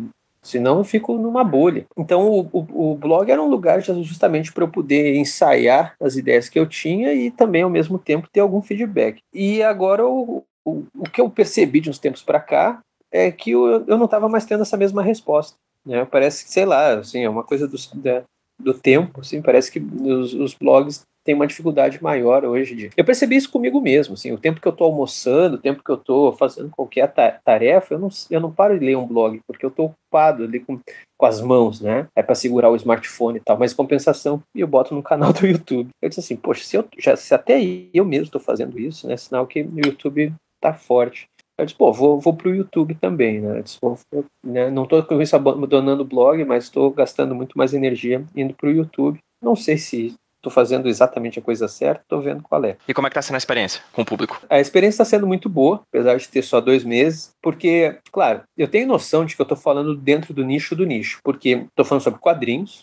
senão 0.42 0.78
eu 0.78 0.84
fico 0.86 1.14
numa 1.18 1.44
bolha. 1.44 1.86
Então 1.98 2.30
o, 2.30 2.50
o, 2.54 2.92
o 2.92 2.96
blog 2.96 3.30
era 3.30 3.44
um 3.44 3.50
lugar 3.50 3.82
justamente 3.82 4.54
para 4.54 4.64
eu 4.64 4.70
poder 4.70 5.16
ensaiar 5.18 5.96
as 6.00 6.16
ideias 6.16 6.48
que 6.48 6.58
eu 6.58 6.66
tinha 6.66 7.14
e 7.14 7.30
também 7.30 7.62
ao 7.62 7.70
mesmo 7.70 8.00
tempo 8.00 8.30
ter 8.32 8.40
algum 8.40 8.62
feedback. 8.62 9.20
E 9.34 9.62
agora 9.62 10.08
o, 10.08 10.44
o, 10.64 10.84
o 10.98 11.04
que 11.04 11.20
eu 11.20 11.30
percebi 11.30 11.82
de 11.82 11.90
uns 11.90 12.00
tempos 12.00 12.24
para 12.24 12.40
cá 12.40 12.80
é 13.12 13.30
que 13.32 13.52
eu, 13.52 13.84
eu 13.86 13.98
não 13.98 14.06
estava 14.06 14.30
mais 14.30 14.46
tendo 14.46 14.62
essa 14.62 14.78
mesma 14.78 15.04
resposta. 15.04 15.58
Né? 15.86 16.06
Parece 16.06 16.46
que, 16.46 16.52
sei 16.52 16.66
lá, 16.66 17.00
assim, 17.00 17.24
é 17.24 17.30
uma 17.30 17.44
coisa 17.44 17.68
do, 17.68 17.76
da, 17.96 18.24
do 18.60 18.74
tempo, 18.74 19.22
assim, 19.22 19.42
parece 19.42 19.72
que 19.72 19.80
os, 19.80 20.34
os 20.34 20.54
blogs 20.54 21.04
têm 21.24 21.36
uma 21.36 21.48
dificuldade 21.48 22.02
maior 22.02 22.44
hoje. 22.44 22.76
De... 22.76 22.90
Eu 22.96 23.06
percebi 23.06 23.36
isso 23.36 23.52
comigo 23.52 23.80
mesmo, 23.80 24.16
assim, 24.16 24.32
o 24.32 24.38
tempo 24.38 24.60
que 24.60 24.68
eu 24.68 24.72
estou 24.72 24.88
almoçando, 24.88 25.56
o 25.56 25.60
tempo 25.60 25.84
que 25.84 25.92
eu 25.92 25.96
estou 25.96 26.34
fazendo 26.34 26.70
qualquer 26.70 27.14
tarefa, 27.44 27.94
eu 27.94 28.00
não, 28.00 28.10
eu 28.30 28.40
não 28.40 28.52
paro 28.52 28.78
de 28.78 28.86
ler 28.86 28.98
um 28.98 29.08
blog, 29.08 29.40
porque 29.46 29.66
eu 29.66 29.70
estou 29.70 29.88
ocupado 29.88 30.44
ali 30.44 30.60
com, 30.60 30.80
com 31.18 31.26
as 31.26 31.42
mãos, 31.42 31.82
né? 31.82 32.08
É 32.16 32.24
para 32.24 32.36
segurar 32.36 32.70
o 32.70 32.76
smartphone 32.76 33.38
e 33.38 33.42
tal, 33.42 33.58
mas 33.58 33.74
compensação 33.74 34.42
eu 34.56 34.68
boto 34.68 34.96
no 34.96 35.04
canal 35.04 35.32
do 35.32 35.46
YouTube. 35.46 35.90
Eu 36.02 36.10
disse 36.10 36.22
assim, 36.22 36.36
poxa, 36.36 36.64
se, 36.64 36.78
eu, 36.78 36.86
já, 36.98 37.16
se 37.16 37.34
até 37.34 37.60
eu 37.94 38.06
mesmo 38.06 38.26
estou 38.26 38.42
fazendo 38.42 38.80
isso, 38.80 39.08
né? 39.08 39.16
Sinal 39.16 39.46
que 39.46 39.62
o 39.62 39.80
YouTube 39.86 40.34
tá 40.62 40.74
forte. 40.74 41.28
Eu 41.60 41.66
disse, 41.66 41.78
pô, 41.78 41.92
vou, 41.92 42.20
vou 42.20 42.34
pro 42.34 42.56
YouTube 42.56 42.96
também, 42.96 43.42
né? 43.42 43.60
Eu 43.60 43.64
disse, 43.64 43.78
pô, 43.80 43.98
né? 44.44 44.70
Não 44.72 44.84
estou 44.84 45.04
com 45.04 45.22
isso 45.22 45.36
abandonando 45.36 46.04
o 46.04 46.08
blog, 46.08 46.44
mas 46.46 46.66
estou 46.66 46.90
gastando 46.90 47.36
muito 47.36 47.58
mais 47.58 47.74
energia 47.74 48.24
indo 48.36 48.54
pro 48.54 48.72
YouTube. 48.72 49.20
Não 49.42 49.56
sei 49.56 49.78
se 49.78 50.16
estou 50.40 50.52
fazendo 50.52 50.88
exatamente 50.88 51.38
a 51.38 51.42
coisa 51.42 51.68
certa, 51.68 52.02
estou 52.02 52.22
vendo 52.22 52.42
qual 52.42 52.64
é. 52.64 52.78
E 52.88 52.94
como 52.94 53.08
é 53.08 53.10
que 53.10 53.14
está 53.14 53.22
sendo 53.22 53.36
a 53.36 53.38
experiência 53.38 53.82
com 53.92 54.02
o 54.02 54.06
público? 54.06 54.42
A 54.50 54.60
experiência 54.60 55.04
está 55.04 55.06
sendo 55.06 55.28
muito 55.28 55.50
boa, 55.50 55.82
apesar 55.92 56.16
de 56.16 56.28
ter 56.30 56.42
só 56.42 56.62
dois 56.62 56.84
meses, 56.84 57.32
porque, 57.42 57.98
claro, 58.12 58.44
eu 58.58 58.68
tenho 58.68 58.88
noção 58.88 59.26
de 59.26 59.36
que 59.36 59.42
eu 59.42 59.44
estou 59.44 59.58
falando 59.58 59.96
dentro 59.96 60.34
do 60.34 60.46
nicho 60.46 60.76
do 60.76 60.86
nicho, 60.86 61.20
porque 61.24 61.50
estou 61.50 61.86
falando 61.86 62.04
sobre 62.04 62.22
quadrinhos, 62.22 62.82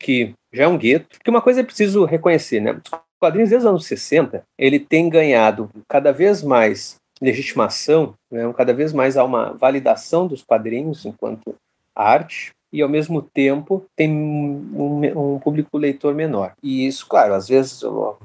que 0.00 0.32
já 0.52 0.64
é 0.64 0.68
um 0.68 0.78
gueto, 0.78 1.18
porque 1.18 1.30
uma 1.30 1.42
coisa 1.42 1.60
é 1.60 1.64
preciso 1.64 2.04
reconhecer, 2.04 2.60
né? 2.60 2.72
Os 2.72 3.00
quadrinhos 3.20 3.50
desde 3.50 3.66
os 3.66 3.70
anos 3.70 3.84
60, 3.86 4.42
ele 4.58 4.78
tem 4.78 5.08
ganhado 5.08 5.70
cada 5.88 6.12
vez 6.12 6.42
mais 6.42 6.96
legitimação, 7.22 8.14
né? 8.28 8.52
cada 8.56 8.74
vez 8.74 8.92
mais 8.92 9.16
há 9.16 9.22
uma 9.22 9.52
validação 9.52 10.26
dos 10.26 10.42
quadrinhos 10.42 11.06
enquanto 11.06 11.54
arte, 11.94 12.50
e 12.72 12.82
ao 12.82 12.88
mesmo 12.88 13.22
tempo 13.22 13.84
tem 13.94 14.10
um, 14.10 15.34
um, 15.34 15.38
público 15.38 15.76
leitor 15.76 16.14
menor. 16.14 16.54
E 16.62 16.86
isso, 16.86 17.06
claro, 17.06 17.34
às 17.34 17.46
vezes 17.46 17.82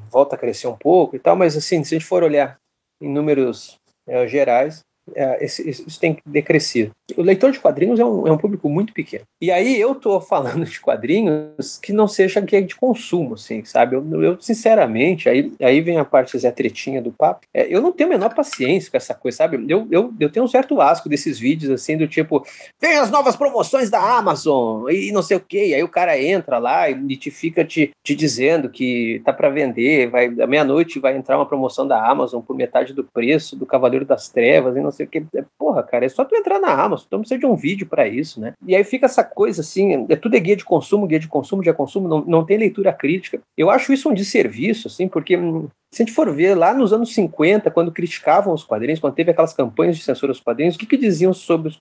volta 0.09 0.35
a 0.35 0.39
crescer 0.39 0.67
um 0.67 0.75
pouco 0.75 1.15
e 1.15 1.19
tal, 1.19 1.35
mas 1.35 1.55
assim, 1.55 1.83
se 1.83 1.93
a 1.93 1.99
gente 1.99 2.07
for 2.07 2.23
olhar 2.23 2.57
em 3.01 3.09
números 3.09 3.77
é, 4.07 4.25
gerais, 4.27 4.83
é, 5.15 5.43
esse, 5.43 5.69
isso 5.69 5.99
tem 5.99 6.17
decrescido. 6.25 6.91
O 7.15 7.21
leitor 7.21 7.51
de 7.51 7.59
quadrinhos 7.59 7.99
é 7.99 8.05
um, 8.05 8.27
é 8.27 8.31
um 8.31 8.37
público 8.37 8.69
muito 8.69 8.93
pequeno. 8.93 9.23
E 9.41 9.51
aí 9.51 9.79
eu 9.79 9.93
estou 9.93 10.19
falando 10.19 10.65
de 10.65 10.79
quadrinhos 10.79 11.77
que 11.81 11.93
não 11.93 12.07
seja 12.07 12.41
que 12.41 12.55
é 12.55 12.61
de 12.61 12.75
consumo, 12.75 13.35
assim, 13.35 13.63
sabe? 13.63 13.95
Eu, 13.95 14.23
eu, 14.23 14.41
sinceramente, 14.41 15.29
aí, 15.29 15.51
aí 15.61 15.81
vem 15.81 15.97
a 15.97 16.05
parte 16.05 16.37
Zé 16.37 16.51
Tretinha 16.51 17.01
do 17.01 17.11
papo, 17.11 17.41
é, 17.53 17.73
eu 17.73 17.81
não 17.81 17.91
tenho 17.91 18.09
a 18.09 18.13
menor 18.13 18.33
paciência 18.33 18.91
com 18.91 18.97
essa 18.97 19.13
coisa, 19.13 19.37
sabe? 19.37 19.63
Eu, 19.67 19.87
eu, 19.89 20.13
eu 20.19 20.29
tenho 20.29 20.45
um 20.45 20.49
certo 20.49 20.81
asco 20.81 21.09
desses 21.09 21.39
vídeos, 21.39 21.71
assim, 21.71 21.97
do 21.97 22.07
tipo, 22.07 22.45
vem 22.79 22.97
as 22.97 23.09
novas 23.09 23.35
promoções 23.35 23.89
da 23.89 24.17
Amazon 24.17 24.89
e 24.89 25.11
não 25.11 25.21
sei 25.21 25.37
o 25.37 25.41
quê, 25.41 25.67
e 25.67 25.75
aí 25.75 25.83
o 25.83 25.89
cara 25.89 26.21
entra 26.21 26.57
lá 26.57 26.89
e 26.89 27.17
te 27.17 27.31
fica 27.31 27.63
te, 27.63 27.91
te 28.03 28.15
dizendo 28.15 28.69
que 28.69 29.21
tá 29.23 29.31
para 29.31 29.49
vender, 29.49 30.09
vai, 30.09 30.25
à 30.25 30.47
meia-noite 30.47 30.99
vai 30.99 31.15
entrar 31.15 31.37
uma 31.37 31.45
promoção 31.45 31.87
da 31.87 32.05
Amazon 32.05 32.41
por 32.41 32.55
metade 32.55 32.93
do 32.93 33.03
preço 33.03 33.55
do 33.55 33.65
Cavaleiro 33.65 34.05
das 34.05 34.29
Trevas 34.29 34.75
e 34.75 34.81
não 34.81 34.91
sei 34.97 35.05
o 35.05 35.09
que. 35.09 35.25
Porra, 35.57 35.83
cara, 35.83 36.05
é 36.05 36.09
só 36.09 36.25
tu 36.25 36.35
entrar 36.35 36.59
na 36.59 36.71
Amazon, 36.71 37.07
tu 37.09 37.13
não 37.13 37.19
precisa 37.19 37.39
de 37.39 37.45
um 37.45 37.55
vídeo 37.55 37.87
para 37.87 38.07
isso, 38.07 38.39
né? 38.39 38.53
E 38.65 38.75
aí 38.75 38.83
fica 38.83 39.05
essa 39.05 39.23
coisa 39.23 39.61
assim, 39.61 40.05
é 40.09 40.15
tudo 40.15 40.35
é 40.35 40.39
guia 40.39 40.55
de 40.55 40.65
consumo, 40.65 41.07
guia 41.07 41.19
de 41.19 41.27
consumo, 41.27 41.61
guia 41.61 41.71
de 41.71 41.77
consumo, 41.77 42.07
não, 42.07 42.25
não 42.25 42.45
tem 42.45 42.57
leitura 42.57 42.91
crítica. 42.91 43.39
Eu 43.57 43.69
acho 43.69 43.93
isso 43.93 44.09
um 44.09 44.13
desserviço, 44.13 44.87
assim, 44.87 45.07
porque 45.07 45.37
hum, 45.37 45.67
Se 45.93 46.01
a 46.01 46.05
gente 46.05 46.13
for 46.13 46.33
ver 46.33 46.55
lá 46.55 46.73
nos 46.73 46.91
anos 46.91 47.13
50, 47.13 47.71
quando 47.71 47.91
criticavam 47.91 48.53
os 48.53 48.63
quadrinhos, 48.63 48.99
quando 48.99 49.15
teve 49.15 49.31
aquelas 49.31 49.53
campanhas 49.53 49.95
de 49.95 50.03
censura 50.03 50.31
aos 50.31 50.39
quadrinhos, 50.39 50.75
o 50.75 50.79
que, 50.79 50.85
que 50.85 50.97
diziam 50.97 51.33
sobre 51.33 51.69
os 51.69 51.79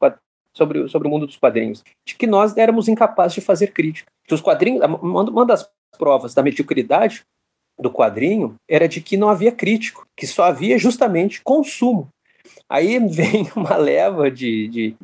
sobre, 0.54 0.88
sobre 0.88 1.06
o 1.06 1.10
mundo 1.10 1.26
dos 1.26 1.36
quadrinhos? 1.36 1.84
De 2.06 2.14
que 2.14 2.26
nós 2.26 2.56
éramos 2.56 2.88
incapazes 2.88 3.34
de 3.34 3.40
fazer 3.40 3.68
crítica. 3.68 4.10
Que 4.26 4.34
os 4.34 4.40
quadrinhos, 4.40 4.82
uma 5.02 5.44
das 5.44 5.68
provas 5.98 6.34
da 6.34 6.42
mediocridade 6.42 7.24
do 7.78 7.90
quadrinho 7.90 8.54
era 8.68 8.88
de 8.88 9.00
que 9.00 9.16
não 9.16 9.28
havia 9.28 9.52
crítico, 9.52 10.06
que 10.16 10.26
só 10.26 10.44
havia 10.44 10.78
justamente 10.78 11.42
consumo. 11.42 12.08
Aí 12.68 12.98
vem 13.08 13.48
uma 13.54 13.76
leva 13.76 14.30
de, 14.30 14.68
de 14.68 14.96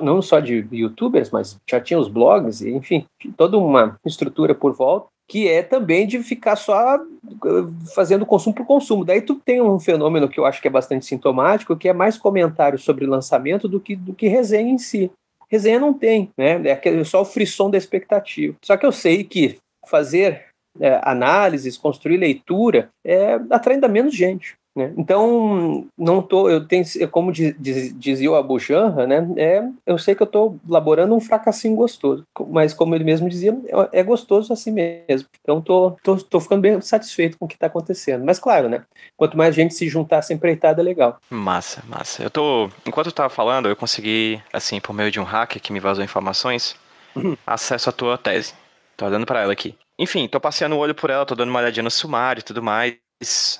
não 0.00 0.20
só 0.20 0.40
de 0.40 0.66
youtubers, 0.72 1.30
mas 1.30 1.58
já 1.68 1.80
tinha 1.80 1.98
os 1.98 2.08
blogs, 2.08 2.62
enfim, 2.62 3.06
toda 3.36 3.58
uma 3.58 3.98
estrutura 4.04 4.54
por 4.54 4.72
volta, 4.72 5.08
que 5.26 5.48
é 5.48 5.62
também 5.62 6.06
de 6.06 6.22
ficar 6.22 6.56
só 6.56 6.96
uh, 6.96 7.72
fazendo 7.94 8.26
consumo 8.26 8.54
por 8.54 8.66
consumo. 8.66 9.04
Daí 9.04 9.22
tu 9.22 9.36
tem 9.36 9.60
um 9.60 9.80
fenômeno 9.80 10.28
que 10.28 10.38
eu 10.38 10.44
acho 10.44 10.60
que 10.60 10.68
é 10.68 10.70
bastante 10.70 11.06
sintomático, 11.06 11.76
que 11.76 11.88
é 11.88 11.92
mais 11.92 12.18
comentário 12.18 12.78
sobre 12.78 13.06
lançamento 13.06 13.66
do 13.66 13.80
que, 13.80 13.96
do 13.96 14.12
que 14.12 14.28
resenha 14.28 14.70
em 14.70 14.78
si. 14.78 15.10
Resenha 15.48 15.78
não 15.78 15.94
tem, 15.94 16.30
né? 16.36 16.60
É 16.66 17.04
só 17.04 17.22
o 17.22 17.24
frisson 17.24 17.70
da 17.70 17.78
expectativa. 17.78 18.54
Só 18.62 18.76
que 18.76 18.84
eu 18.84 18.92
sei 18.92 19.24
que 19.24 19.58
fazer 19.86 20.46
é, 20.80 21.00
análises, 21.04 21.78
construir 21.78 22.16
leitura, 22.16 22.90
é, 23.04 23.34
atrai 23.50 23.76
ainda 23.76 23.88
menos 23.88 24.14
gente. 24.14 24.56
Né? 24.74 24.92
Então, 24.96 25.86
não 25.96 26.20
tô, 26.20 26.50
eu 26.50 26.66
tenho, 26.66 26.84
como 27.10 27.30
diz, 27.30 27.54
diz, 27.58 27.96
dizia 27.96 28.30
o 28.30 28.34
Abu 28.34 28.58
Janra, 28.58 29.06
né? 29.06 29.26
É, 29.36 29.62
eu 29.86 29.96
sei 29.96 30.16
que 30.16 30.22
eu 30.22 30.26
estou 30.26 30.58
elaborando 30.68 31.14
um 31.14 31.20
fracassinho 31.20 31.76
gostoso, 31.76 32.26
mas 32.48 32.74
como 32.74 32.94
ele 32.94 33.04
mesmo 33.04 33.28
dizia, 33.28 33.56
é, 33.92 34.00
é 34.00 34.02
gostoso 34.02 34.52
assim 34.52 34.72
mesmo. 34.72 35.28
Então, 35.40 35.60
tô, 35.60 35.96
tô, 36.02 36.16
tô 36.16 36.40
ficando 36.40 36.60
bem 36.60 36.80
satisfeito 36.80 37.38
com 37.38 37.44
o 37.44 37.48
que 37.48 37.54
está 37.54 37.68
acontecendo. 37.68 38.24
Mas 38.24 38.40
claro, 38.40 38.68
né? 38.68 38.82
Quanto 39.16 39.36
mais 39.36 39.54
gente 39.54 39.74
se 39.74 39.88
juntar 39.88 40.16
essa 40.16 40.34
empreitada, 40.34 40.82
é 40.82 40.84
legal. 40.84 41.18
Massa, 41.30 41.82
massa. 41.86 42.22
Eu 42.24 42.30
tô, 42.30 42.68
enquanto 42.84 43.06
eu 43.06 43.10
estava 43.10 43.30
falando, 43.30 43.68
eu 43.68 43.76
consegui, 43.76 44.42
assim, 44.52 44.80
por 44.80 44.92
meio 44.92 45.10
de 45.10 45.20
um 45.20 45.24
hacker 45.24 45.62
que 45.62 45.72
me 45.72 45.78
vazou 45.78 46.02
informações, 46.02 46.74
uhum. 47.14 47.36
acesso 47.46 47.90
à 47.90 47.92
tua 47.92 48.18
tese. 48.18 48.54
Tô 48.96 49.08
dando 49.08 49.26
para 49.26 49.42
ela 49.42 49.52
aqui. 49.52 49.76
Enfim, 49.96 50.26
tô 50.26 50.40
passeando 50.40 50.74
o 50.74 50.78
olho 50.78 50.94
por 50.94 51.10
ela, 51.10 51.24
tô 51.24 51.36
dando 51.36 51.50
uma 51.50 51.60
olhadinha 51.60 51.84
no 51.84 51.90
sumário 51.90 52.40
e 52.40 52.42
tudo 52.42 52.60
mais. 52.60 53.03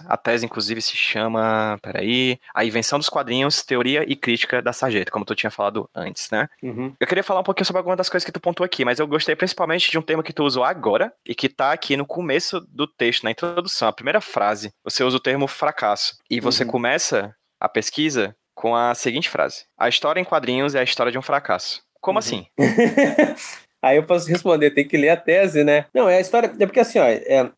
A 0.07 0.17
tese, 0.17 0.45
inclusive, 0.45 0.83
se 0.83 0.97
chama. 0.97 1.79
Peraí. 1.83 2.39
A 2.55 2.65
Invenção 2.65 2.99
dos 2.99 3.09
Quadrinhos, 3.09 3.63
Teoria 3.63 4.05
e 4.07 4.17
Crítica 4.17 4.61
da 4.61 4.73
Sarjeta, 4.73 5.11
como 5.11 5.25
tu 5.25 5.35
tinha 5.35 5.51
falado 5.51 5.89
antes, 5.95 6.31
né? 6.31 6.49
Uhum. 6.63 6.95
Eu 6.99 7.07
queria 7.07 7.23
falar 7.23 7.41
um 7.41 7.45
pouquinho 7.45 7.67
sobre 7.67 7.79
algumas 7.79 7.97
das 7.97 8.09
coisas 8.09 8.25
que 8.25 8.33
tu 8.33 8.41
pontuou 8.41 8.65
aqui, 8.65 8.85
mas 8.85 8.99
eu 8.99 9.07
gostei 9.07 9.35
principalmente 9.35 9.91
de 9.91 9.99
um 9.99 10.03
termo 10.03 10.23
que 10.23 10.33
tu 10.33 10.45
usou 10.45 10.65
agora 10.65 11.13
e 11.27 11.35
que 11.35 11.49
tá 11.49 11.73
aqui 11.73 11.97
no 11.97 12.07
começo 12.07 12.61
do 12.69 12.87
texto, 12.87 13.25
na 13.25 13.31
introdução, 13.31 13.89
a 13.89 13.93
primeira 13.93 14.21
frase. 14.21 14.73
Você 14.83 15.03
usa 15.03 15.17
o 15.17 15.21
termo 15.21 15.47
fracasso. 15.47 16.19
E 16.29 16.41
você 16.41 16.65
uhum. 16.65 16.71
começa 16.71 17.35
a 17.61 17.69
pesquisa 17.69 18.37
com 18.55 18.75
a 18.75 18.95
seguinte 18.95 19.29
frase: 19.29 19.65
A 19.79 19.89
história 19.89 20.21
em 20.21 20.25
quadrinhos 20.25 20.75
é 20.75 20.81
a 20.81 20.85
história 20.85 21.13
de 21.13 21.19
um 21.19 21.23
fracasso. 21.23 21.83
Como 22.01 22.17
uhum. 22.17 22.21
assim? 22.21 22.47
Aí 23.83 23.99
eu 23.99 24.05
posso 24.05 24.27
responder, 24.29 24.71
tem 24.71 24.89
que 24.89 24.97
ler 24.97 25.11
a 25.11 25.17
tese, 25.17 25.63
né? 25.63 25.85
Não, 25.93 26.09
é 26.09 26.17
a 26.17 26.21
história. 26.21 26.51
É 26.59 26.67
porque 26.67 26.81
assim, 26.81 26.99
ó, 26.99 27.05
é, 27.05 27.51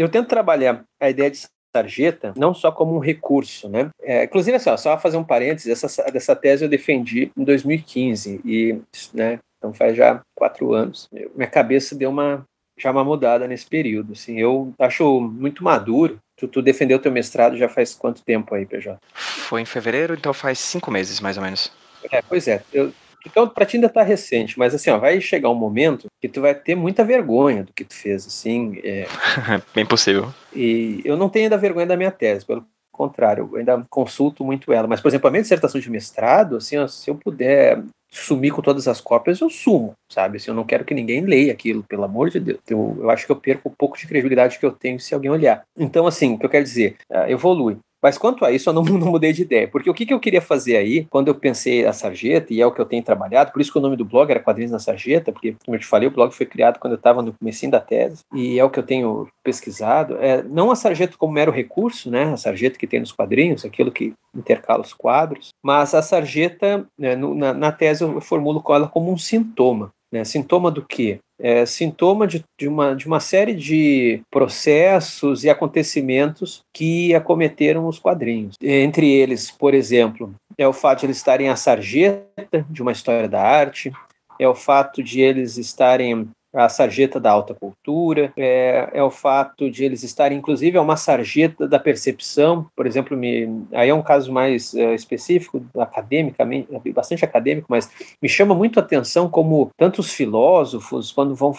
eu 0.00 0.08
tento 0.08 0.28
trabalhar 0.28 0.84
a 1.00 1.10
ideia 1.10 1.30
de 1.30 1.46
sarjeta 1.74 2.32
não 2.36 2.52
só 2.52 2.72
como 2.72 2.96
um 2.96 2.98
recurso, 2.98 3.68
né? 3.68 3.90
É, 4.02 4.24
inclusive, 4.24 4.56
assim, 4.56 4.70
ó, 4.70 4.76
só 4.76 4.98
fazer 4.98 5.16
um 5.16 5.24
parênteses, 5.24 5.84
essa, 5.84 6.10
dessa 6.10 6.34
tese 6.34 6.64
eu 6.64 6.68
defendi 6.68 7.30
em 7.36 7.44
2015 7.44 8.40
e, 8.44 8.78
né? 9.14 9.38
Então 9.58 9.72
faz 9.74 9.96
já 9.96 10.20
quatro 10.34 10.72
anos. 10.72 11.08
Minha 11.34 11.48
cabeça 11.48 11.94
deu 11.94 12.10
uma 12.10 12.44
já 12.78 12.90
uma 12.90 13.04
mudada 13.04 13.46
nesse 13.46 13.66
período. 13.66 14.14
Assim, 14.14 14.40
eu 14.40 14.72
acho 14.78 15.20
muito 15.20 15.62
maduro. 15.62 16.18
Tu, 16.34 16.48
tu 16.48 16.62
defendeu 16.62 16.98
teu 16.98 17.12
mestrado 17.12 17.58
já 17.58 17.68
faz 17.68 17.94
quanto 17.94 18.24
tempo 18.24 18.54
aí, 18.54 18.64
PJ? 18.64 18.98
Foi 19.12 19.60
em 19.60 19.66
fevereiro, 19.66 20.14
então 20.14 20.32
faz 20.32 20.58
cinco 20.58 20.90
meses 20.90 21.20
mais 21.20 21.36
ou 21.36 21.42
menos. 21.42 21.70
É, 22.10 22.22
pois 22.22 22.48
é. 22.48 22.62
Eu, 22.72 22.90
então, 23.26 23.48
pra 23.48 23.66
ti 23.66 23.76
ainda 23.76 23.88
tá 23.88 24.02
recente, 24.02 24.58
mas 24.58 24.74
assim, 24.74 24.90
ó, 24.90 24.98
vai 24.98 25.20
chegar 25.20 25.50
um 25.50 25.54
momento 25.54 26.06
que 26.20 26.28
tu 26.28 26.40
vai 26.40 26.54
ter 26.54 26.74
muita 26.74 27.04
vergonha 27.04 27.64
do 27.64 27.72
que 27.72 27.84
tu 27.84 27.94
fez, 27.94 28.26
assim. 28.26 28.80
É... 28.82 29.06
Bem 29.74 29.86
possível. 29.86 30.32
E 30.54 31.00
eu 31.04 31.16
não 31.16 31.28
tenho 31.28 31.46
ainda 31.46 31.56
vergonha 31.56 31.86
da 31.86 31.96
minha 31.96 32.10
tese, 32.10 32.44
pelo 32.44 32.64
contrário, 32.92 33.48
eu 33.52 33.58
ainda 33.58 33.84
consulto 33.88 34.44
muito 34.44 34.72
ela. 34.72 34.86
Mas, 34.86 35.00
por 35.00 35.08
exemplo, 35.08 35.28
a 35.28 35.30
minha 35.30 35.42
dissertação 35.42 35.80
de 35.80 35.90
mestrado, 35.90 36.56
assim, 36.56 36.76
ó, 36.76 36.86
se 36.86 37.10
eu 37.10 37.14
puder 37.14 37.82
sumir 38.12 38.52
com 38.52 38.60
todas 38.60 38.88
as 38.88 39.00
cópias, 39.00 39.40
eu 39.40 39.48
sumo, 39.48 39.92
sabe? 40.10 40.36
Assim, 40.36 40.50
eu 40.50 40.54
não 40.54 40.64
quero 40.64 40.84
que 40.84 40.92
ninguém 40.92 41.24
leia 41.24 41.52
aquilo, 41.52 41.84
pelo 41.84 42.04
amor 42.04 42.28
de 42.28 42.40
Deus. 42.40 42.58
Eu, 42.68 42.96
eu 43.00 43.10
acho 43.10 43.24
que 43.24 43.32
eu 43.32 43.36
perco 43.36 43.68
um 43.68 43.74
pouco 43.78 43.96
de 43.96 44.06
credibilidade 44.06 44.58
que 44.58 44.66
eu 44.66 44.72
tenho 44.72 44.98
se 44.98 45.14
alguém 45.14 45.30
olhar. 45.30 45.62
Então, 45.78 46.06
assim, 46.06 46.34
o 46.34 46.38
que 46.38 46.44
eu 46.44 46.50
quero 46.50 46.64
dizer, 46.64 46.96
uh, 47.10 47.30
evolui. 47.30 47.78
Mas 48.02 48.16
quanto 48.16 48.44
a 48.44 48.50
isso, 48.50 48.68
eu 48.68 48.72
não, 48.72 48.82
não, 48.98 49.08
mudei 49.08 49.32
de 49.32 49.42
ideia. 49.42 49.68
Porque 49.68 49.90
o 49.90 49.94
que, 49.94 50.06
que 50.06 50.14
eu 50.14 50.20
queria 50.20 50.40
fazer 50.40 50.76
aí, 50.76 51.06
quando 51.10 51.28
eu 51.28 51.34
pensei 51.34 51.86
a 51.86 51.92
sarjeta, 51.92 52.52
e 52.52 52.60
é 52.60 52.66
o 52.66 52.72
que 52.72 52.80
eu 52.80 52.86
tenho 52.86 53.02
trabalhado, 53.02 53.52
por 53.52 53.60
isso 53.60 53.72
que 53.72 53.78
o 53.78 53.82
nome 53.82 53.96
do 53.96 54.04
blog 54.04 54.30
era 54.30 54.40
Quadrinhos 54.40 54.72
na 54.72 54.78
Sarjeta, 54.78 55.32
porque, 55.32 55.54
como 55.64 55.76
eu 55.76 55.80
te 55.80 55.86
falei, 55.86 56.08
o 56.08 56.10
blog 56.10 56.32
foi 56.32 56.46
criado 56.46 56.78
quando 56.78 56.94
eu 56.94 56.98
estava 56.98 57.22
no 57.22 57.32
começo 57.32 57.60
da 57.70 57.80
tese, 57.80 58.22
e 58.34 58.58
é 58.58 58.64
o 58.64 58.70
que 58.70 58.78
eu 58.78 58.82
tenho 58.82 59.28
pesquisado. 59.42 60.16
É, 60.16 60.42
não 60.42 60.70
a 60.70 60.76
sarjeta 60.76 61.16
como 61.18 61.32
mero 61.32 61.52
recurso, 61.52 62.10
né, 62.10 62.32
a 62.32 62.36
sarjeta 62.36 62.78
que 62.78 62.86
tem 62.86 63.00
nos 63.00 63.12
quadrinhos, 63.12 63.64
aquilo 63.64 63.92
que 63.92 64.14
intercala 64.34 64.80
os 64.80 64.94
quadros, 64.94 65.50
mas 65.62 65.94
a 65.94 66.00
sarjeta, 66.00 66.86
né, 66.98 67.14
no, 67.16 67.34
na, 67.34 67.52
na 67.52 67.72
tese, 67.72 68.02
eu 68.02 68.20
formulo 68.20 68.62
ela 68.70 68.88
como 68.88 69.12
um 69.12 69.18
sintoma. 69.18 69.92
Né? 70.12 70.24
Sintoma 70.24 70.70
do 70.70 70.84
quê? 70.84 71.18
É 71.38 71.64
sintoma 71.64 72.26
de, 72.26 72.44
de, 72.58 72.68
uma, 72.68 72.94
de 72.94 73.06
uma 73.06 73.18
série 73.18 73.54
de 73.54 74.20
processos 74.30 75.42
e 75.42 75.48
acontecimentos 75.48 76.60
que 76.72 77.14
acometeram 77.14 77.86
os 77.86 77.98
quadrinhos. 77.98 78.56
Entre 78.60 79.10
eles, 79.10 79.50
por 79.50 79.72
exemplo, 79.72 80.34
é 80.58 80.68
o 80.68 80.72
fato 80.72 81.00
de 81.00 81.06
eles 81.06 81.16
estarem 81.16 81.48
à 81.48 81.56
sarjeta 81.56 82.66
de 82.68 82.82
uma 82.82 82.92
história 82.92 83.28
da 83.28 83.40
arte, 83.40 83.90
é 84.38 84.46
o 84.46 84.54
fato 84.54 85.02
de 85.02 85.20
eles 85.20 85.56
estarem 85.56 86.28
a 86.52 86.68
sarjeta 86.68 87.20
da 87.20 87.30
alta 87.30 87.54
cultura, 87.54 88.32
é, 88.36 88.90
é, 88.92 89.02
o 89.02 89.10
fato 89.10 89.70
de 89.70 89.84
eles 89.84 90.02
estarem, 90.02 90.38
inclusive, 90.38 90.76
é 90.76 90.80
uma 90.80 90.96
sarjeta 90.96 91.68
da 91.68 91.78
percepção, 91.78 92.66
por 92.74 92.86
exemplo, 92.86 93.16
me, 93.16 93.64
aí 93.72 93.88
é 93.88 93.94
um 93.94 94.02
caso 94.02 94.32
mais 94.32 94.74
é, 94.74 94.94
específico, 94.94 95.64
academicamente, 95.78 96.68
bastante 96.92 97.24
acadêmico, 97.24 97.66
mas 97.70 97.90
me 98.20 98.28
chama 98.28 98.54
muito 98.54 98.78
a 98.78 98.82
atenção 98.82 99.28
como 99.28 99.70
tantos 99.76 100.12
filósofos, 100.12 101.12
quando 101.12 101.34
vão 101.34 101.54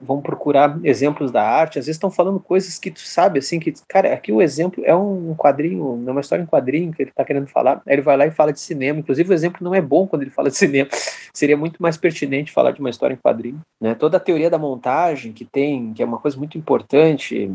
vão 0.00 0.20
procurar 0.20 0.78
exemplos 0.84 1.30
da 1.30 1.42
arte, 1.42 1.78
às 1.78 1.86
vezes 1.86 1.96
estão 1.96 2.10
falando 2.10 2.38
coisas 2.38 2.78
que 2.78 2.90
tu 2.90 3.00
sabe, 3.00 3.38
assim, 3.38 3.58
que, 3.58 3.72
cara, 3.88 4.12
aqui 4.12 4.30
o 4.30 4.42
exemplo 4.42 4.84
é 4.84 4.94
um 4.94 5.34
quadrinho, 5.34 6.04
é 6.06 6.10
uma 6.10 6.20
história 6.20 6.42
em 6.42 6.46
quadrinho 6.46 6.92
que 6.92 7.02
ele 7.02 7.10
está 7.10 7.24
querendo 7.24 7.46
falar, 7.46 7.82
aí 7.86 7.94
ele 7.94 8.02
vai 8.02 8.16
lá 8.16 8.26
e 8.26 8.30
fala 8.30 8.52
de 8.52 8.60
cinema, 8.60 9.00
inclusive 9.00 9.30
o 9.30 9.34
exemplo 9.34 9.64
não 9.64 9.74
é 9.74 9.80
bom 9.80 10.06
quando 10.06 10.22
ele 10.22 10.30
fala 10.30 10.50
de 10.50 10.56
cinema, 10.56 10.88
seria 11.32 11.56
muito 11.56 11.80
mais 11.80 11.96
pertinente 11.96 12.52
falar 12.52 12.72
de 12.72 12.80
uma 12.80 12.90
história 12.90 13.14
em 13.14 13.18
quadrinho, 13.18 13.60
né, 13.80 13.94
toda 13.94 14.18
a 14.18 14.20
teoria 14.20 14.50
da 14.50 14.58
montagem 14.58 15.32
que 15.32 15.44
tem, 15.44 15.94
que 15.94 16.02
é 16.02 16.06
uma 16.06 16.18
coisa 16.18 16.36
muito 16.36 16.58
importante 16.58 17.50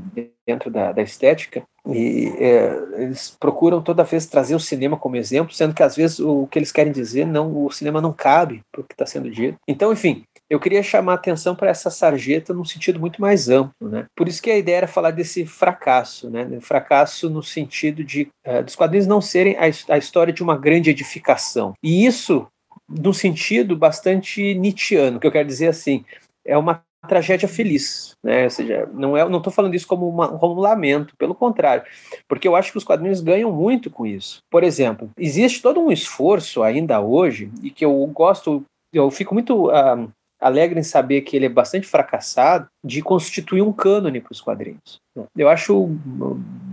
dentro 0.46 0.72
da, 0.72 0.92
da 0.92 1.02
estética, 1.02 1.64
e 1.88 2.32
é, 2.38 3.04
eles 3.04 3.36
procuram 3.40 3.82
toda 3.82 4.04
vez 4.04 4.28
trazer 4.28 4.54
o 4.54 4.60
cinema 4.60 4.98
como 4.98 5.16
exemplo, 5.16 5.54
sendo 5.54 5.74
que 5.74 5.82
às 5.82 5.96
vezes 5.96 6.20
o 6.20 6.48
que 6.48 6.60
eles 6.60 6.72
querem 6.72 6.92
dizer 6.92 7.26
não, 7.26 7.66
o 7.66 7.72
cinema 7.72 8.00
não 8.00 8.14
cabe 8.14 8.62
para 8.72 8.82
o 8.82 8.84
que 8.84 8.94
está 8.94 9.06
sendo 9.06 9.32
dito. 9.32 9.58
Então, 9.68 9.92
enfim, 9.92 10.24
eu 10.52 10.60
queria 10.60 10.84
chamar 10.84 11.14
a 11.14 11.16
atenção 11.16 11.56
para 11.56 11.70
essa 11.70 11.90
sarjeta 11.90 12.54
num 12.54 12.66
sentido 12.66 13.00
muito 13.00 13.22
mais 13.22 13.48
amplo, 13.48 13.88
né? 13.90 14.06
Por 14.14 14.28
isso 14.28 14.42
que 14.42 14.52
a 14.52 14.58
ideia 14.58 14.80
era 14.80 14.88
falar 14.88 15.12
desse 15.12 15.46
fracasso, 15.46 16.30
né? 16.30 16.46
Fracasso 16.60 17.30
no 17.30 17.42
sentido 17.42 18.04
de 18.04 18.28
uh, 18.46 18.62
dos 18.62 18.76
quadrinhos 18.76 19.08
não 19.08 19.22
serem 19.22 19.56
a, 19.56 19.62
a 19.94 19.98
história 19.98 20.34
de 20.34 20.44
uma 20.44 20.58
grande 20.58 20.90
edificação. 20.90 21.74
E 21.82 22.06
isso 22.06 22.46
num 22.86 23.14
sentido 23.14 23.78
bastante 23.78 24.54
nietzschiano, 24.56 25.22
que 25.22 25.26
eu 25.26 25.32
quero 25.32 25.48
dizer 25.48 25.68
assim, 25.70 26.04
é 26.46 26.58
uma 26.58 26.84
tragédia 27.08 27.48
feliz, 27.48 28.12
né? 28.22 28.44
Ou 28.44 28.50
seja, 28.50 28.90
não 28.92 29.16
é, 29.16 29.28
não 29.30 29.38
estou 29.38 29.54
falando 29.54 29.74
isso 29.74 29.88
como, 29.88 30.10
uma, 30.10 30.38
como 30.38 30.56
um 30.56 30.60
lamento, 30.60 31.16
pelo 31.16 31.34
contrário, 31.34 31.86
porque 32.28 32.46
eu 32.46 32.58
acho 32.58 32.74
que 32.74 32.78
os 32.78 32.84
quadrinhos 32.84 33.22
ganham 33.22 33.54
muito 33.54 33.90
com 33.90 34.06
isso. 34.06 34.40
Por 34.52 34.66
exemplo, 34.66 35.10
existe 35.18 35.62
todo 35.62 35.80
um 35.80 35.94
esforço 35.94 36.62
ainda 36.62 37.00
hoje 37.00 37.50
e 37.64 37.70
que 37.72 37.86
eu 37.86 38.06
gosto, 38.08 38.66
eu 38.94 39.10
fico 39.10 39.34
muito 39.34 39.70
uh, 39.70 40.12
alegre 40.42 40.80
em 40.80 40.84
saber 40.84 41.22
que 41.22 41.36
ele 41.36 41.46
é 41.46 41.50
bastante 41.50 41.88
fracassado, 41.88 42.68
de 42.84 43.02
constituir 43.02 43.62
um 43.62 43.72
cânone 43.72 44.20
para 44.20 44.32
os 44.32 44.42
quadrinhos. 44.42 45.00
Eu 45.38 45.48
acho 45.48 45.88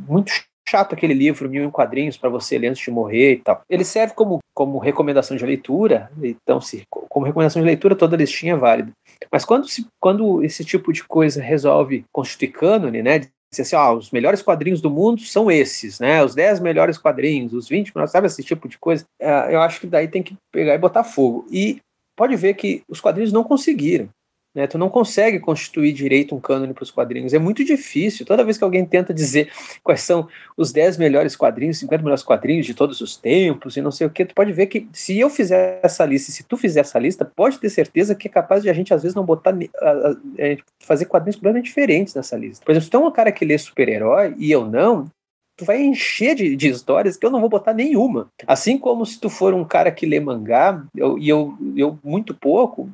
muito 0.09 0.33
chato 0.68 0.92
aquele 0.92 1.14
livro 1.14 1.48
Mil 1.48 1.64
em 1.64 1.70
Quadrinhos 1.70 2.16
para 2.16 2.28
você 2.28 2.59
ler 2.59 2.68
antes 2.68 2.83
de 2.83 2.90
morrer 2.90 3.33
e 3.33 3.37
tal. 3.38 3.62
Ele 3.68 3.85
serve 3.85 4.14
como, 4.14 4.38
como 4.54 4.78
recomendação 4.78 5.37
de 5.37 5.44
leitura, 5.44 6.11
então 6.22 6.61
se 6.61 6.83
como 6.90 7.24
recomendação 7.24 7.62
de 7.62 7.66
leitura 7.66 7.96
toda 7.96 8.16
listinha 8.16 8.52
é 8.52 8.57
válida. 8.57 8.92
Mas 9.33 9.44
quando, 9.44 9.66
se, 9.66 9.87
quando 10.00 10.44
esse 10.44 10.64
tipo 10.64 10.92
de 10.92 11.02
coisa 11.04 11.42
resolve 11.42 12.04
constituir 12.12 12.52
cânone, 12.52 13.02
né, 13.02 13.20
dizer 13.50 13.62
assim, 13.62 13.76
ó, 13.76 13.94
os 13.94 14.11
melhores 14.11 14.42
quadrinhos 14.42 14.81
do 14.81 14.90
mundo 14.90 15.22
são 15.22 15.50
esses, 15.50 15.98
né? 15.98 16.22
Os 16.22 16.35
10 16.35 16.61
melhores 16.61 16.98
quadrinhos, 16.98 17.54
os 17.54 17.68
20 17.68 17.94
melhores, 17.94 18.12
sabe 18.12 18.26
esse 18.26 18.42
tipo 18.42 18.68
de 18.68 18.78
coisa? 18.78 19.04
É, 19.18 19.54
eu 19.54 19.61
acho 19.61 19.81
que 19.81 19.87
daí 19.87 20.07
tem 20.07 20.22
que 20.22 20.37
pegar 20.52 20.74
e 20.74 20.78
botar 20.78 21.02
fogo. 21.02 21.46
E 21.50 21.81
pode 22.18 22.35
ver 22.35 22.54
que 22.54 22.83
os 22.88 23.00
quadrinhos 23.00 23.33
não 23.33 23.44
conseguiram. 23.44 24.09
Né? 24.52 24.66
Tu 24.66 24.76
não 24.76 24.88
consegue 24.88 25.38
constituir 25.38 25.92
direito 25.92 26.35
um 26.35 26.40
cânone 26.40 26.74
para 26.74 26.83
os 26.83 26.90
quadrinhos. 26.90 27.33
É 27.33 27.38
muito 27.38 27.64
difícil. 27.64 28.26
Toda 28.26 28.42
vez 28.42 28.59
que 28.59 28.64
alguém 28.64 28.85
tenta 28.85 29.14
dizer 29.14 29.52
quais 29.85 30.02
são 30.02 30.26
os 30.57 30.72
10 30.72 30.96
melhores 30.96 31.37
quadrinhos, 31.37 31.78
50 31.78 32.02
melhores 32.02 32.24
quadrinhos 32.24 32.66
de 32.66 32.74
todos 32.74 33.00
os 33.00 33.16
tempos 33.16 33.76
e 33.76 33.81
não 33.81 33.92
sei 33.92 34.09
o 34.09 34.11
que, 34.11 34.24
tu 34.24 34.35
pode 34.35 34.52
ver 34.52 34.66
que 34.66 34.88
se 34.92 35.16
eu 35.16 35.31
fizer 35.31 35.78
essa 35.81 36.04
lista, 36.04 36.33
se 36.33 36.42
tu 36.42 36.57
fizer 36.57 36.81
essa 36.81 36.98
lista, 36.98 37.24
pode 37.24 37.61
ter 37.61 37.70
certeza 37.70 38.16
que 38.16 38.26
é 38.26 38.31
capaz 38.31 38.62
de 38.62 38.68
a 38.68 38.72
gente 38.72 38.92
às 38.92 39.02
vezes 39.02 39.14
não 39.14 39.24
botar 39.24 39.50
a, 39.81 39.88
a, 39.88 40.11
a, 40.11 40.57
fazer 40.81 41.04
quadrinhos 41.04 41.37
completamente 41.37 41.66
diferentes 41.66 42.14
nessa 42.14 42.37
lista. 42.37 42.64
Por 42.64 42.72
exemplo, 42.72 42.85
se 42.87 42.90
tu 42.90 42.96
é 42.96 43.00
um 43.00 43.12
cara 43.12 43.31
que 43.31 43.44
lê 43.44 43.57
super-herói 43.57 44.35
e 44.38 44.50
eu 44.50 44.64
não, 44.66 45.09
tu 45.59 45.64
vai 45.64 45.83
encher 45.83 46.37
de, 46.37 46.55
de, 46.55 46.68
histórias 46.68 47.16
que 47.16 47.27
eu 47.27 47.31
não 47.31 47.40
vou 47.40 47.49
botar 47.49 47.75
nenhuma. 47.75 48.29
Assim 48.47 48.79
como 48.79 49.05
se 49.05 49.18
tu 49.18 49.29
for 49.29 49.53
um 49.53 49.64
cara 49.64 49.90
que 49.90 50.07
lê 50.07 50.21
mangá, 50.21 50.85
eu, 50.94 51.18
e 51.18 51.29
eu, 51.29 51.59
eu 51.77 51.99
muito 52.03 52.33
pouco, 52.33 52.88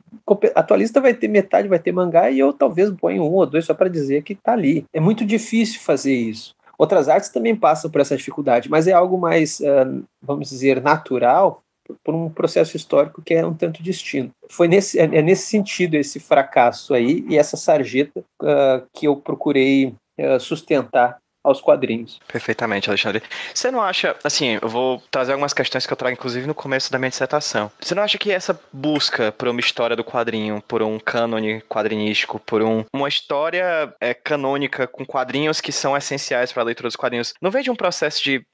a 0.55 0.62
tua 0.62 0.79
lista 0.79 0.98
vai 0.98 1.12
ter 1.12 1.29
metade, 1.29 1.68
vai 1.68 1.79
ter 1.79 1.92
mangá, 1.92 2.31
e 2.31 2.38
eu 2.38 2.55
talvez 2.55 2.90
ponho 2.90 3.22
um 3.22 3.35
ou 3.35 3.46
dois 3.46 3.66
só 3.66 3.74
para 3.74 3.90
dizer 3.90 4.22
que 4.22 4.35
tá 4.35 4.53
ali. 4.53 4.87
É 4.94 4.98
muito 4.98 5.27
difícil 5.27 5.81
fazer 5.81 6.14
isso. 6.14 6.55
Outras 6.79 7.09
artes 7.09 7.29
também 7.29 7.55
passam 7.55 7.90
por 7.90 8.00
essa 8.00 8.16
dificuldade, 8.16 8.70
mas 8.70 8.88
é 8.88 8.92
algo 8.92 9.18
mais, 9.18 9.61
uh, 9.61 10.03
vamos 10.22 10.48
dizer, 10.48 10.83
natural 10.83 11.62
por 12.03 12.14
um 12.14 12.31
processo 12.31 12.79
histórico 12.79 13.20
que 13.20 13.35
é 13.35 13.44
um 13.46 13.53
tanto 13.53 13.83
distinto. 13.83 14.33
Foi 14.48 14.66
nesse, 14.66 14.98
é, 14.98 15.05
é 15.05 15.22
nesse 15.22 15.46
sentido 15.46 15.96
esse 15.96 16.18
fracasso 16.18 16.94
aí 16.94 17.24
e 17.29 17.37
essa 17.37 17.59
sarjeta 17.59 18.20
uh, 18.42 18.87
que 18.92 19.07
eu 19.07 19.16
procurei 19.16 19.94
uh, 20.18 20.40
sustentar 20.40 21.18
aos 21.44 21.61
quadrinhos. 21.61 22.18
Perfeitamente, 22.26 22.88
Alexandre. 22.88 23.22
Você 23.52 23.70
não 23.70 23.83
acha, 23.83 24.16
assim, 24.24 24.59
eu 24.61 24.68
vou 24.68 25.02
trazer 25.11 25.33
algumas 25.33 25.52
questões 25.52 25.87
que 25.87 25.92
eu 25.92 25.96
trago, 25.96 26.14
inclusive, 26.14 26.46
no 26.46 26.54
começo 26.54 26.90
da 26.90 26.98
minha 26.98 27.11
dissertação. 27.11 27.70
Você 27.78 27.94
não 27.94 28.02
acha 28.02 28.16
que 28.16 28.33
essa 28.33 28.59
busca 28.72 29.30
por 29.30 29.48
uma 29.48 29.61
história 29.61 29.94
do 29.94 30.02
quadrinho, 30.02 30.62
por 30.66 30.83
um 30.83 30.98
cânone 30.98 31.61
quadrinístico, 31.68 32.40
por 32.40 32.62
um, 32.62 32.85
uma 32.92 33.09
história 33.09 33.94
é, 34.00 34.14
canônica 34.14 34.87
com 34.87 35.04
quadrinhos 35.04 35.61
que 35.61 35.70
são 35.70 35.94
essenciais 35.96 36.50
para 36.52 36.62
a 36.62 36.66
leitura 36.66 36.88
dos 36.88 36.96
quadrinhos, 36.96 37.35
não 37.40 37.50
vem 37.50 37.62
de 37.62 37.70
um 37.70 37.76
processo 37.76 38.24
de 38.24 38.44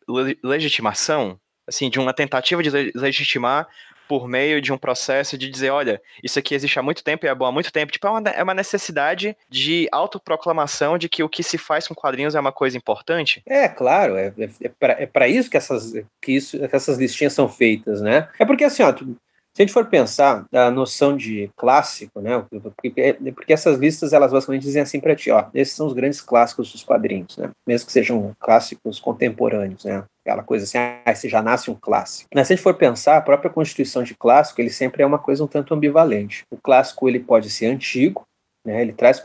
legitimação? 0.42 1.38
Assim, 1.68 1.88
de 1.88 2.00
uma 2.00 2.12
tentativa 2.12 2.60
de 2.64 2.90
legitimar 2.96 3.68
por 4.10 4.26
meio 4.26 4.60
de 4.60 4.72
um 4.72 4.76
processo 4.76 5.38
de 5.38 5.48
dizer, 5.48 5.70
olha, 5.70 6.02
isso 6.20 6.36
aqui 6.36 6.52
existe 6.52 6.76
há 6.76 6.82
muito 6.82 7.04
tempo 7.04 7.24
e 7.24 7.28
é 7.28 7.34
bom 7.34 7.46
há 7.46 7.52
muito 7.52 7.70
tempo. 7.70 7.92
Tipo, 7.92 8.08
é 8.08 8.10
uma, 8.10 8.28
é 8.30 8.42
uma 8.42 8.54
necessidade 8.54 9.36
de 9.48 9.88
autoproclamação 9.92 10.98
de 10.98 11.08
que 11.08 11.22
o 11.22 11.28
que 11.28 11.44
se 11.44 11.56
faz 11.56 11.86
com 11.86 11.94
quadrinhos 11.94 12.34
é 12.34 12.40
uma 12.40 12.50
coisa 12.50 12.76
importante? 12.76 13.40
É, 13.46 13.68
claro, 13.68 14.16
é, 14.16 14.34
é, 14.36 14.50
é 14.80 15.06
para 15.06 15.28
é 15.28 15.30
isso 15.30 15.48
que 15.48 15.56
essas, 15.56 15.92
que 16.20 16.32
isso, 16.32 16.58
que 16.58 16.74
essas 16.74 16.98
listinhas 16.98 17.34
são 17.34 17.48
feitas, 17.48 18.00
né? 18.00 18.28
É 18.36 18.44
porque 18.44 18.64
assim, 18.64 18.82
ó, 18.82 18.92
se 18.92 19.62
a 19.62 19.62
gente 19.62 19.72
for 19.72 19.86
pensar 19.86 20.44
a 20.52 20.72
noção 20.72 21.16
de 21.16 21.48
clássico, 21.56 22.20
né, 22.20 22.44
porque, 22.50 23.16
porque 23.32 23.52
essas 23.52 23.78
listas 23.78 24.12
elas 24.12 24.32
basicamente 24.32 24.62
dizem 24.62 24.82
assim 24.82 24.98
para 24.98 25.14
ti, 25.14 25.30
ó, 25.30 25.46
esses 25.54 25.74
são 25.74 25.86
os 25.86 25.92
grandes 25.92 26.20
clássicos 26.20 26.72
dos 26.72 26.82
quadrinhos, 26.82 27.36
né, 27.36 27.50
mesmo 27.66 27.86
que 27.86 27.92
sejam 27.92 28.34
clássicos 28.40 28.98
contemporâneos, 28.98 29.84
né, 29.84 30.04
aquela 30.24 30.42
coisa 30.42 30.64
assim, 30.64 30.78
ah, 30.78 31.14
você 31.14 31.28
já 31.28 31.42
nasce 31.42 31.70
um 31.70 31.74
clássico. 31.74 32.28
Mas 32.34 32.46
se 32.46 32.52
a 32.52 32.56
gente 32.56 32.62
for 32.62 32.74
pensar, 32.74 33.16
a 33.16 33.22
própria 33.22 33.50
constituição 33.50 34.02
de 34.02 34.14
clássico, 34.14 34.60
ele 34.60 34.70
sempre 34.70 35.02
é 35.02 35.06
uma 35.06 35.18
coisa 35.18 35.44
um 35.44 35.46
tanto 35.46 35.74
ambivalente. 35.74 36.44
O 36.50 36.56
clássico 36.56 37.08
ele 37.08 37.20
pode 37.20 37.50
ser 37.50 37.66
antigo, 37.66 38.22
né, 38.64 38.82
ele 38.82 38.92
traz 38.92 39.22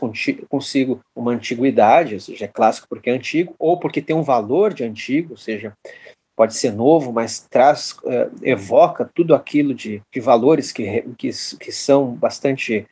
consigo 0.48 1.00
uma 1.14 1.32
antiguidade, 1.32 2.14
ou 2.14 2.20
seja, 2.20 2.46
é 2.46 2.48
clássico 2.48 2.88
porque 2.88 3.10
é 3.10 3.12
antigo, 3.12 3.54
ou 3.58 3.78
porque 3.78 4.00
tem 4.00 4.16
um 4.16 4.22
valor 4.22 4.72
de 4.72 4.84
antigo, 4.84 5.32
ou 5.32 5.36
seja, 5.36 5.72
pode 6.34 6.54
ser 6.54 6.72
novo, 6.72 7.12
mas 7.12 7.40
traz, 7.40 7.92
uh, 8.04 8.30
evoca 8.42 9.10
tudo 9.14 9.34
aquilo 9.34 9.74
de, 9.74 10.02
de 10.12 10.20
valores 10.20 10.72
que, 10.72 11.02
que, 11.16 11.30
que 11.58 11.72
são 11.72 12.14
bastante 12.14 12.86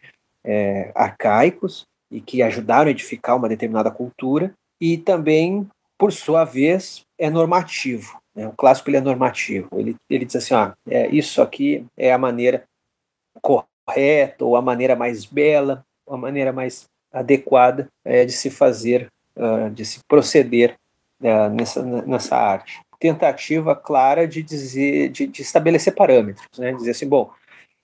é, 0.45 0.93
arcaicos 0.95 1.87
e 2.11 2.21
que 2.21 2.43
ajudaram 2.43 2.89
a 2.89 2.91
edificar 2.91 3.37
uma 3.37 3.49
determinada 3.49 3.91
cultura, 3.91 4.53
e 4.81 4.99
também, 4.99 5.67
por 5.99 6.13
sua 6.13 6.45
vez, 6.45 7.04
é 7.19 7.31
normativo. 7.31 8.21
Né? 8.35 8.47
O 8.49 8.53
clássico 8.53 8.91
ele 8.91 8.97
é 8.97 9.01
normativo. 9.01 9.69
Ele, 9.77 9.97
ele 10.09 10.25
diz 10.25 10.37
assim: 10.37 10.55
ah, 10.55 10.75
é, 10.89 11.09
isso 11.09 11.41
aqui 11.41 11.85
é 11.97 12.13
a 12.13 12.19
maneira 12.19 12.65
correta, 13.41 14.45
ou 14.45 14.57
a 14.57 14.63
maneira 14.63 14.97
mais 14.97 15.25
bela, 15.25 15.85
ou 16.07 16.15
a 16.15 16.19
maneira 16.19 16.53
mais 16.53 16.87
adequada 17.13 17.89
é, 18.05 18.25
de 18.25 18.33
se 18.33 18.51
fazer, 18.51 19.09
uh, 19.37 19.71
de 19.71 19.85
se 19.85 20.01
proceder 20.09 20.75
uh, 21.21 21.49
nessa, 21.51 21.83
nessa 21.83 22.37
arte 22.37 22.81
tentativa 23.05 23.77
clara 23.77 24.27
de 24.27 24.43
dizer, 24.43 25.11
de, 25.11 25.27
de 25.27 25.43
estabelecer 25.43 25.95
parâmetros, 25.95 26.59
né? 26.59 26.73
Dizer 26.73 26.93
assim, 26.93 27.07
bom, 27.07 27.31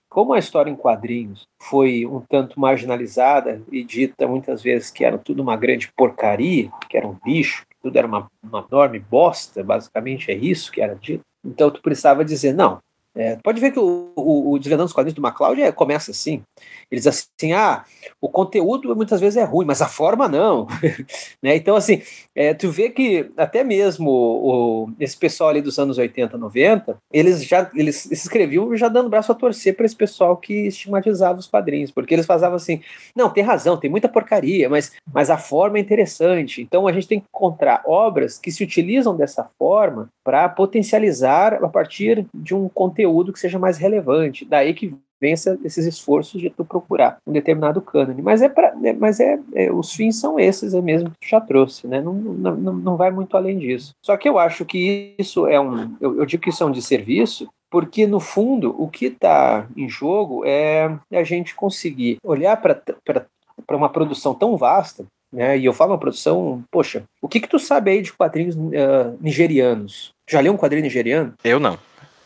como 0.09 0.33
a 0.33 0.39
história 0.39 0.71
em 0.71 0.75
quadrinhos 0.75 1.47
foi 1.61 2.07
um 2.07 2.21
tanto 2.21 2.59
marginalizada 2.59 3.61
e 3.71 3.83
dita 3.83 4.27
muitas 4.27 4.63
vezes 4.63 4.89
que 4.89 5.05
era 5.05 5.19
tudo 5.19 5.43
uma 5.43 5.55
grande 5.55 5.91
porcaria, 5.95 6.71
que 6.89 6.97
era 6.97 7.07
um 7.07 7.15
bicho, 7.23 7.67
tudo 7.81 7.95
era 7.95 8.07
uma, 8.07 8.29
uma 8.43 8.65
enorme 8.69 8.99
bosta, 8.99 9.63
basicamente 9.63 10.31
é 10.31 10.35
isso 10.35 10.71
que 10.71 10.81
era 10.81 10.95
dito. 10.95 11.23
Então 11.43 11.71
tu 11.71 11.81
precisava 11.81 12.23
dizer, 12.23 12.53
não, 12.53 12.79
é, 13.13 13.35
pode 13.43 13.59
ver 13.59 13.71
que 13.71 13.79
o, 13.79 14.13
o, 14.15 14.53
o 14.53 14.59
Desvendando 14.59 14.85
os 14.85 14.93
Quadrinhos 14.93 15.15
do 15.15 15.21
MacLeod 15.21 15.61
é, 15.61 15.71
começa 15.71 16.11
assim. 16.11 16.41
Eles 16.89 17.05
assim, 17.05 17.51
ah, 17.53 17.83
o 18.21 18.29
conteúdo 18.29 18.95
muitas 18.95 19.19
vezes 19.19 19.35
é 19.35 19.43
ruim, 19.43 19.65
mas 19.65 19.81
a 19.81 19.87
forma 19.87 20.29
não. 20.29 20.65
né? 21.43 21.55
Então, 21.55 21.75
assim, 21.75 22.01
é, 22.33 22.53
tu 22.53 22.71
vê 22.71 22.89
que 22.89 23.29
até 23.35 23.63
mesmo 23.63 24.09
o, 24.09 24.89
esse 24.97 25.17
pessoal 25.17 25.49
ali 25.49 25.61
dos 25.61 25.77
anos 25.77 25.97
80, 25.97 26.37
90, 26.37 26.97
eles 27.11 27.43
já 27.43 27.69
eles 27.75 28.09
escreviam 28.11 28.75
já 28.77 28.87
dando 28.87 29.09
braço 29.09 29.31
a 29.31 29.35
torcer 29.35 29.75
para 29.75 29.85
esse 29.85 29.95
pessoal 29.95 30.37
que 30.37 30.67
estigmatizava 30.67 31.39
os 31.39 31.47
quadrinhos, 31.47 31.91
porque 31.91 32.13
eles 32.13 32.25
faziam 32.25 32.53
assim, 32.53 32.81
não, 33.15 33.29
tem 33.29 33.43
razão, 33.43 33.77
tem 33.77 33.89
muita 33.89 34.07
porcaria, 34.07 34.69
mas, 34.69 34.93
mas 35.13 35.29
a 35.29 35.37
forma 35.37 35.77
é 35.77 35.81
interessante. 35.81 36.61
Então 36.61 36.87
a 36.87 36.93
gente 36.93 37.07
tem 37.07 37.19
que 37.19 37.27
encontrar 37.33 37.83
obras 37.85 38.37
que 38.37 38.51
se 38.51 38.63
utilizam 38.63 39.15
dessa 39.15 39.49
forma 39.59 40.07
para 40.23 40.47
potencializar 40.47 41.55
a 41.55 41.67
partir 41.67 42.25
de 42.33 42.55
um 42.55 42.69
conteúdo 42.69 43.00
que 43.33 43.39
seja 43.39 43.59
mais 43.59 43.77
relevante. 43.77 44.45
Daí 44.45 44.73
que 44.73 44.95
vem 45.19 45.33
esses 45.33 45.85
esforços 45.85 46.41
de 46.41 46.49
tu 46.49 46.65
procurar 46.65 47.17
um 47.27 47.31
determinado 47.31 47.79
cânone. 47.79 48.21
Mas 48.21 48.41
é, 48.41 48.49
pra, 48.49 48.73
é 48.83 48.93
mas 48.93 49.19
é, 49.19 49.39
é, 49.53 49.71
os 49.71 49.93
fins 49.93 50.19
são 50.19 50.39
esses 50.39 50.73
é 50.73 50.81
mesmo 50.81 51.11
que 51.11 51.19
tu 51.19 51.29
já 51.29 51.39
trouxe, 51.39 51.87
né? 51.87 52.01
Não, 52.01 52.13
não, 52.13 52.55
não 52.55 52.97
vai 52.97 53.11
muito 53.11 53.37
além 53.37 53.59
disso. 53.59 53.93
Só 54.03 54.17
que 54.17 54.27
eu 54.27 54.39
acho 54.39 54.65
que 54.65 55.13
isso 55.19 55.45
é 55.45 55.59
um, 55.59 55.95
eu, 56.01 56.17
eu 56.17 56.25
digo 56.25 56.41
que 56.41 56.49
isso 56.49 56.63
é 56.63 56.65
um 56.65 56.71
desserviço, 56.71 57.47
porque 57.69 58.07
no 58.07 58.19
fundo 58.19 58.75
o 58.81 58.87
que 58.87 59.05
está 59.05 59.67
em 59.77 59.87
jogo 59.87 60.43
é 60.43 60.97
a 61.13 61.23
gente 61.23 61.53
conseguir 61.53 62.17
olhar 62.23 62.57
para 62.57 63.77
uma 63.77 63.89
produção 63.89 64.33
tão 64.33 64.57
vasta 64.57 65.05
né? 65.31 65.57
E 65.57 65.65
eu 65.65 65.73
falo 65.73 65.93
uma 65.93 65.97
produção, 65.97 66.63
poxa, 66.69 67.03
o 67.21 67.27
que 67.27 67.39
que 67.39 67.47
tu 67.47 67.57
sabe 67.57 67.91
aí 67.91 68.01
de 68.01 68.11
quadrinhos 68.11 68.55
uh, 68.55 69.17
nigerianos? 69.21 70.11
Já 70.29 70.41
leu 70.41 70.51
um 70.51 70.57
quadrinho 70.57 70.83
nigeriano? 70.83 71.33
Eu 71.43 71.59
não. 71.59 71.77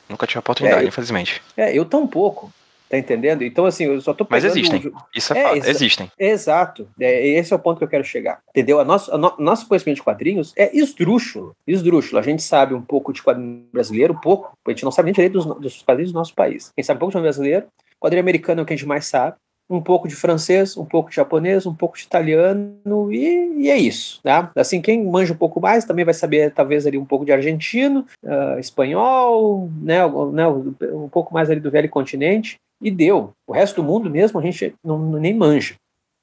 Nunca 0.10 0.28
tive 0.28 0.38
a 0.38 0.41
oportunidade, 0.41 0.82
é, 0.82 0.86
eu, 0.86 0.88
infelizmente. 0.89 1.41
É, 1.58 1.78
eu 1.78 1.86
tão 1.86 2.06
pouco. 2.08 2.52
Tá 2.88 3.00
entendendo? 3.00 3.44
Então, 3.44 3.65
assim, 3.65 3.86
eu 3.86 4.00
só 4.00 4.13
tô 4.13 4.28
Mas 4.30 4.46
existem. 4.46 4.94
Isso 5.13 5.34
é, 5.34 5.39
é 5.39 5.44
fato. 5.44 5.58
Exa 5.58 5.70
existem. 5.72 6.12
Exato. 6.20 6.88
É, 7.00 7.28
esse 7.30 7.52
é 7.52 7.56
o 7.56 7.60
ponto 7.60 7.80
que 7.80 7.84
eu 7.84 7.88
quero 7.88 8.04
chegar. 8.04 8.39
Entendeu? 8.50 8.80
A 8.80 8.86
nosso, 8.86 9.12
a 9.12 9.18
no 9.18 9.36
nosso 9.39 9.68
conhecimento 9.68 9.98
de 9.98 10.04
quadrinhos 10.04 10.54
é 10.56 10.76
esdrúxulo. 10.76 11.56
Esdrúxulo. 11.65 12.20
A 12.20 12.22
gente 12.22 12.44
sabe 12.44 12.76
um 12.76 12.82
pouco 12.82 13.12
de 13.12 13.24
quadrinho 13.24 13.65
brasileiro, 13.74 14.13
um 14.13 14.20
pouco. 14.20 14.52
A 14.68 14.70
gente 14.70 14.84
não 14.84 14.91
sabe 14.91 15.08
nem 15.08 15.13
direito 15.13 15.34
dos, 15.34 15.46
dos 15.60 15.82
quadrinhos 15.82 16.12
do 16.12 16.20
nosso 16.20 16.36
país. 16.36 16.72
Quem 16.76 16.84
sabe 16.84 16.98
um 16.98 17.00
pouco 17.00 17.15
de 17.15 17.22
brasileiro. 17.22 17.65
Quadrinho 18.00 18.22
americano 18.22 18.62
é 18.62 18.63
o 18.63 18.65
que 18.65 18.74
a 18.74 18.76
gente 18.76 18.88
mais 18.88 19.08
sabe 19.08 19.36
um 19.69 19.82
pouco 19.82 20.08
de 20.08 20.15
francês, 20.15 20.78
um 20.78 20.86
pouco 20.86 21.10
de 21.10 21.15
japonês, 21.15 21.65
um 21.65 21.73
pouco 21.73 21.97
de 21.97 22.04
italiano 22.04 23.12
e, 23.12 23.63
e, 23.63 23.69
é 23.69 23.78
isso, 23.78 24.19
tá? 24.21 24.51
Assim, 24.56 24.82
quem 24.82 25.04
manja 25.04 25.34
um 25.34 25.38
pouco 25.38 25.60
mais 25.60 25.86
também 25.86 26.06
vai 26.06 26.13
saber 26.13 26.51
talvez 26.51 26.86
ali 26.86 26.97
um 26.97 27.06
pouco 27.06 27.25
de 27.25 27.32
argentino, 27.32 28.06
uh, 28.23 28.60
espanhol, 28.60 29.69
né, 29.82 29.99
né, 30.32 30.47
um 30.47 31.10
pouco 31.10 31.34
mais 31.34 31.49
ali 31.49 31.60
do 31.60 31.71
velho 31.71 31.89
continente 31.89 32.58
e 32.82 32.91
deu. 32.91 33.32
O 33.47 33.54
resto 33.54 33.82
do 33.82 33.88
mundo 33.88 34.10
mesmo 34.10 34.39
a 34.39 34.43
gente 34.43 34.73
não, 34.84 34.99
nem 34.99 35.34
manja. 35.34 35.75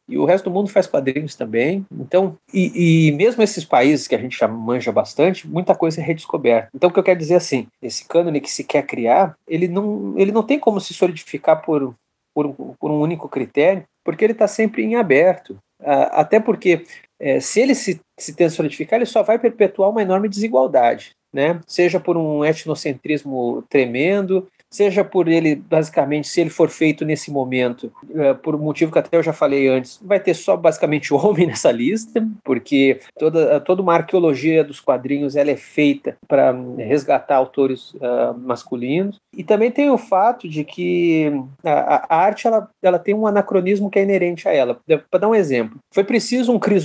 E 0.09 0.19
o 0.19 0.25
resto 0.25 0.51
do 0.51 0.55
mundo 0.55 0.69
faz 0.69 0.87
quadrinhos 0.87 1.37
também. 1.37 1.87
Então, 1.93 2.37
e, 2.53 3.09
e, 3.09 3.13
mesmo 3.13 3.43
esses 3.43 3.65
países 3.65 4.09
que 4.09 4.15
a 4.15 4.19
gente 4.19 4.37
já 4.37 4.49
manja 4.49 4.91
bastante, 4.91 5.49
muita 5.49 5.75
coisa 5.75 6.01
é 6.01 6.05
redescoberta. 6.05 6.69
Então, 6.75 6.91
o 6.91 6.93
que 6.93 6.99
eu 6.99 7.05
quero 7.05 7.19
dizer 7.19 7.35
é 7.35 7.37
assim, 7.37 7.67
esse 7.81 8.07
cânone 8.07 8.41
que 8.41 8.51
se 8.51 8.65
quer 8.65 8.85
criar, 8.85 9.35
ele 9.47 9.69
não, 9.69 10.15
ele 10.19 10.33
não 10.33 10.43
tem 10.43 10.59
como 10.59 10.81
se 10.81 10.93
solidificar 10.93 11.63
por 11.63 11.95
por 12.35 12.47
um, 12.47 12.53
por 12.53 12.91
um 12.91 13.01
único 13.01 13.29
critério, 13.29 13.85
porque 14.05 14.25
ele 14.25 14.33
está 14.33 14.49
sempre 14.49 14.83
em 14.83 14.97
aberto. 14.97 15.53
Uh, 15.81 16.09
até 16.13 16.39
porque, 16.39 16.85
é, 17.19 17.41
se 17.41 17.61
ele 17.61 17.75
se, 17.75 18.01
se 18.19 18.51
solidificar, 18.51 18.99
ele 18.99 19.07
só 19.07 19.23
vai 19.23 19.39
perpetuar 19.39 19.91
uma 19.91 20.03
enorme 20.03 20.29
desigualdade, 20.29 21.13
né? 21.33 21.61
seja 21.67 21.99
por 21.99 22.17
um 22.17 22.45
etnocentrismo 22.45 23.65
tremendo, 23.69 24.49
seja 24.73 25.05
por 25.05 25.29
ele, 25.29 25.55
basicamente, 25.55 26.27
se 26.27 26.41
ele 26.41 26.51
for 26.51 26.69
feito 26.69 27.05
nesse 27.05 27.31
momento, 27.31 27.93
é, 28.15 28.35
por 28.35 28.55
um 28.55 28.59
motivo 28.59 28.91
que 28.91 28.99
até 28.99 29.17
eu 29.17 29.23
já 29.23 29.33
falei 29.33 29.69
antes, 29.69 30.01
vai 30.03 30.19
ter 30.19 30.35
só 30.35 30.57
basicamente 30.57 31.13
homem 31.13 31.47
nessa 31.49 31.71
lista, 31.71 32.27
porque 32.43 32.99
toda, 33.19 33.61
toda 33.61 33.83
uma 33.83 33.95
arqueologia 33.95 34.65
dos 34.65 34.81
quadrinhos 34.81 35.37
ela 35.37 35.51
é 35.51 35.57
feita 35.57 36.17
para 36.27 36.53
resgatar 36.79 37.37
autores 37.37 37.93
uh, 37.95 38.37
masculinos. 38.39 39.17
E 39.37 39.45
também 39.45 39.71
tem 39.71 39.91
o 39.91 39.99
fato 39.99 40.49
de 40.49 40.65
que 40.65 41.31
a, 41.65 42.15
a, 42.15 42.17
arte 42.25 42.47
ela, 42.47 42.69
ela 42.83 42.99
tem 42.99 43.15
um 43.15 43.27
anacronismo 43.27 43.91
que 43.91 43.99
é 43.99 44.03
inerente 44.03 44.49
a 44.49 44.53
ela. 44.53 44.81
Para 45.11 45.21
dar 45.21 45.29
um 45.29 45.35
exemplo, 45.35 45.79
foi 45.93 46.05
preciso 46.05 46.53
um 46.53 46.59
Chris 46.59 46.83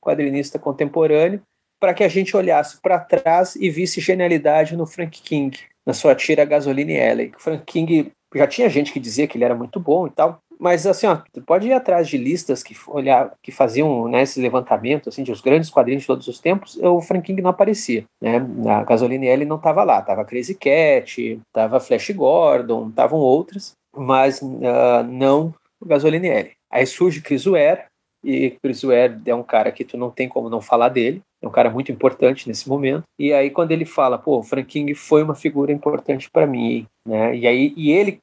quadrinista 0.00 0.58
contemporâneo, 0.58 1.40
para 1.80 1.94
que 1.94 2.02
a 2.02 2.08
gente 2.08 2.36
olhasse 2.36 2.80
para 2.80 2.98
trás 2.98 3.54
e 3.54 3.70
visse 3.70 4.00
genialidade 4.00 4.76
no 4.76 4.86
Frank 4.86 5.22
King 5.22 5.56
na 5.88 5.94
sua 5.94 6.14
tira 6.14 6.44
Gasoline 6.44 7.00
Alley. 7.00 7.32
O 7.34 7.40
Frank 7.40 7.64
King 7.64 8.12
já 8.34 8.46
tinha 8.46 8.68
gente 8.68 8.92
que 8.92 9.00
dizia 9.00 9.26
que 9.26 9.38
ele 9.38 9.44
era 9.44 9.54
muito 9.54 9.80
bom 9.80 10.06
e 10.06 10.10
tal, 10.10 10.38
mas 10.60 10.86
assim, 10.86 11.06
ó, 11.06 11.22
pode 11.46 11.66
ir 11.66 11.72
atrás 11.72 12.06
de 12.06 12.18
listas 12.18 12.62
que 12.62 12.76
olhar, 12.88 13.32
que 13.42 13.50
faziam 13.50 14.06
né, 14.06 14.22
esse 14.22 14.38
levantamento 14.38 15.08
assim 15.08 15.22
de 15.22 15.32
os 15.32 15.40
grandes 15.40 15.70
quadrinhos 15.70 16.02
de 16.02 16.06
todos 16.06 16.28
os 16.28 16.38
tempos, 16.38 16.76
o 16.76 17.00
Frank 17.00 17.24
King 17.24 17.40
não 17.40 17.48
aparecia, 17.48 18.04
né? 18.20 18.36
A 18.68 18.84
Gasoline 18.84 19.30
Alley 19.30 19.46
não 19.46 19.56
estava 19.56 19.82
lá, 19.82 20.02
tava 20.02 20.26
Crazy 20.26 20.56
Cat, 20.56 21.40
tava 21.54 21.80
Flash 21.80 22.10
Gordon, 22.10 22.90
estavam 22.90 23.18
outras, 23.18 23.72
mas 23.96 24.42
uh, 24.42 25.02
não 25.08 25.54
o 25.80 25.86
Gasoline 25.86 26.28
Alley. 26.28 26.52
Aí 26.70 26.84
surge 26.84 27.22
Chris 27.22 27.46
Ware, 27.46 27.84
e 28.22 28.50
Chris 28.62 28.82
Ware 28.82 29.16
é 29.24 29.34
um 29.34 29.42
cara 29.42 29.72
que 29.72 29.86
tu 29.86 29.96
não 29.96 30.10
tem 30.10 30.28
como 30.28 30.50
não 30.50 30.60
falar 30.60 30.90
dele, 30.90 31.22
é 31.42 31.46
um 31.46 31.50
cara 31.50 31.70
muito 31.70 31.92
importante 31.92 32.48
nesse 32.48 32.68
momento. 32.68 33.04
E 33.18 33.32
aí 33.32 33.50
quando 33.50 33.72
ele 33.72 33.84
fala, 33.84 34.18
pô, 34.18 34.38
o 34.38 34.42
Frank 34.42 34.66
King 34.66 34.94
foi 34.94 35.22
uma 35.22 35.34
figura 35.34 35.72
importante 35.72 36.28
para 36.30 36.46
mim, 36.46 36.86
né? 37.06 37.36
E 37.36 37.46
aí 37.46 37.72
e 37.76 37.90
ele 37.90 38.18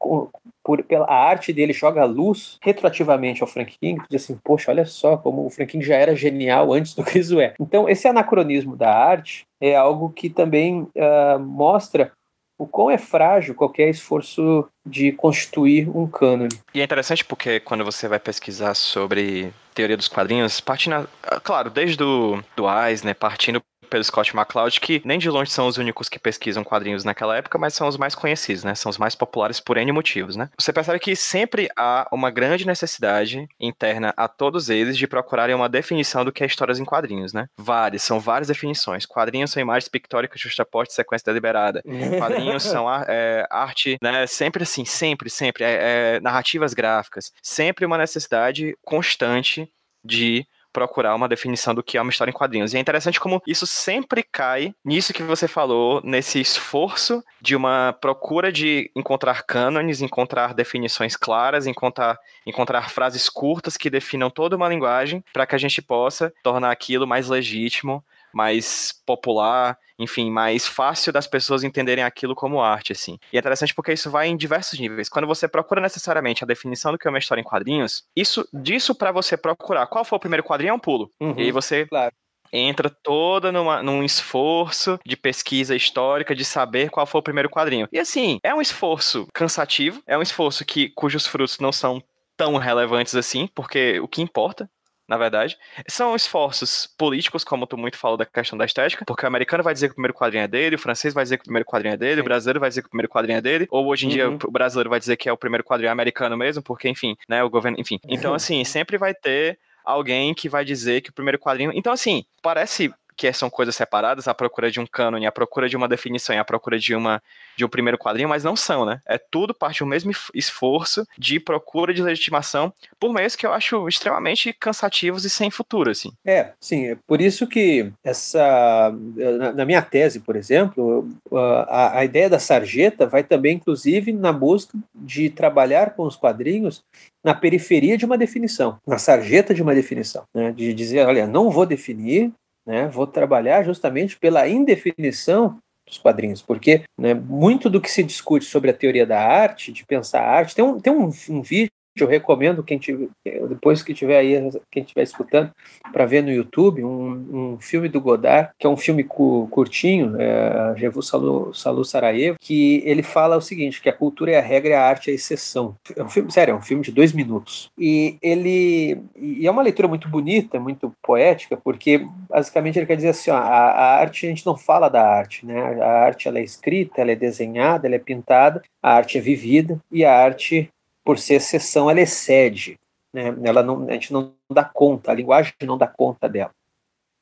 por 0.63 0.84
pela 0.84 1.10
arte 1.10 1.54
dele 1.54 1.73
joga 1.73 2.01
a 2.01 2.06
luz 2.06 2.58
retroativamente 2.62 3.41
ao 3.41 3.47
Frank 3.47 3.78
King, 3.80 4.01
diz 4.10 4.23
assim, 4.23 4.39
poxa, 4.43 4.71
olha 4.71 4.86
só 4.86 5.15
como 5.15 5.45
o 5.45 5.49
Frank 5.49 5.71
King 5.71 5.86
já 5.86 5.95
era 5.95 6.15
genial 6.15 6.73
antes 6.73 6.93
do 6.93 7.04
Chris 7.04 7.30
Ware. 7.30 7.54
Então 7.60 7.88
esse 7.88 8.08
anacronismo 8.08 8.75
da 8.75 8.91
arte 8.91 9.45
é 9.62 9.75
algo 9.75 10.10
que 10.10 10.30
também 10.30 10.82
uh, 10.82 11.39
mostra 11.39 12.12
o 12.57 12.65
quão 12.65 12.89
é 12.89 12.97
frágil 12.97 13.53
qualquer 13.53 13.89
esforço 13.89 14.67
de 14.85 15.11
constituir 15.11 15.89
um 15.89 16.07
cânone. 16.07 16.57
E 16.73 16.81
é 16.81 16.83
interessante 16.83 17.23
porque 17.23 17.59
quando 17.59 17.83
você 17.83 18.07
vai 18.07 18.19
pesquisar 18.19 18.73
sobre 18.73 19.51
teoria 19.73 19.97
dos 19.97 20.07
quadrinhos, 20.07 20.61
partindo, 20.61 21.07
claro, 21.43 21.69
desde 21.69 21.97
do, 21.97 22.41
do 22.55 22.65
Eisner, 22.69 23.15
partindo 23.15 23.61
pelo 23.85 24.03
Scott 24.03 24.35
McCloud, 24.35 24.79
que 24.79 25.01
nem 25.05 25.19
de 25.19 25.29
longe 25.29 25.51
são 25.51 25.67
os 25.67 25.77
únicos 25.77 26.09
que 26.09 26.19
pesquisam 26.19 26.63
quadrinhos 26.63 27.03
naquela 27.03 27.37
época, 27.37 27.57
mas 27.57 27.73
são 27.73 27.87
os 27.87 27.97
mais 27.97 28.15
conhecidos, 28.15 28.63
né? 28.63 28.75
São 28.75 28.89
os 28.89 28.97
mais 28.97 29.15
populares 29.15 29.59
por 29.59 29.77
N 29.77 29.91
motivos, 29.91 30.35
né? 30.35 30.49
Você 30.57 30.73
percebe 30.73 30.99
que 30.99 31.15
sempre 31.15 31.69
há 31.77 32.07
uma 32.11 32.29
grande 32.29 32.65
necessidade 32.65 33.47
interna 33.59 34.13
a 34.17 34.27
todos 34.27 34.69
eles 34.69 34.97
de 34.97 35.07
procurarem 35.07 35.55
uma 35.55 35.69
definição 35.69 36.25
do 36.25 36.31
que 36.31 36.43
é 36.43 36.47
histórias 36.47 36.79
em 36.79 36.85
quadrinhos, 36.85 37.33
né? 37.33 37.47
Várias, 37.57 38.03
são 38.03 38.19
várias 38.19 38.47
definições. 38.47 39.05
Quadrinhos 39.05 39.51
são 39.51 39.61
imagens 39.61 39.89
pictóricas 39.89 40.39
justapostas 40.39 40.95
sequência 40.95 41.25
deliberada. 41.25 41.81
Quadrinhos 42.17 42.63
são 42.63 42.87
é, 43.07 43.45
arte, 43.49 43.97
né? 44.01 44.25
Sempre 44.27 44.63
assim, 44.63 44.85
sempre, 44.85 45.29
sempre. 45.29 45.63
É, 45.63 46.15
é, 46.15 46.19
narrativas 46.19 46.73
gráficas. 46.73 47.31
Sempre 47.41 47.85
uma 47.85 47.97
necessidade 47.97 48.77
constante 48.83 49.69
de 50.03 50.45
procurar 50.75 51.15
uma 51.15 51.29
definição 51.29 51.73
do 51.73 51.81
que 51.81 51.97
é 51.97 52.01
uma 52.01 52.11
história 52.11 52.31
em 52.31 52.33
quadrinhos. 52.33 52.73
E 52.73 52.77
é 52.77 52.81
interessante 52.81 53.17
como 53.17 53.41
isso 53.47 53.65
sempre 53.65 54.21
cai 54.21 54.75
nisso 54.83 55.13
que 55.13 55.23
você 55.23 55.47
falou, 55.47 56.01
nesse 56.03 56.41
esforço 56.41 57.23
de 57.41 57.55
uma 57.55 57.93
procura 58.01 58.51
de 58.51 58.91
encontrar 58.93 59.43
cânones, 59.43 60.01
encontrar 60.01 60.53
definições 60.53 61.15
claras, 61.15 61.65
encontrar, 61.65 62.19
encontrar 62.45 62.89
frases 62.89 63.29
curtas 63.29 63.77
que 63.77 63.89
definam 63.89 64.29
toda 64.29 64.57
uma 64.57 64.67
linguagem 64.67 65.23
para 65.31 65.45
que 65.45 65.55
a 65.55 65.57
gente 65.57 65.81
possa 65.81 66.33
tornar 66.43 66.71
aquilo 66.71 67.07
mais 67.07 67.29
legítimo, 67.29 68.03
mais 68.35 68.93
popular, 69.05 69.77
enfim, 69.97 70.29
mais 70.29 70.67
fácil 70.67 71.13
das 71.13 71.25
pessoas 71.25 71.63
entenderem 71.63 72.03
aquilo 72.03 72.35
como 72.35 72.61
arte, 72.61 72.91
assim. 72.91 73.17
E 73.31 73.37
é 73.37 73.39
interessante 73.39 73.73
porque 73.73 73.93
isso 73.93 74.11
vai 74.11 74.27
em 74.27 74.35
diversos 74.35 74.77
níveis. 74.77 75.07
Quando 75.07 75.25
você 75.25 75.47
procura 75.47 75.79
necessariamente 75.79 76.43
a 76.43 76.47
definição 76.47 76.91
do 76.91 76.97
que 76.97 77.07
é 77.07 77.09
uma 77.09 77.17
história 77.17 77.39
em 77.39 77.45
quadrinhos, 77.45 78.03
isso 78.13 78.45
disso 78.53 78.93
para 78.93 79.13
você 79.13 79.37
procurar 79.37 79.87
qual 79.87 80.03
foi 80.03 80.17
o 80.17 80.19
primeiro 80.19 80.43
quadrinho 80.43 80.71
é 80.71 80.73
um 80.73 80.79
pulo. 80.79 81.09
Uhum, 81.19 81.35
e 81.37 81.43
aí 81.43 81.51
você 81.51 81.85
claro 81.85 82.11
entra 82.53 82.89
toda 82.89 83.51
numa, 83.51 83.83
num 83.83 84.01
esforço 84.01 84.97
de 85.05 85.17
pesquisa 85.17 85.75
histórica, 85.75 86.33
de 86.33 86.45
saber 86.45 86.89
qual 86.89 87.05
foi 87.05 87.19
o 87.19 87.23
primeiro 87.23 87.49
quadrinho. 87.49 87.87
E 87.91 87.99
assim, 87.99 88.39
é 88.43 88.53
um 88.53 88.61
esforço 88.61 89.27
cansativo, 89.33 90.01
é 90.07 90.17
um 90.17 90.21
esforço 90.21 90.63
que 90.63 90.89
cujos 90.89 91.27
frutos 91.27 91.59
não 91.59 91.73
são 91.73 92.01
tão 92.37 92.55
relevantes 92.57 93.15
assim, 93.15 93.47
porque 93.53 93.99
o 93.99 94.07
que 94.07 94.21
importa 94.21 94.69
na 95.07 95.17
verdade. 95.17 95.57
São 95.87 96.15
esforços 96.15 96.87
políticos, 96.97 97.43
como 97.43 97.67
tu 97.67 97.77
muito 97.77 97.97
falou 97.97 98.17
da 98.17 98.25
questão 98.25 98.57
da 98.57 98.65
estética, 98.65 99.05
porque 99.05 99.25
o 99.25 99.27
americano 99.27 99.63
vai 99.63 99.73
dizer 99.73 99.87
que 99.87 99.91
o 99.91 99.95
primeiro 99.95 100.13
quadrinho 100.13 100.43
é 100.43 100.47
dele, 100.47 100.75
o 100.75 100.79
francês 100.79 101.13
vai 101.13 101.23
dizer 101.23 101.37
que 101.37 101.41
o 101.41 101.45
primeiro 101.45 101.65
quadrinho 101.65 101.93
é 101.93 101.97
dele, 101.97 102.15
Sim. 102.15 102.21
o 102.21 102.23
brasileiro 102.23 102.59
vai 102.59 102.69
dizer 102.69 102.81
que 102.81 102.87
o 102.87 102.89
primeiro 102.89 103.09
quadrinho 103.09 103.37
é 103.37 103.41
dele, 103.41 103.67
ou 103.69 103.85
hoje 103.87 104.05
em 104.05 104.09
uhum. 104.09 104.13
dia 104.37 104.47
o 104.47 104.51
brasileiro 104.51 104.89
vai 104.89 104.99
dizer 104.99 105.15
que 105.17 105.29
é 105.29 105.33
o 105.33 105.37
primeiro 105.37 105.63
quadrinho 105.63 105.91
americano 105.91 106.37
mesmo, 106.37 106.61
porque, 106.63 106.89
enfim, 106.89 107.15
né, 107.29 107.43
o 107.43 107.49
governo, 107.49 107.79
enfim. 107.79 107.99
Então, 108.07 108.33
assim, 108.33 108.63
sempre 108.63 108.97
vai 108.97 109.13
ter 109.13 109.59
alguém 109.83 110.33
que 110.33 110.49
vai 110.49 110.65
dizer 110.65 111.01
que 111.01 111.11
o 111.11 111.13
primeiro 111.13 111.37
quadrinho. 111.37 111.71
Então, 111.73 111.93
assim, 111.93 112.25
parece 112.41 112.91
que 113.15 113.32
são 113.34 113.49
coisas 113.49 113.75
separadas, 113.75 114.28
a 114.28 114.34
procura 114.34 114.69
de 114.69 114.80
um 114.80 114.86
cânone, 114.86 115.25
a 115.25 115.32
procura 115.32 115.69
de 115.69 115.75
uma 115.75 115.88
definição 115.88 116.36
a 116.38 116.43
procura 116.43 116.78
de 116.78 116.95
uma 116.95 117.21
de 117.56 117.63
um 117.63 117.69
primeiro 117.69 117.97
quadrinho, 117.97 118.28
mas 118.28 118.43
não 118.43 118.56
são, 118.56 118.86
né? 118.86 118.99
É 119.06 119.17
tudo 119.17 119.54
parte 119.54 119.80
do 119.80 119.86
mesmo 119.86 120.12
esforço 120.34 121.08
de 121.17 121.39
procura 121.39 121.93
de 121.93 122.04
legitimação 122.04 122.73
por 122.99 123.13
meios 123.13 123.36
que 123.36 123.45
eu 123.45 123.54
acho 123.54 123.88
extremamente 123.88 124.51
cansativos 124.51 125.23
e 125.23 125.30
sem 125.30 125.49
futuro, 125.49 125.89
assim. 125.89 126.12
É, 126.25 126.51
sim, 126.60 126.88
é 126.88 126.97
por 127.08 127.21
isso 127.21 127.47
que 127.47 127.91
essa 128.04 128.93
na, 129.38 129.54
na 129.54 129.65
minha 129.65 129.82
tese, 129.82 130.19
por 130.19 130.36
exemplo, 130.36 131.08
a, 131.32 131.99
a 131.99 132.06
ideia 132.06 132.30
da 132.30 132.39
sarjeta 132.39 133.06
vai 133.06 133.23
também 133.23 133.56
inclusive 133.56 134.12
na 134.12 134.34
busca 134.34 134.78
de 134.93 135.30
trabalhar 135.30 135.95
com 135.95 136.04
os 136.04 136.15
quadrinhos 136.15 136.84
na 137.23 137.34
periferia 137.34 137.97
de 137.97 138.06
uma 138.06 138.17
definição, 138.17 138.78
na 138.86 138.97
sarjeta 138.97 139.54
de 139.54 139.62
uma 139.62 139.73
definição, 139.73 140.23
né? 140.34 140.51
de 140.51 140.73
dizer, 140.73 141.08
olha, 141.08 141.25
não 141.25 141.49
vou 141.49 141.65
definir, 141.65 142.32
né? 142.65 142.88
Vou 142.88 143.06
trabalhar 143.06 143.63
justamente 143.63 144.17
pela 144.17 144.47
indefinição 144.47 145.60
dos 145.86 145.97
quadrinhos, 145.97 146.41
porque 146.41 146.84
né, 146.97 147.13
muito 147.13 147.69
do 147.69 147.80
que 147.80 147.91
se 147.91 148.04
discute 148.04 148.45
sobre 148.45 148.71
a 148.71 148.73
teoria 148.73 149.06
da 149.06 149.21
arte, 149.21 149.71
de 149.71 149.86
pensar 149.86 150.21
a 150.21 150.30
arte, 150.30 150.56
tem 150.56 150.65
um, 150.65 150.80
tem 150.80 150.91
um, 150.91 151.12
um 151.30 151.41
vídeo 151.41 151.71
eu 152.03 152.08
recomendo 152.08 152.63
quem 152.63 152.77
tiver, 152.77 153.10
depois 153.47 153.81
que 153.81 153.93
tiver 153.93 154.17
aí, 154.17 154.51
quem 154.71 154.84
estiver 154.84 155.03
escutando, 155.03 155.51
para 155.91 156.05
ver 156.05 156.21
no 156.21 156.31
YouTube 156.31 156.84
um, 156.84 157.53
um, 157.53 157.58
filme 157.60 157.88
do 157.88 158.01
Godard, 158.01 158.49
que 158.60 158.67
é 158.67 158.69
um 158.69 158.77
filme 158.77 159.03
curtinho, 159.03 160.15
é, 160.19 160.75
Jevu 160.77 161.01
Salu, 161.01 161.53
Salu 161.53 161.86
Sarajevo, 161.86 162.38
que 162.39 162.81
ele 162.86 163.03
fala 163.03 163.38
o 163.38 163.41
seguinte, 163.41 163.81
que 163.81 163.89
a 163.89 163.93
cultura 163.93 164.31
é 164.31 164.38
a 164.38 164.41
regra 164.41 164.71
e 164.71 164.73
a 164.73 164.81
arte 164.81 165.10
é 165.10 165.13
a 165.13 165.15
exceção. 165.15 165.75
É 165.95 166.03
um 166.03 166.10
filme, 166.10 166.31
sério, 166.31 166.51
é 166.51 166.55
um 166.55 166.62
filme 166.62 166.84
de 166.84 166.91
dois 166.91 167.13
minutos. 167.13 167.69
E 167.77 168.17
ele 168.21 169.01
e 169.15 169.47
é 169.47 169.51
uma 169.51 169.62
leitura 169.62 169.88
muito 169.88 170.10
bonita, 170.10 170.60
muito 170.60 170.91
poética, 171.01 171.58
porque 171.58 172.05
basicamente 172.29 172.77
ele 172.77 172.86
quer 172.86 172.95
dizer 172.95 173.10
assim, 173.10 173.31
ó, 173.31 173.36
a, 173.36 173.71
a 173.71 173.99
arte, 173.99 174.25
a 174.25 174.29
gente 174.29 174.45
não 174.45 174.58
fala 174.58 174.89
da 174.89 175.01
arte, 175.01 175.45
né? 175.45 175.81
A 175.81 176.03
arte 176.03 176.27
ela 176.27 176.39
é 176.39 176.43
escrita, 176.43 177.01
ela 177.01 177.12
é 177.12 177.15
desenhada, 177.15 177.88
ela 177.88 177.95
é 177.95 177.99
pintada, 177.99 178.62
a 178.81 178.93
arte 178.93 179.17
é 179.17 179.21
vivida 179.21 179.79
e 179.91 180.03
a 180.03 180.13
arte 180.13 180.69
por 181.05 181.19
ser 181.19 181.35
exceção, 181.35 181.89
ela 181.89 182.01
excede. 182.01 182.79
Né? 183.13 183.33
Ela 183.43 183.63
não, 183.63 183.87
a 183.87 183.93
gente 183.93 184.11
não 184.11 184.33
dá 184.51 184.65
conta, 184.65 185.11
a 185.11 185.15
linguagem 185.15 185.53
não 185.61 185.77
dá 185.77 185.87
conta 185.87 186.27
dela. 186.27 186.51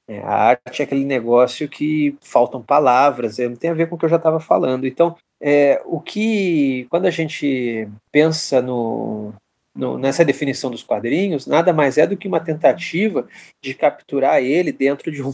É, 0.07 0.19
a 0.19 0.33
arte 0.33 0.81
é 0.81 0.85
aquele 0.85 1.05
negócio 1.05 1.69
que 1.69 2.17
faltam 2.21 2.61
palavras, 2.61 3.39
é, 3.39 3.47
tem 3.49 3.69
a 3.69 3.73
ver 3.73 3.87
com 3.87 3.95
o 3.95 3.99
que 3.99 4.05
eu 4.05 4.09
já 4.09 4.15
estava 4.15 4.39
falando. 4.39 4.87
Então, 4.87 5.15
é, 5.39 5.81
o 5.85 5.99
que, 5.99 6.87
quando 6.89 7.05
a 7.05 7.11
gente 7.11 7.87
pensa 8.11 8.61
no, 8.61 9.33
no, 9.75 9.97
nessa 9.97 10.23
definição 10.23 10.69
dos 10.69 10.83
quadrinhos, 10.83 11.47
nada 11.47 11.73
mais 11.73 11.97
é 11.97 12.05
do 12.05 12.15
que 12.15 12.27
uma 12.27 12.39
tentativa 12.39 13.27
de 13.61 13.73
capturar 13.73 14.41
ele 14.41 14.71
dentro 14.71 15.11
de 15.11 15.23
um, 15.23 15.33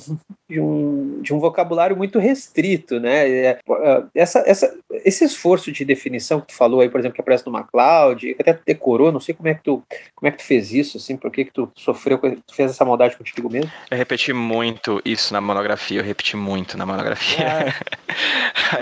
de 0.49 0.59
um, 0.59 1.21
de 1.21 1.33
um 1.33 1.39
vocabulário 1.39 1.95
muito 1.95 2.19
restrito, 2.19 2.99
né? 2.99 3.29
É, 3.29 3.59
é, 3.69 4.03
essa, 4.15 4.39
essa, 4.45 4.73
esse 5.03 5.25
esforço 5.25 5.71
de 5.71 5.83
definição 5.83 6.39
que 6.39 6.47
tu 6.47 6.55
falou 6.55 6.79
aí, 6.79 6.89
por 6.89 6.99
exemplo, 6.99 7.15
que 7.15 7.21
aparece 7.21 7.45
no 7.45 7.51
MacLeod, 7.51 8.33
que 8.35 8.41
até 8.41 8.53
tu 8.53 8.63
decorou, 8.65 9.11
não 9.11 9.19
sei 9.19 9.35
como 9.35 9.49
é 9.49 9.53
que 9.53 9.63
tu, 9.63 9.83
como 10.15 10.27
é 10.27 10.31
que 10.31 10.37
tu 10.37 10.43
fez 10.43 10.71
isso, 10.71 10.97
assim, 10.97 11.17
por 11.17 11.31
que 11.31 11.45
que 11.45 11.51
tu 11.51 11.69
sofreu, 11.75 12.17
tu 12.17 12.55
fez 12.55 12.71
essa 12.71 12.85
maldade 12.85 13.17
contigo 13.17 13.49
mesmo? 13.49 13.71
Eu 13.91 13.97
repeti 13.97 14.31
muito 14.31 15.01
isso 15.03 15.33
na 15.33 15.41
monografia, 15.41 15.99
eu 15.99 16.03
repeti 16.03 16.37
muito 16.37 16.77
na 16.77 16.85
monografia. 16.85 17.45
Ah, 17.45 18.77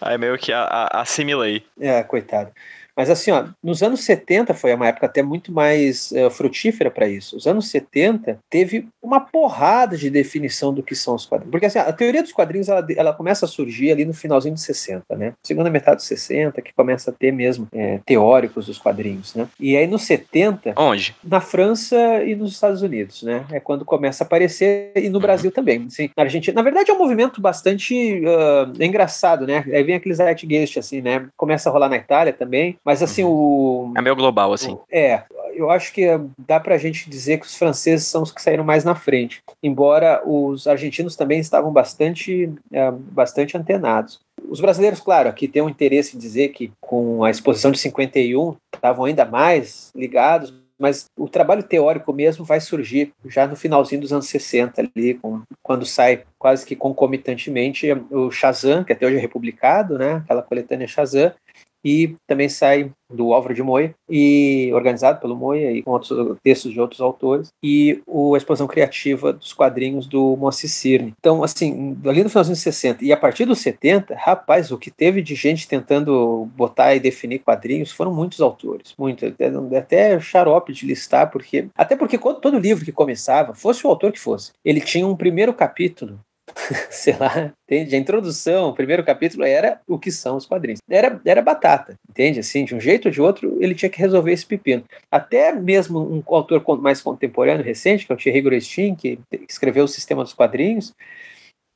aí, 0.00 0.12
aí, 0.12 0.18
meio 0.18 0.38
que 0.38 0.52
a, 0.52 0.62
a, 0.62 1.00
assimilei. 1.02 1.62
É, 1.78 2.02
coitado. 2.02 2.50
Mas 2.96 3.10
assim, 3.10 3.30
ó, 3.30 3.46
nos 3.62 3.82
anos 3.82 4.04
70 4.04 4.54
foi 4.54 4.74
uma 4.74 4.88
época 4.88 5.06
até 5.06 5.22
muito 5.22 5.52
mais 5.52 6.12
uh, 6.12 6.30
frutífera 6.30 6.90
para 6.90 7.08
isso. 7.08 7.36
Os 7.36 7.46
anos 7.46 7.68
70 7.68 8.38
teve 8.50 8.88
uma 9.02 9.20
porrada 9.20 9.96
de 9.96 10.10
definição 10.10 10.72
do 10.72 10.82
que 10.82 10.94
são 10.94 11.14
os 11.14 11.26
quadrinhos. 11.26 11.50
Porque 11.50 11.66
assim, 11.66 11.78
a 11.78 11.92
teoria 11.92 12.22
dos 12.22 12.32
quadrinhos 12.32 12.68
ela, 12.68 12.86
ela 12.96 13.12
começa 13.12 13.44
a 13.46 13.48
surgir 13.48 13.92
ali 13.92 14.04
no 14.04 14.12
finalzinho 14.12 14.54
dos 14.54 14.62
60, 14.64 15.16
né? 15.16 15.32
Segunda 15.42 15.70
metade 15.70 15.96
dos 15.96 16.06
60, 16.06 16.60
que 16.60 16.72
começa 16.74 17.10
a 17.10 17.14
ter 17.14 17.32
mesmo 17.32 17.66
é, 17.72 18.00
teóricos 18.04 18.66
dos 18.66 18.78
quadrinhos, 18.78 19.34
né? 19.34 19.48
E 19.58 19.76
aí 19.76 19.86
nos 19.86 20.02
70. 20.02 20.74
Onde? 20.76 21.14
Na 21.24 21.40
França 21.40 22.22
e 22.24 22.34
nos 22.34 22.52
Estados 22.52 22.82
Unidos, 22.82 23.22
né? 23.22 23.44
É 23.50 23.60
quando 23.60 23.84
começa 23.84 24.24
a 24.24 24.26
aparecer, 24.26 24.92
e 24.96 25.08
no 25.08 25.16
uhum. 25.16 25.22
Brasil 25.22 25.50
também. 25.50 25.86
Assim, 25.86 26.10
na 26.16 26.24
Argentina. 26.24 26.54
Na 26.54 26.62
verdade, 26.62 26.90
é 26.90 26.94
um 26.94 26.98
movimento 26.98 27.40
bastante 27.40 28.20
uh, 28.20 28.82
engraçado, 28.82 29.46
né? 29.46 29.64
Aí 29.66 29.82
vem 29.82 29.94
aquele 29.94 30.14
zeitgeist, 30.14 30.78
assim, 30.78 31.00
né? 31.00 31.26
Começa 31.36 31.68
a 31.68 31.72
rolar 31.72 31.88
na 31.88 31.96
Itália 31.96 32.32
também, 32.32 32.76
mas 32.84 33.02
assim, 33.02 33.24
uhum. 33.24 33.30
o. 33.30 33.94
É 33.96 34.02
meio 34.02 34.16
global, 34.16 34.52
assim. 34.52 34.78
É, 34.90 35.22
eu 35.54 35.70
acho 35.70 35.92
que 35.92 36.06
dá 36.38 36.58
para 36.58 36.74
a 36.74 36.78
gente 36.78 37.08
dizer 37.08 37.38
que 37.38 37.46
os 37.46 37.56
franceses 37.56 38.06
são 38.06 38.22
os 38.22 38.32
que 38.32 38.42
saíram 38.42 38.64
mais 38.64 38.84
na 38.84 38.94
frente, 38.94 39.42
embora 39.62 40.22
os 40.26 40.66
argentinos 40.66 41.16
também 41.16 41.40
estavam 41.40 41.72
bastante, 41.72 42.52
é, 42.72 42.90
bastante 42.90 43.56
antenados. 43.56 44.20
Os 44.48 44.60
brasileiros, 44.60 45.00
claro, 45.00 45.28
aqui 45.28 45.46
tem 45.46 45.62
um 45.62 45.68
interesse 45.68 46.16
em 46.16 46.20
dizer 46.20 46.48
que 46.48 46.72
com 46.80 47.24
a 47.24 47.30
exposição 47.30 47.70
de 47.70 47.78
51 47.78 48.56
estavam 48.74 49.04
ainda 49.04 49.24
mais 49.24 49.90
ligados, 49.94 50.52
mas 50.82 51.06
o 51.16 51.28
trabalho 51.28 51.62
teórico 51.62 52.12
mesmo 52.12 52.44
vai 52.44 52.60
surgir 52.60 53.12
já 53.26 53.46
no 53.46 53.54
finalzinho 53.54 54.00
dos 54.00 54.12
anos 54.12 54.26
60 54.26 54.80
ali, 54.80 55.14
com, 55.14 55.42
quando 55.62 55.86
sai 55.86 56.24
quase 56.36 56.66
que 56.66 56.74
concomitantemente 56.74 57.86
o 58.10 58.32
Shazam, 58.32 58.82
que 58.82 58.92
até 58.92 59.06
hoje 59.06 59.16
é 59.16 59.20
republicado, 59.20 59.96
né, 59.96 60.14
aquela 60.24 60.42
coletânea 60.42 60.88
Shazam, 60.88 61.32
e 61.84 62.14
também 62.26 62.48
sai 62.48 62.90
do 63.12 63.32
Álvaro 63.32 63.54
de 63.54 63.62
Moia, 63.62 63.94
e 64.08 64.70
organizado 64.72 65.20
pelo 65.20 65.36
Moia 65.36 65.70
e 65.70 65.82
com 65.82 65.90
outros 65.90 66.38
textos 66.42 66.72
de 66.72 66.80
outros 66.80 67.00
autores, 67.00 67.48
e 67.62 68.00
o, 68.06 68.34
a 68.34 68.38
exposição 68.38 68.66
criativa 68.66 69.32
dos 69.32 69.52
quadrinhos 69.52 70.06
do 70.06 70.36
Moacir 70.36 70.70
Cirne. 70.70 71.12
Então, 71.18 71.44
assim, 71.44 71.96
ali 72.06 72.22
no 72.22 72.30
final 72.30 72.42
dos 72.42 72.48
anos 72.48 72.60
60 72.60 73.04
e 73.04 73.12
a 73.12 73.16
partir 73.16 73.44
dos 73.44 73.58
70, 73.60 74.14
rapaz, 74.14 74.70
o 74.72 74.78
que 74.78 74.90
teve 74.90 75.20
de 75.20 75.34
gente 75.34 75.68
tentando 75.68 76.48
botar 76.56 76.94
e 76.94 77.00
definir 77.00 77.40
quadrinhos 77.40 77.92
foram 77.92 78.14
muitos 78.14 78.40
autores, 78.40 78.94
muito, 78.98 79.26
até, 79.26 79.52
até 79.76 80.20
xarope 80.20 80.72
de 80.72 80.86
listar, 80.86 81.30
porque 81.30 81.68
até 81.76 81.96
porque 81.96 82.18
todo 82.18 82.58
livro 82.58 82.84
que 82.84 82.92
começava, 82.92 83.54
fosse 83.54 83.86
o 83.86 83.90
autor 83.90 84.12
que 84.12 84.20
fosse, 84.20 84.52
ele 84.64 84.80
tinha 84.80 85.06
um 85.06 85.16
primeiro 85.16 85.52
capítulo 85.52 86.18
sei 86.90 87.16
lá, 87.16 87.52
entende? 87.64 87.94
A 87.94 87.98
introdução, 87.98 88.68
o 88.68 88.74
primeiro 88.74 89.04
capítulo 89.04 89.44
era 89.44 89.80
o 89.86 89.98
que 89.98 90.10
são 90.10 90.36
os 90.36 90.46
quadrinhos. 90.46 90.80
Era, 90.88 91.20
era 91.24 91.42
batata, 91.42 91.94
entende? 92.08 92.40
Assim, 92.40 92.64
de 92.64 92.74
um 92.74 92.80
jeito 92.80 93.06
ou 93.06 93.12
de 93.12 93.20
outro, 93.20 93.56
ele 93.60 93.74
tinha 93.74 93.88
que 93.88 93.98
resolver 93.98 94.32
esse 94.32 94.46
pepino. 94.46 94.84
Até 95.10 95.52
mesmo 95.52 96.00
um 96.00 96.22
autor 96.26 96.62
mais 96.80 97.00
contemporâneo, 97.00 97.64
recente, 97.64 98.06
que 98.06 98.12
é 98.12 98.14
o 98.14 98.18
Thierry 98.18 98.40
Gorestin, 98.40 98.94
que 98.94 99.18
escreveu 99.48 99.84
o 99.84 99.88
Sistema 99.88 100.22
dos 100.22 100.34
Quadrinhos, 100.34 100.94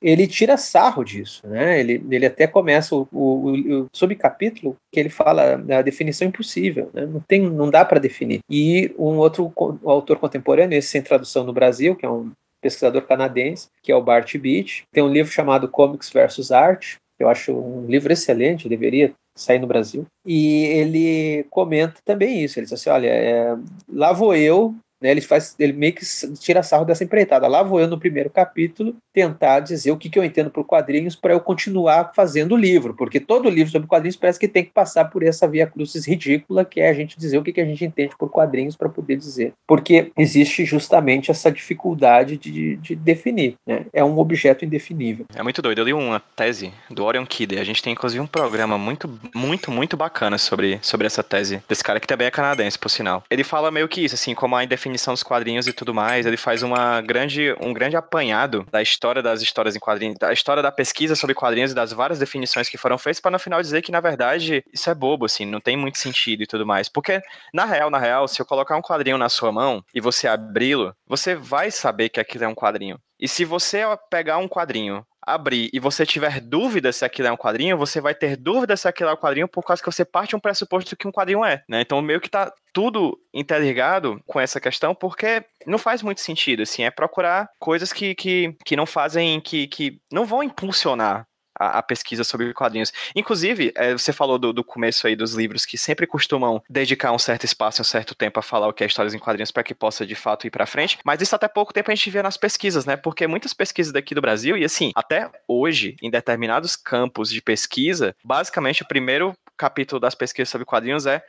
ele 0.03 0.27
tira 0.27 0.59
sarro 0.59 1.03
disso, 1.03 1.47
né? 1.47 1.81
Ele, 1.81 2.05
ele 2.11 2.27
até 2.27 2.47
começa 2.47 2.95
o, 2.95 3.09
o, 3.11 3.83
o 3.83 3.87
subcapítulo 3.95 4.77
que 4.93 5.01
ele 5.01 5.09
fala 5.09 5.57
da 5.57 5.81
definição 5.81 6.29
impossível, 6.29 6.91
né? 6.93 7.07
Não 7.07 7.21
tem, 7.21 7.41
não 7.41 7.71
dá 7.71 7.85
para 7.85 7.99
definir. 7.99 8.41
E 8.51 8.95
um 8.99 9.17
outro 9.17 9.53
autor 9.85 10.19
contemporâneo, 10.19 10.77
esse 10.77 10.89
sem 10.89 11.03
tradução 11.03 11.45
no 11.45 11.53
Brasil, 11.53 11.97
que 11.97 12.05
é 12.05 12.11
um 12.11 12.31
pesquisador 12.61 13.03
canadense, 13.03 13.69
que 13.83 13.93
é 13.93 13.97
o 13.97 14.03
Bart 14.03 14.37
Beach. 14.37 14.85
Tem 14.93 15.03
um 15.03 15.13
livro 15.13 15.33
chamado 15.33 15.69
Comics 15.69 16.11
versus 16.11 16.51
Art, 16.51 16.97
eu 17.19 17.29
acho 17.29 17.53
um 17.53 17.87
livro 17.87 18.13
excelente, 18.13 18.69
deveria 18.69 19.13
sair 19.35 19.59
no 19.59 19.67
Brasil. 19.67 20.07
E 20.25 20.65
ele 20.65 21.45
comenta 21.51 22.01
também 22.05 22.43
isso. 22.43 22.59
Ele 22.59 22.67
diz 22.67 22.73
assim: 22.73 22.91
olha, 22.91 23.09
é, 23.09 23.57
lá 23.89 24.13
vou 24.13 24.35
eu 24.35 24.75
né, 25.01 25.11
ele 25.11 25.21
faz, 25.21 25.55
ele 25.59 25.73
meio 25.73 25.93
que 25.93 26.05
tira 26.39 26.63
sarro 26.63 26.85
dessa 26.85 27.05
empreitada. 27.05 27.47
Lá 27.47 27.63
vou 27.63 27.81
eu 27.81 27.87
no 27.87 27.99
primeiro 27.99 28.31
capítulo 28.31 28.97
tentar 29.13 29.61
dizer 29.61 29.91
o 29.91 29.97
que, 29.97 30.09
que 30.09 30.19
eu 30.19 30.25
entendo 30.25 30.51
por 30.51 30.65
quadrinhos 30.65 31.17
para 31.17 31.33
eu 31.33 31.41
continuar 31.41 32.13
fazendo 32.15 32.53
o 32.53 32.57
livro, 32.57 32.95
porque 32.95 33.21
todo 33.21 33.49
livro 33.49 33.73
sobre 33.73 33.89
quadrinhos 33.89 34.17
parece 34.17 34.39
que 34.39 34.49
tem 34.49 34.65
que 34.65 34.71
passar 34.71 35.07
por 35.07 35.23
essa 35.23 35.47
via 35.49 35.67
crucis 35.67 36.07
ridícula 36.07 36.65
que 36.65 36.81
é 36.81 36.89
a 36.89 36.93
gente 36.93 37.19
dizer 37.19 37.39
o 37.39 37.43
que, 37.43 37.53
que 37.53 37.61
a 37.61 37.65
gente 37.65 37.85
entende 37.85 38.15
por 38.19 38.31
quadrinhos 38.31 38.77
para 38.77 38.89
poder 38.89 39.17
dizer, 39.17 39.53
porque 39.67 40.11
existe 40.17 40.65
justamente 40.65 41.31
essa 41.31 41.51
dificuldade 41.51 42.37
de, 42.37 42.77
de 42.77 42.95
definir. 42.95 43.55
Né? 43.67 43.87
É 43.93 44.05
um 44.05 44.19
objeto 44.19 44.65
indefinível. 44.65 45.27
É 45.35 45.43
muito 45.43 45.63
doido. 45.63 45.79
Eu 45.79 45.85
li 45.85 45.93
uma 45.93 46.21
tese 46.21 46.73
do 46.91 47.05
Orion 47.05 47.25
Kidder. 47.25 47.61
A 47.61 47.65
gente 47.65 47.83
tem 47.83 47.93
inclusive 47.93 48.21
um 48.21 48.27
programa 48.27 48.77
muito, 48.77 49.09
muito, 49.35 49.71
muito 49.71 49.97
bacana 49.97 50.39
sobre, 50.39 50.79
sobre 50.83 51.07
essa 51.07 51.23
tese 51.23 51.63
desse 51.69 51.83
cara 51.83 52.01
que 52.01 52.07
também 52.07 52.27
é 52.27 52.31
canadense, 52.31 52.79
por 52.79 52.89
sinal. 52.89 53.23
Ele 53.31 53.45
fala 53.45 53.71
meio 53.71 53.89
que 53.89 54.05
isso, 54.05 54.15
assim, 54.15 54.35
como 54.35 54.57
a 54.57 54.65
indefinição 54.65 54.86
definição 54.87 55.13
dos 55.13 55.23
quadrinhos 55.23 55.67
e 55.67 55.73
tudo 55.73 55.93
mais, 55.93 56.27
ele 56.27 56.37
faz 56.37 56.63
uma 56.63 57.01
grande, 57.01 57.55
um 57.61 57.73
grande 57.73 57.97
apanhado 57.97 58.65
da 58.71 58.81
história 58.81 59.21
das 59.21 59.43
histórias 59.43 59.75
em 59.75 59.81
quadrinhos, 59.81 60.17
da 60.19 60.33
história 60.33 60.63
da 60.63 60.71
pesquisa 60.71 61.17
sobre 61.17 61.35
quadrinhos 61.35 61.73
e 61.73 61.75
das 61.75 61.93
várias 61.93 62.19
definições 62.19 62.69
que 62.69 62.79
foram 62.79 62.97
feitas, 62.97 63.21
para 63.21 63.33
no 63.33 63.39
final 63.39 63.61
dizer 63.61 63.83
que, 63.83 63.91
na 63.91 64.01
verdade, 64.01 64.65
isso 64.73 64.89
é 64.89 64.95
bobo, 64.95 65.25
assim, 65.25 65.45
não 65.45 65.61
tem 65.61 65.77
muito 65.77 65.99
sentido 65.99 66.43
e 66.43 66.47
tudo 66.47 66.65
mais. 66.65 66.89
Porque, 66.89 67.21
na 67.53 67.65
real, 67.65 67.91
na 67.91 67.99
real, 67.99 68.29
se 68.29 68.41
eu 68.41 68.47
colocar 68.47 68.77
um 68.77 68.83
quadrinho 68.83 69.19
na 69.19 69.29
sua 69.29 69.51
mão 69.51 69.85
e 69.93 70.01
você 70.01 70.29
abri-lo, 70.29 70.95
você 71.07 71.35
vai 71.35 71.71
saber 71.71 72.09
que 72.09 72.21
aquilo 72.21 72.45
é 72.45 72.49
um 72.49 72.55
quadrinho. 72.55 72.99
E 73.19 73.27
se 73.27 73.45
você 73.45 73.83
pegar 74.11 74.39
um 74.39 74.47
quadrinho, 74.49 75.05
abrir 75.27 75.69
e 75.73 75.81
você 75.81 76.07
tiver 76.07 76.41
dúvida 76.41 76.93
se 76.93 77.05
aquilo 77.05 77.29
é 77.29 77.33
um 77.33 77.37
quadrinho, 77.37 77.77
você 77.77 78.01
vai 78.01 78.15
ter 78.15 78.37
dúvida 78.37 78.77
se 78.77 78.87
aquilo 78.87 79.11
é 79.11 79.13
um 79.13 79.17
quadrinho 79.17 79.49
por 79.49 79.65
causa 79.65 79.83
que 79.83 79.91
você 79.91 80.05
parte 80.05 80.37
um 80.37 80.41
pressuposto 80.41 80.91
do 80.91 80.97
que 80.97 81.09
um 81.09 81.13
quadrinho 81.13 81.45
é, 81.45 81.65
né? 81.69 81.81
Então 81.81 82.01
meio 82.01 82.21
que 82.21 82.31
tá 82.31 82.53
tudo 82.73 83.19
interligado 83.35 84.21
com 84.27 84.39
essa 84.39 84.61
questão 84.61 84.95
porque 84.95 85.45
não 85.67 85.79
faz 85.79 86.03
muito 86.03 86.21
sentido, 86.21 86.63
assim, 86.63 86.85
é 86.85 86.91
procurar 86.91 87.49
coisas 87.59 87.93
que, 87.93 88.15
que, 88.15 88.57
que 88.65 88.77
não 88.77 88.87
fazem, 88.87 89.41
que, 89.41 89.67
que 89.67 89.99
não 90.13 90.25
vão 90.25 90.43
impulsionar 90.43 91.27
a, 91.59 91.79
a, 91.79 91.83
pesquisa 91.83 92.25
sobre 92.25 92.53
quadrinhos. 92.53 92.93
Inclusive, 93.15 93.73
é, 93.75 93.93
você 93.93 94.13
falou 94.13 94.39
do, 94.39 94.53
do, 94.53 94.65
começo 94.65 95.07
aí 95.07 95.17
dos 95.17 95.35
livros 95.35 95.65
que 95.65 95.79
sempre 95.79 96.07
costumam 96.07 96.63
dedicar 96.69 97.13
um 97.13 97.19
certo 97.19 97.45
espaço, 97.45 97.83
um 97.83 97.85
certo 97.85 98.15
tempo 98.15 98.39
a 98.39 98.43
falar 98.43 98.69
o 98.69 98.73
que 98.73 98.85
é 98.85 98.87
histórias 98.87 99.15
em 99.15 99.19
quadrinhos 99.19 99.51
para 99.51 99.63
que 99.63 99.75
possa 99.75 100.07
de 100.07 100.15
fato 100.15 100.47
ir 100.47 100.51
para 100.51 100.67
frente, 100.67 100.99
mas 101.05 101.21
isso 101.21 101.35
até 101.35 101.49
pouco 101.49 101.73
tempo 101.73 101.91
a 101.91 101.95
gente 101.95 102.11
vê 102.11 102.23
nas 102.23 102.37
pesquisas, 102.37 102.85
né? 102.85 102.97
Porque 102.97 103.27
muitas 103.27 103.53
pesquisas 103.53 103.93
daqui 103.93 104.15
do 104.15 104.21
Brasil, 104.21 104.57
e 104.57 104.65
assim, 104.65 104.93
até 104.95 105.31
hoje, 105.49 105.97
em 106.03 106.11
determinados 106.11 106.77
campos 106.77 107.31
de 107.31 107.41
pesquisa, 107.41 108.15
basicamente 108.25 108.83
o 108.83 108.89
primeiro 108.89 109.37
capítulo 109.57 109.99
das 109.99 110.15
pesquisas 110.15 110.51
sobre 110.51 110.65
quadrinhos 110.65 111.07
é 111.07 111.23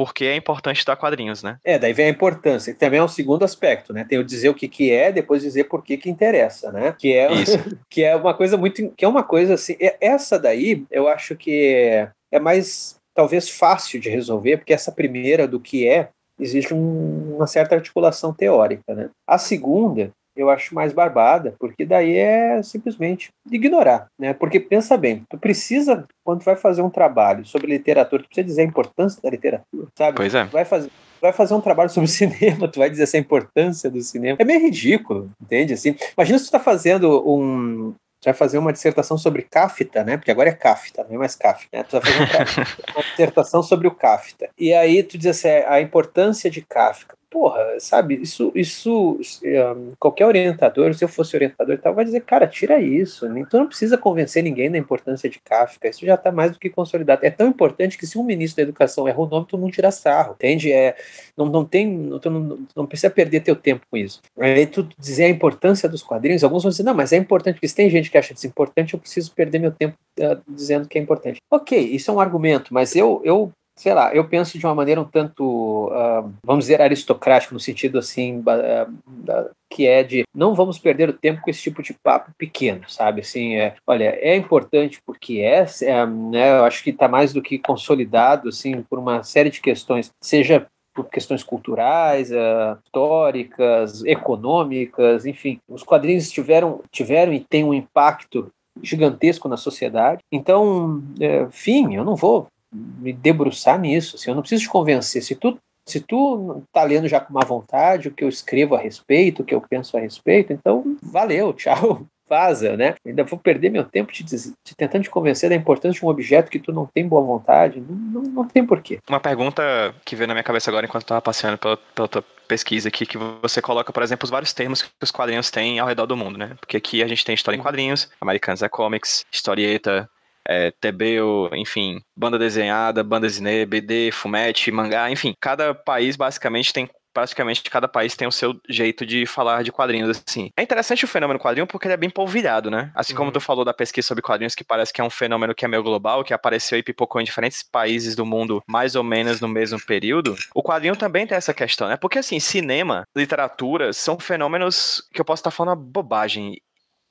porque 0.00 0.24
é 0.24 0.34
importante 0.34 0.78
estudar 0.78 0.96
quadrinhos, 0.96 1.42
né? 1.42 1.58
É, 1.62 1.78
daí 1.78 1.92
vem 1.92 2.06
a 2.06 2.08
importância, 2.08 2.72
que 2.72 2.80
também 2.80 3.00
é 3.00 3.02
um 3.02 3.08
segundo 3.08 3.44
aspecto, 3.44 3.92
né? 3.92 4.02
Tem 4.02 4.18
o 4.18 4.24
dizer 4.24 4.48
o 4.48 4.54
que, 4.54 4.66
que 4.66 4.90
é, 4.90 5.12
depois 5.12 5.42
dizer 5.42 5.64
por 5.64 5.84
que 5.84 5.98
que 5.98 6.08
interessa, 6.08 6.72
né? 6.72 6.96
Que 6.98 7.12
é, 7.12 7.28
que 7.90 8.02
é 8.02 8.16
uma 8.16 8.32
coisa 8.32 8.56
muito, 8.56 8.90
que 8.96 9.04
é 9.04 9.08
uma 9.08 9.22
coisa 9.22 9.52
assim, 9.52 9.76
é, 9.78 9.98
essa 10.00 10.38
daí 10.38 10.86
eu 10.90 11.06
acho 11.06 11.36
que 11.36 11.74
é, 11.74 12.08
é 12.32 12.40
mais 12.40 12.98
talvez 13.14 13.50
fácil 13.50 14.00
de 14.00 14.08
resolver, 14.08 14.56
porque 14.56 14.72
essa 14.72 14.90
primeira 14.90 15.46
do 15.46 15.60
que 15.60 15.86
é 15.86 16.08
existe 16.38 16.72
um, 16.72 17.34
uma 17.36 17.46
certa 17.46 17.74
articulação 17.74 18.32
teórica, 18.32 18.94
né? 18.94 19.10
A 19.26 19.36
segunda 19.36 20.10
eu 20.40 20.50
acho 20.50 20.74
mais 20.74 20.92
barbada, 20.92 21.54
porque 21.58 21.84
daí 21.84 22.16
é 22.16 22.62
simplesmente 22.62 23.30
ignorar, 23.50 24.06
né? 24.18 24.32
Porque 24.32 24.58
pensa 24.58 24.96
bem, 24.96 25.24
tu 25.28 25.38
precisa, 25.38 26.06
quando 26.24 26.42
vai 26.42 26.56
fazer 26.56 26.82
um 26.82 26.90
trabalho 26.90 27.44
sobre 27.44 27.66
literatura, 27.66 28.22
tu 28.22 28.26
precisa 28.26 28.46
dizer 28.46 28.62
a 28.62 28.64
importância 28.64 29.20
da 29.22 29.30
literatura, 29.30 29.86
sabe? 29.96 30.16
Pois 30.16 30.34
é. 30.34 30.44
Tu 30.44 30.52
vai 30.52 30.64
fazer, 30.64 30.90
vai 31.20 31.32
fazer 31.32 31.54
um 31.54 31.60
trabalho 31.60 31.90
sobre 31.90 32.08
cinema, 32.10 32.68
tu 32.68 32.78
vai 32.78 32.88
dizer 32.88 33.02
essa 33.02 33.18
importância 33.18 33.90
do 33.90 34.00
cinema. 34.00 34.38
É 34.40 34.44
meio 34.44 34.60
ridículo, 34.60 35.30
entende? 35.40 35.74
Assim, 35.74 35.94
imagina 36.16 36.38
se 36.38 36.44
tu 36.44 36.48
está 36.48 36.60
fazendo 36.60 37.22
um, 37.28 37.94
vai 38.24 38.34
fazer 38.34 38.58
uma 38.58 38.72
dissertação 38.72 39.16
sobre 39.16 39.42
Kafta, 39.42 40.04
né? 40.04 40.16
Porque 40.16 40.30
agora 40.30 40.50
é 40.50 40.54
Kafta, 40.54 41.04
não 41.04 41.16
é 41.16 41.18
mais 41.18 41.34
Kafta. 41.34 41.68
Né? 41.72 41.82
Tu 41.82 41.98
vai 41.98 42.02
fazer 42.02 42.66
uma, 42.94 43.02
dissertação 43.02 43.62
sobre 43.62 43.88
o 43.88 43.94
Kafta. 43.94 44.48
E 44.58 44.72
aí 44.72 45.02
tu 45.02 45.16
diz 45.16 45.38
assim, 45.38 45.64
a 45.66 45.80
importância 45.80 46.50
de 46.50 46.60
Kafka 46.62 47.19
porra, 47.30 47.78
sabe, 47.78 48.20
isso, 48.20 48.50
isso 48.54 49.20
um, 49.44 49.92
qualquer 49.98 50.26
orientador, 50.26 50.92
se 50.94 51.04
eu 51.04 51.08
fosse 51.08 51.36
orientador 51.36 51.74
e 51.74 51.78
tal, 51.78 51.94
vai 51.94 52.04
dizer, 52.04 52.20
cara, 52.22 52.46
tira 52.46 52.80
isso, 52.80 53.26
tu 53.48 53.56
não 53.56 53.68
precisa 53.68 53.96
convencer 53.96 54.42
ninguém 54.42 54.70
da 54.70 54.76
importância 54.76 55.30
de 55.30 55.38
Kafka, 55.38 55.88
isso 55.88 56.04
já 56.04 56.14
está 56.14 56.32
mais 56.32 56.50
do 56.50 56.58
que 56.58 56.68
consolidado. 56.68 57.24
É 57.24 57.30
tão 57.30 57.46
importante 57.46 57.96
que 57.96 58.06
se 58.06 58.18
um 58.18 58.24
ministro 58.24 58.56
da 58.56 58.62
educação 58.62 59.06
erra 59.06 59.20
o 59.20 59.26
nome, 59.26 59.46
tu 59.48 59.56
não 59.56 59.70
tira 59.70 59.90
sarro, 59.90 60.32
entende? 60.32 60.72
É, 60.72 60.96
não, 61.36 61.46
não 61.46 61.64
tem, 61.64 62.10
tu 62.20 62.28
não, 62.28 62.58
não 62.74 62.86
precisa 62.86 63.10
perder 63.10 63.40
teu 63.40 63.54
tempo 63.54 63.86
com 63.88 63.96
isso. 63.96 64.20
Aí 64.38 64.66
tu 64.66 64.88
dizer 64.98 65.24
a 65.24 65.28
importância 65.28 65.88
dos 65.88 66.02
quadrinhos, 66.02 66.42
alguns 66.42 66.64
vão 66.64 66.70
dizer, 66.70 66.82
não, 66.82 66.94
mas 66.94 67.12
é 67.12 67.16
importante, 67.16 67.54
porque 67.54 67.68
se 67.68 67.74
tem 67.74 67.88
gente 67.88 68.10
que 68.10 68.18
acha 68.18 68.32
isso 68.32 68.46
importante, 68.46 68.94
eu 68.94 69.00
preciso 69.00 69.32
perder 69.32 69.60
meu 69.60 69.70
tempo 69.70 69.96
uh, 70.18 70.40
dizendo 70.48 70.88
que 70.88 70.98
é 70.98 71.00
importante. 71.00 71.40
Ok, 71.50 71.78
isso 71.78 72.10
é 72.10 72.14
um 72.14 72.20
argumento, 72.20 72.74
mas 72.74 72.96
eu, 72.96 73.20
eu 73.24 73.52
sei 73.80 73.94
lá, 73.94 74.14
eu 74.14 74.28
penso 74.28 74.58
de 74.58 74.66
uma 74.66 74.74
maneira 74.74 75.00
um 75.00 75.06
tanto, 75.06 75.86
uh, 75.86 76.30
vamos 76.44 76.66
dizer, 76.66 76.82
aristocrática, 76.82 77.54
no 77.54 77.58
sentido 77.58 77.98
assim, 77.98 78.40
uh, 78.40 79.50
que 79.70 79.86
é 79.86 80.02
de 80.02 80.24
não 80.34 80.54
vamos 80.54 80.78
perder 80.78 81.08
o 81.08 81.14
tempo 81.14 81.40
com 81.40 81.48
esse 81.48 81.62
tipo 81.62 81.82
de 81.82 81.94
papo 81.94 82.30
pequeno, 82.36 82.82
sabe? 82.88 83.22
Assim, 83.22 83.56
é, 83.56 83.74
olha, 83.86 84.18
é 84.20 84.36
importante 84.36 85.00
porque 85.06 85.38
é, 85.38 85.66
é 85.84 86.06
né, 86.06 86.58
eu 86.58 86.64
acho 86.66 86.84
que 86.84 86.90
está 86.90 87.08
mais 87.08 87.32
do 87.32 87.40
que 87.40 87.58
consolidado, 87.58 88.50
assim, 88.50 88.82
por 88.82 88.98
uma 88.98 89.22
série 89.22 89.48
de 89.48 89.62
questões, 89.62 90.10
seja 90.20 90.66
por 90.94 91.08
questões 91.08 91.42
culturais, 91.42 92.30
uh, 92.30 92.78
históricas, 92.84 94.04
econômicas, 94.04 95.24
enfim, 95.24 95.58
os 95.66 95.82
quadrinhos 95.82 96.30
tiveram, 96.30 96.82
tiveram 96.90 97.32
e 97.32 97.40
têm 97.40 97.64
um 97.64 97.72
impacto 97.72 98.52
gigantesco 98.82 99.48
na 99.48 99.56
sociedade. 99.56 100.20
Então, 100.30 101.02
é, 101.18 101.42
enfim, 101.44 101.94
eu 101.94 102.04
não 102.04 102.14
vou 102.14 102.46
me 102.72 103.12
debruçar 103.12 103.78
nisso. 103.78 104.16
Assim, 104.16 104.30
eu 104.30 104.34
não 104.34 104.42
preciso 104.42 104.62
te 104.62 104.68
convencer. 104.68 105.22
Se 105.22 105.34
tu 105.34 105.58
se 105.86 105.98
tu 105.98 106.62
tá 106.72 106.84
lendo 106.84 107.08
já 107.08 107.18
com 107.18 107.32
uma 107.32 107.44
vontade 107.44 108.06
o 108.06 108.12
que 108.12 108.22
eu 108.22 108.28
escrevo 108.28 108.76
a 108.76 108.78
respeito, 108.78 109.42
o 109.42 109.44
que 109.44 109.54
eu 109.54 109.60
penso 109.60 109.96
a 109.96 110.00
respeito, 110.00 110.52
então 110.52 110.96
valeu, 111.02 111.52
tchau 111.54 112.06
vaza, 112.30 112.76
né? 112.76 112.94
Ainda 113.04 113.24
vou 113.24 113.36
perder 113.36 113.70
meu 113.70 113.82
tempo 113.82 114.12
te, 114.12 114.24
te, 114.24 114.54
tentando 114.76 115.02
te 115.02 115.10
convencer 115.10 115.50
da 115.50 115.56
importância 115.56 115.98
de 115.98 116.06
um 116.06 116.08
objeto 116.08 116.48
que 116.48 116.60
tu 116.60 116.72
não 116.72 116.86
tem 116.86 117.06
boa 117.06 117.20
vontade. 117.20 117.80
Não, 117.80 117.96
não, 117.96 118.22
não 118.30 118.44
tem 118.46 118.64
porquê. 118.64 119.00
Uma 119.08 119.18
pergunta 119.18 119.92
que 120.04 120.14
veio 120.14 120.28
na 120.28 120.34
minha 120.34 120.44
cabeça 120.44 120.70
agora 120.70 120.86
enquanto 120.86 121.02
estava 121.02 121.20
passeando 121.20 121.58
pela, 121.58 121.76
pela 121.76 122.06
tua 122.06 122.24
pesquisa 122.46 122.88
aqui, 122.88 123.04
que 123.04 123.18
você 123.18 123.60
coloca, 123.60 123.92
por 123.92 124.02
exemplo, 124.02 124.24
os 124.24 124.30
vários 124.30 124.52
termos 124.52 124.80
que 124.80 124.90
os 125.02 125.10
quadrinhos 125.10 125.50
têm 125.50 125.80
ao 125.80 125.88
redor 125.88 126.06
do 126.06 126.16
mundo, 126.16 126.38
né? 126.38 126.56
Porque 126.60 126.76
aqui 126.76 127.02
a 127.02 127.08
gente 127.08 127.24
tem 127.24 127.34
história 127.34 127.58
em 127.58 127.62
quadrinhos, 127.62 128.08
americanos 128.20 128.62
é 128.62 128.68
comics, 128.68 129.24
historieta, 129.32 130.08
é, 130.48 130.70
TB, 130.70 131.18
enfim, 131.54 132.00
banda 132.16 132.38
desenhada, 132.38 133.02
banda 133.02 133.26
desenhada, 133.26 133.66
BD, 133.66 134.10
fumete, 134.12 134.70
mangá, 134.70 135.10
enfim, 135.10 135.34
cada 135.40 135.74
país 135.74 136.16
basicamente 136.16 136.72
tem 136.72 136.88
praticamente 137.12 137.62
cada 137.64 137.88
país 137.88 138.16
tem 138.16 138.26
o 138.26 138.32
seu 138.32 138.58
jeito 138.68 139.04
de 139.04 139.26
falar 139.26 139.62
de 139.62 139.72
quadrinhos, 139.72 140.22
assim. 140.26 140.50
É 140.56 140.62
interessante 140.62 141.04
o 141.04 141.08
fenômeno 141.08 141.40
quadrinho 141.40 141.66
porque 141.66 141.86
ele 141.86 141.94
é 141.94 141.96
bem 141.96 142.10
polvilhado, 142.10 142.70
né? 142.70 142.90
Assim 142.94 143.12
uhum. 143.12 143.18
como 143.18 143.32
tu 143.32 143.40
falou 143.40 143.64
da 143.64 143.74
pesquisa 143.74 144.06
sobre 144.06 144.22
quadrinhos, 144.22 144.54
que 144.54 144.64
parece 144.64 144.92
que 144.92 145.00
é 145.00 145.04
um 145.04 145.10
fenômeno 145.10 145.54
que 145.54 145.64
é 145.64 145.68
meio 145.68 145.82
global, 145.82 146.24
que 146.24 146.32
apareceu 146.32 146.78
e 146.78 146.82
pipocou 146.82 147.20
em 147.20 147.24
diferentes 147.24 147.62
países 147.62 148.14
do 148.14 148.24
mundo, 148.24 148.62
mais 148.66 148.94
ou 148.94 149.02
menos 149.02 149.40
no 149.40 149.48
mesmo 149.48 149.80
período, 149.84 150.36
o 150.54 150.62
quadrinho 150.62 150.96
também 150.96 151.26
tem 151.26 151.36
essa 151.36 151.54
questão, 151.54 151.88
né? 151.88 151.96
Porque, 151.96 152.18
assim, 152.18 152.38
cinema, 152.38 153.04
literatura, 153.16 153.92
são 153.92 154.18
fenômenos 154.18 155.02
que 155.12 155.20
eu 155.20 155.24
posso 155.24 155.40
estar 155.40 155.50
falando 155.50 155.78
uma 155.78 155.84
bobagem 155.84 156.60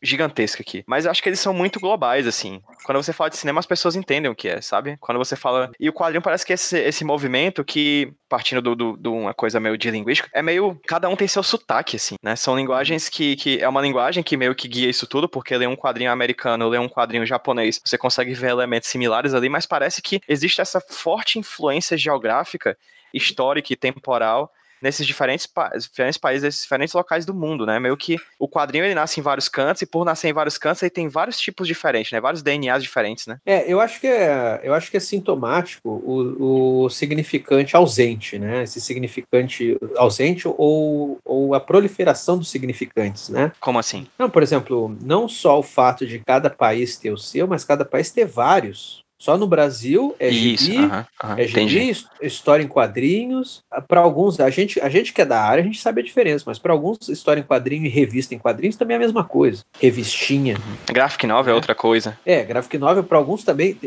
gigantesca 0.01 0.61
aqui. 0.61 0.83
Mas 0.87 1.05
eu 1.05 1.11
acho 1.11 1.21
que 1.21 1.29
eles 1.29 1.39
são 1.39 1.53
muito 1.53 1.79
globais, 1.79 2.25
assim. 2.25 2.61
Quando 2.85 3.01
você 3.01 3.11
fala 3.11 3.29
de 3.29 3.37
cinema, 3.37 3.59
as 3.59 3.65
pessoas 3.65 3.95
entendem 3.95 4.31
o 4.31 4.35
que 4.35 4.47
é, 4.47 4.61
sabe? 4.61 4.97
Quando 4.99 5.17
você 5.17 5.35
fala. 5.35 5.71
E 5.79 5.89
o 5.89 5.93
quadrinho 5.93 6.21
parece 6.21 6.45
que 6.45 6.53
esse, 6.53 6.77
esse 6.79 7.03
movimento 7.03 7.63
que, 7.63 8.13
partindo 8.27 8.61
de 8.61 8.75
do, 8.75 8.97
do, 8.97 9.13
uma 9.13 9.33
coisa 9.33 9.59
meio 9.59 9.77
de 9.77 9.91
linguística, 9.91 10.29
é 10.33 10.41
meio. 10.41 10.79
Cada 10.87 11.09
um 11.09 11.15
tem 11.15 11.27
seu 11.27 11.43
sotaque, 11.43 11.97
assim, 11.97 12.15
né? 12.23 12.35
São 12.35 12.55
linguagens 12.55 13.09
que, 13.09 13.35
que. 13.35 13.59
É 13.59 13.67
uma 13.67 13.81
linguagem 13.81 14.23
que 14.23 14.37
meio 14.37 14.55
que 14.55 14.67
guia 14.67 14.89
isso 14.89 15.05
tudo, 15.05 15.27
porque 15.27 15.55
ler 15.55 15.67
um 15.67 15.75
quadrinho 15.75 16.11
americano, 16.11 16.69
ler 16.69 16.79
um 16.79 16.89
quadrinho 16.89 17.25
japonês, 17.25 17.79
você 17.83 17.97
consegue 17.97 18.33
ver 18.33 18.51
elementos 18.51 18.89
similares 18.89 19.33
ali, 19.33 19.49
mas 19.49 19.65
parece 19.65 20.01
que 20.01 20.21
existe 20.27 20.61
essa 20.61 20.79
forte 20.79 21.37
influência 21.37 21.97
geográfica, 21.97 22.77
histórica 23.13 23.73
e 23.73 23.75
temporal 23.75 24.51
nesses 24.81 25.05
diferentes, 25.05 25.45
pa 25.45 25.69
diferentes 25.69 26.17
países, 26.17 26.43
nesses 26.43 26.61
diferentes 26.63 26.93
locais 26.93 27.25
do 27.25 27.33
mundo, 27.33 27.65
né? 27.65 27.79
Meio 27.79 27.97
que 27.97 28.17
o 28.37 28.47
quadrinho 28.47 28.85
ele 28.85 28.95
nasce 28.95 29.19
em 29.19 29.23
vários 29.23 29.47
cantos 29.47 29.81
e 29.81 29.85
por 29.85 30.05
nascer 30.05 30.29
em 30.29 30.33
vários 30.33 30.57
cantos 30.57 30.81
ele 30.81 30.89
tem 30.89 31.07
vários 31.07 31.39
tipos 31.39 31.67
diferentes, 31.67 32.11
né? 32.11 32.19
Vários 32.19 32.41
DNAs 32.41 32.83
diferentes, 32.83 33.27
né? 33.27 33.39
É, 33.45 33.71
eu 33.71 33.79
acho 33.79 33.99
que 33.99 34.07
é, 34.07 34.59
eu 34.63 34.73
acho 34.73 34.89
que 34.89 34.97
é 34.97 34.99
sintomático 34.99 35.89
o, 35.89 36.83
o 36.85 36.89
significante 36.89 37.75
ausente, 37.75 38.39
né? 38.39 38.63
Esse 38.63 38.79
significante 38.81 39.77
ausente 39.95 40.47
ou, 40.47 41.19
ou 41.25 41.53
a 41.53 41.59
proliferação 41.59 42.37
dos 42.37 42.49
significantes, 42.49 43.29
né? 43.29 43.51
Como 43.59 43.79
assim? 43.79 44.07
Não, 44.17 44.29
por 44.29 44.43
exemplo, 44.43 44.95
não 45.01 45.27
só 45.27 45.59
o 45.59 45.63
fato 45.63 46.05
de 46.05 46.19
cada 46.19 46.49
país 46.49 46.97
ter 46.97 47.11
o 47.11 47.17
seu, 47.17 47.47
mas 47.47 47.63
cada 47.63 47.85
país 47.85 48.11
ter 48.11 48.25
vários. 48.25 49.03
Só 49.19 49.37
no 49.37 49.45
Brasil 49.45 50.15
é 50.17 50.29
Isso, 50.29 50.65
gibi, 50.65 50.77
uh 50.77 50.89
-huh, 50.89 51.01
uh 51.01 51.27
-huh, 51.27 51.39
é 51.39 51.47
gibi, 51.47 51.97
história 52.21 52.63
em 52.63 52.67
quadrinhos. 52.67 53.61
Para 53.87 53.99
alguns, 53.99 54.39
a 54.39 54.49
gente, 54.49 54.79
a 54.79 54.87
gente 54.87 55.11
que 55.11 55.21
é 55.21 55.25
da 55.25 55.41
área, 55.41 55.61
a 55.61 55.65
gente 55.65 55.81
sabe 55.81 55.99
a 55.99 56.03
diferença, 56.03 56.45
mas 56.47 56.57
para 56.57 56.71
alguns, 56.71 57.09
história 57.09 57.41
em 57.41 57.43
quadrinho 57.43 57.85
e 57.85 57.89
revista 57.89 58.33
em 58.33 58.39
quadrinhos 58.39 58.77
também 58.77 58.95
é 58.95 58.97
a 58.97 59.01
mesma 59.01 59.23
coisa. 59.23 59.63
Revistinha. 59.77 60.55
Uhum. 60.55 60.93
Graphic 60.93 61.27
novel 61.27 61.51
é, 61.51 61.53
é 61.53 61.55
outra 61.55 61.75
coisa. 61.75 62.17
É, 62.25 62.43
graphic 62.43 62.77
novel 62.77 63.03
para 63.03 63.17
alguns 63.17 63.43
também, 63.43 63.77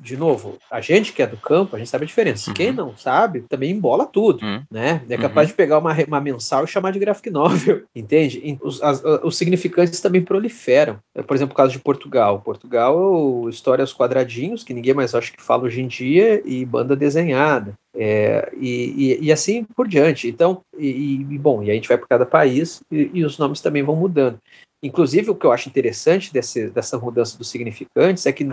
de 0.00 0.16
novo, 0.16 0.58
a 0.70 0.80
gente 0.80 1.12
que 1.12 1.22
é 1.22 1.26
do 1.26 1.36
campo, 1.36 1.76
a 1.76 1.78
gente 1.78 1.90
sabe 1.90 2.04
a 2.04 2.06
diferença. 2.06 2.48
Uhum. 2.48 2.54
Quem 2.54 2.72
não 2.72 2.96
sabe, 2.96 3.44
também 3.48 3.70
embola 3.70 4.06
tudo, 4.06 4.42
uhum. 4.42 4.62
né? 4.70 5.02
É 5.08 5.18
capaz 5.18 5.48
uhum. 5.48 5.52
de 5.52 5.56
pegar 5.56 5.78
uma, 5.78 5.94
uma 6.08 6.20
mensal 6.20 6.64
e 6.64 6.68
chamar 6.68 6.92
de 6.92 6.98
graphic 6.98 7.28
novel, 7.28 7.82
entende? 7.94 8.58
Os, 8.62 8.82
as, 8.82 9.02
os 9.22 9.36
significantes 9.36 10.00
também 10.00 10.22
proliferam. 10.22 10.98
Por 11.26 11.34
exemplo, 11.36 11.52
o 11.52 11.56
caso 11.56 11.72
de 11.72 11.78
Portugal. 11.78 12.40
Portugal, 12.40 13.48
história 13.50 13.82
aos 13.82 13.92
que 14.62 14.74
ninguém 14.74 14.94
mais 14.94 15.14
acho 15.14 15.32
que 15.32 15.42
fala 15.42 15.64
hoje 15.64 15.80
em 15.80 15.86
dia, 15.86 16.42
e 16.44 16.64
banda 16.64 16.96
desenhada. 16.96 17.74
É, 17.94 18.50
e, 18.56 19.18
e, 19.20 19.26
e, 19.26 19.32
assim 19.32 19.64
por 19.64 19.86
diante. 19.86 20.28
Então, 20.28 20.62
e, 20.78 21.20
e, 21.30 21.38
bom, 21.38 21.62
e 21.62 21.70
a 21.70 21.74
gente 21.74 21.88
vai 21.88 21.98
para 21.98 22.06
cada 22.06 22.26
país 22.26 22.82
e, 22.90 23.10
e, 23.12 23.24
os 23.24 23.38
nomes 23.38 23.60
também 23.60 23.82
vão 23.82 23.94
mudando. 23.94 24.38
Inclusive, 24.82 25.30
o 25.30 25.34
que 25.34 25.46
eu 25.46 25.52
acho 25.52 25.68
interessante 25.68 26.32
desse, 26.32 26.68
dessa 26.70 26.98
mudança 26.98 27.36
dos 27.36 27.50
significantes 27.50 28.26
é 28.26 28.32
que 28.32 28.44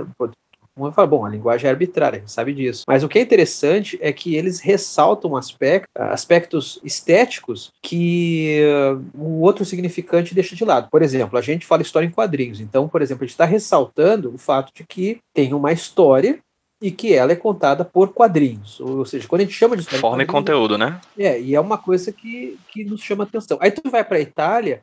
uma 0.83 0.91
fala, 0.91 1.07
bom, 1.07 1.25
a 1.25 1.29
linguagem 1.29 1.67
é 1.67 1.69
arbitrária, 1.71 2.17
a 2.17 2.19
gente 2.19 2.31
sabe 2.31 2.53
disso. 2.53 2.83
Mas 2.87 3.03
o 3.03 3.09
que 3.09 3.19
é 3.19 3.21
interessante 3.21 3.97
é 4.01 4.11
que 4.11 4.35
eles 4.35 4.59
ressaltam 4.59 5.35
aspecto, 5.35 5.89
aspectos 5.95 6.79
estéticos 6.83 7.71
que 7.81 8.61
uh, 8.63 9.03
o 9.17 9.41
outro 9.41 9.65
significante 9.65 10.35
deixa 10.35 10.55
de 10.55 10.65
lado. 10.65 10.89
Por 10.89 11.01
exemplo, 11.01 11.37
a 11.37 11.41
gente 11.41 11.65
fala 11.65 11.81
história 11.81 12.05
em 12.05 12.11
quadrinhos. 12.11 12.59
Então, 12.59 12.87
por 12.87 13.01
exemplo, 13.01 13.23
a 13.23 13.25
gente 13.25 13.33
está 13.33 13.45
ressaltando 13.45 14.33
o 14.33 14.37
fato 14.37 14.71
de 14.73 14.83
que 14.83 15.19
tem 15.33 15.53
uma 15.53 15.71
história 15.71 16.39
e 16.81 16.91
que 16.91 17.13
ela 17.13 17.31
é 17.31 17.35
contada 17.35 17.83
por 17.83 18.13
quadrinhos. 18.13 18.79
Ou 18.79 19.05
seja, 19.05 19.27
quando 19.27 19.41
a 19.41 19.43
gente 19.43 19.55
chama 19.55 19.75
de 19.75 19.81
história. 19.81 19.99
Forma 19.99 20.23
e 20.23 20.25
conteúdo, 20.25 20.77
né? 20.77 20.99
É, 21.17 21.39
e 21.39 21.53
é 21.53 21.59
uma 21.59 21.77
coisa 21.77 22.11
que, 22.11 22.57
que 22.71 22.85
nos 22.85 23.01
chama 23.01 23.25
atenção. 23.25 23.57
Aí 23.61 23.71
tu 23.71 23.89
vai 23.89 24.03
para 24.03 24.17
a 24.17 24.21
Itália, 24.21 24.81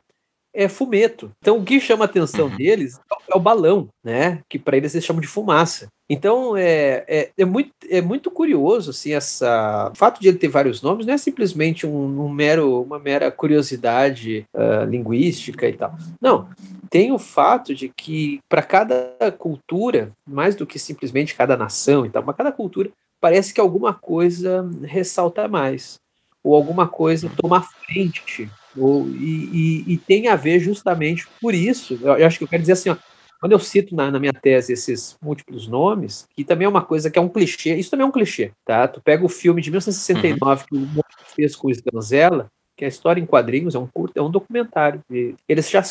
é 0.57 0.67
fumeto. 0.67 1.31
Então 1.39 1.59
o 1.59 1.63
que 1.63 1.79
chama 1.79 2.03
a 2.03 2.07
atenção 2.07 2.47
uhum. 2.47 2.55
deles 2.55 2.99
é 3.31 3.37
o 3.37 3.39
balão, 3.39 3.89
né? 4.03 4.41
Que 4.49 4.57
para 4.57 4.75
eles 4.75 4.95
eles 4.95 5.05
chamam 5.05 5.21
de 5.21 5.27
fumaça. 5.27 5.87
Então 6.09 6.57
é, 6.57 7.05
é, 7.07 7.31
é, 7.37 7.45
muito, 7.45 7.71
é 7.87 8.01
muito 8.01 8.31
curioso 8.31 8.89
assim 8.89 9.13
essa 9.13 9.91
o 9.93 9.95
fato 9.95 10.19
de 10.19 10.27
ele 10.27 10.37
ter 10.39 10.47
vários 10.47 10.81
nomes 10.81 11.05
não 11.05 11.13
é 11.13 11.17
simplesmente 11.17 11.85
um, 11.85 12.25
um 12.25 12.29
mero 12.29 12.81
uma 12.81 12.97
mera 12.97 13.29
curiosidade 13.29 14.45
uh, 14.55 14.89
linguística 14.89 15.69
e 15.69 15.73
tal. 15.73 15.95
Não, 16.19 16.49
tem 16.89 17.11
o 17.11 17.19
fato 17.19 17.75
de 17.75 17.89
que 17.89 18.39
para 18.49 18.63
cada 18.63 19.31
cultura, 19.37 20.11
mais 20.25 20.55
do 20.55 20.65
que 20.65 20.79
simplesmente 20.79 21.35
cada 21.35 21.55
nação 21.55 22.03
e 22.03 22.09
tal, 22.09 22.23
para 22.23 22.33
cada 22.33 22.51
cultura 22.51 22.89
parece 23.21 23.53
que 23.53 23.61
alguma 23.61 23.93
coisa 23.93 24.67
ressalta 24.83 25.47
mais 25.47 25.99
ou 26.43 26.55
alguma 26.55 26.87
coisa 26.87 27.29
toma 27.35 27.61
frente 27.61 28.49
ou, 28.77 29.07
e, 29.09 29.83
e, 29.87 29.93
e, 29.93 29.97
tem 29.97 30.27
a 30.27 30.35
ver 30.35 30.59
justamente 30.59 31.27
por 31.41 31.53
isso. 31.53 31.97
Eu, 32.01 32.17
eu, 32.17 32.27
acho 32.27 32.37
que 32.37 32.43
eu 32.43 32.47
quero 32.47 32.61
dizer 32.61 32.73
assim, 32.73 32.89
ó, 32.89 32.97
quando 33.39 33.51
eu 33.51 33.59
cito 33.59 33.95
na, 33.95 34.09
na, 34.09 34.19
minha 34.19 34.33
tese 34.33 34.73
esses 34.73 35.17
múltiplos 35.21 35.67
nomes, 35.67 36.27
que 36.35 36.43
também 36.43 36.65
é 36.65 36.69
uma 36.69 36.83
coisa 36.83 37.09
que 37.09 37.19
é 37.19 37.21
um 37.21 37.29
clichê, 37.29 37.75
isso 37.75 37.91
também 37.91 38.05
é 38.05 38.07
um 38.07 38.11
clichê, 38.11 38.51
tá? 38.65 38.87
Tu 38.87 39.01
pega 39.01 39.25
o 39.25 39.29
filme 39.29 39.61
de 39.61 39.69
1969 39.69 40.61
uhum. 40.61 40.67
que 40.67 40.75
o 40.75 40.87
Moura 40.87 41.07
fez 41.35 41.55
com 41.55 41.67
o 41.67 41.71
Sganzella, 41.71 42.47
que 42.75 42.85
é 42.85 42.87
a 42.87 42.89
história 42.89 43.19
em 43.19 43.25
quadrinhos, 43.25 43.73
é 43.73 43.79
um 43.79 43.87
curto, 43.87 44.15
é 44.15 44.21
um 44.21 44.29
documentário. 44.29 45.01
eles 45.49 45.69
já 45.69 45.83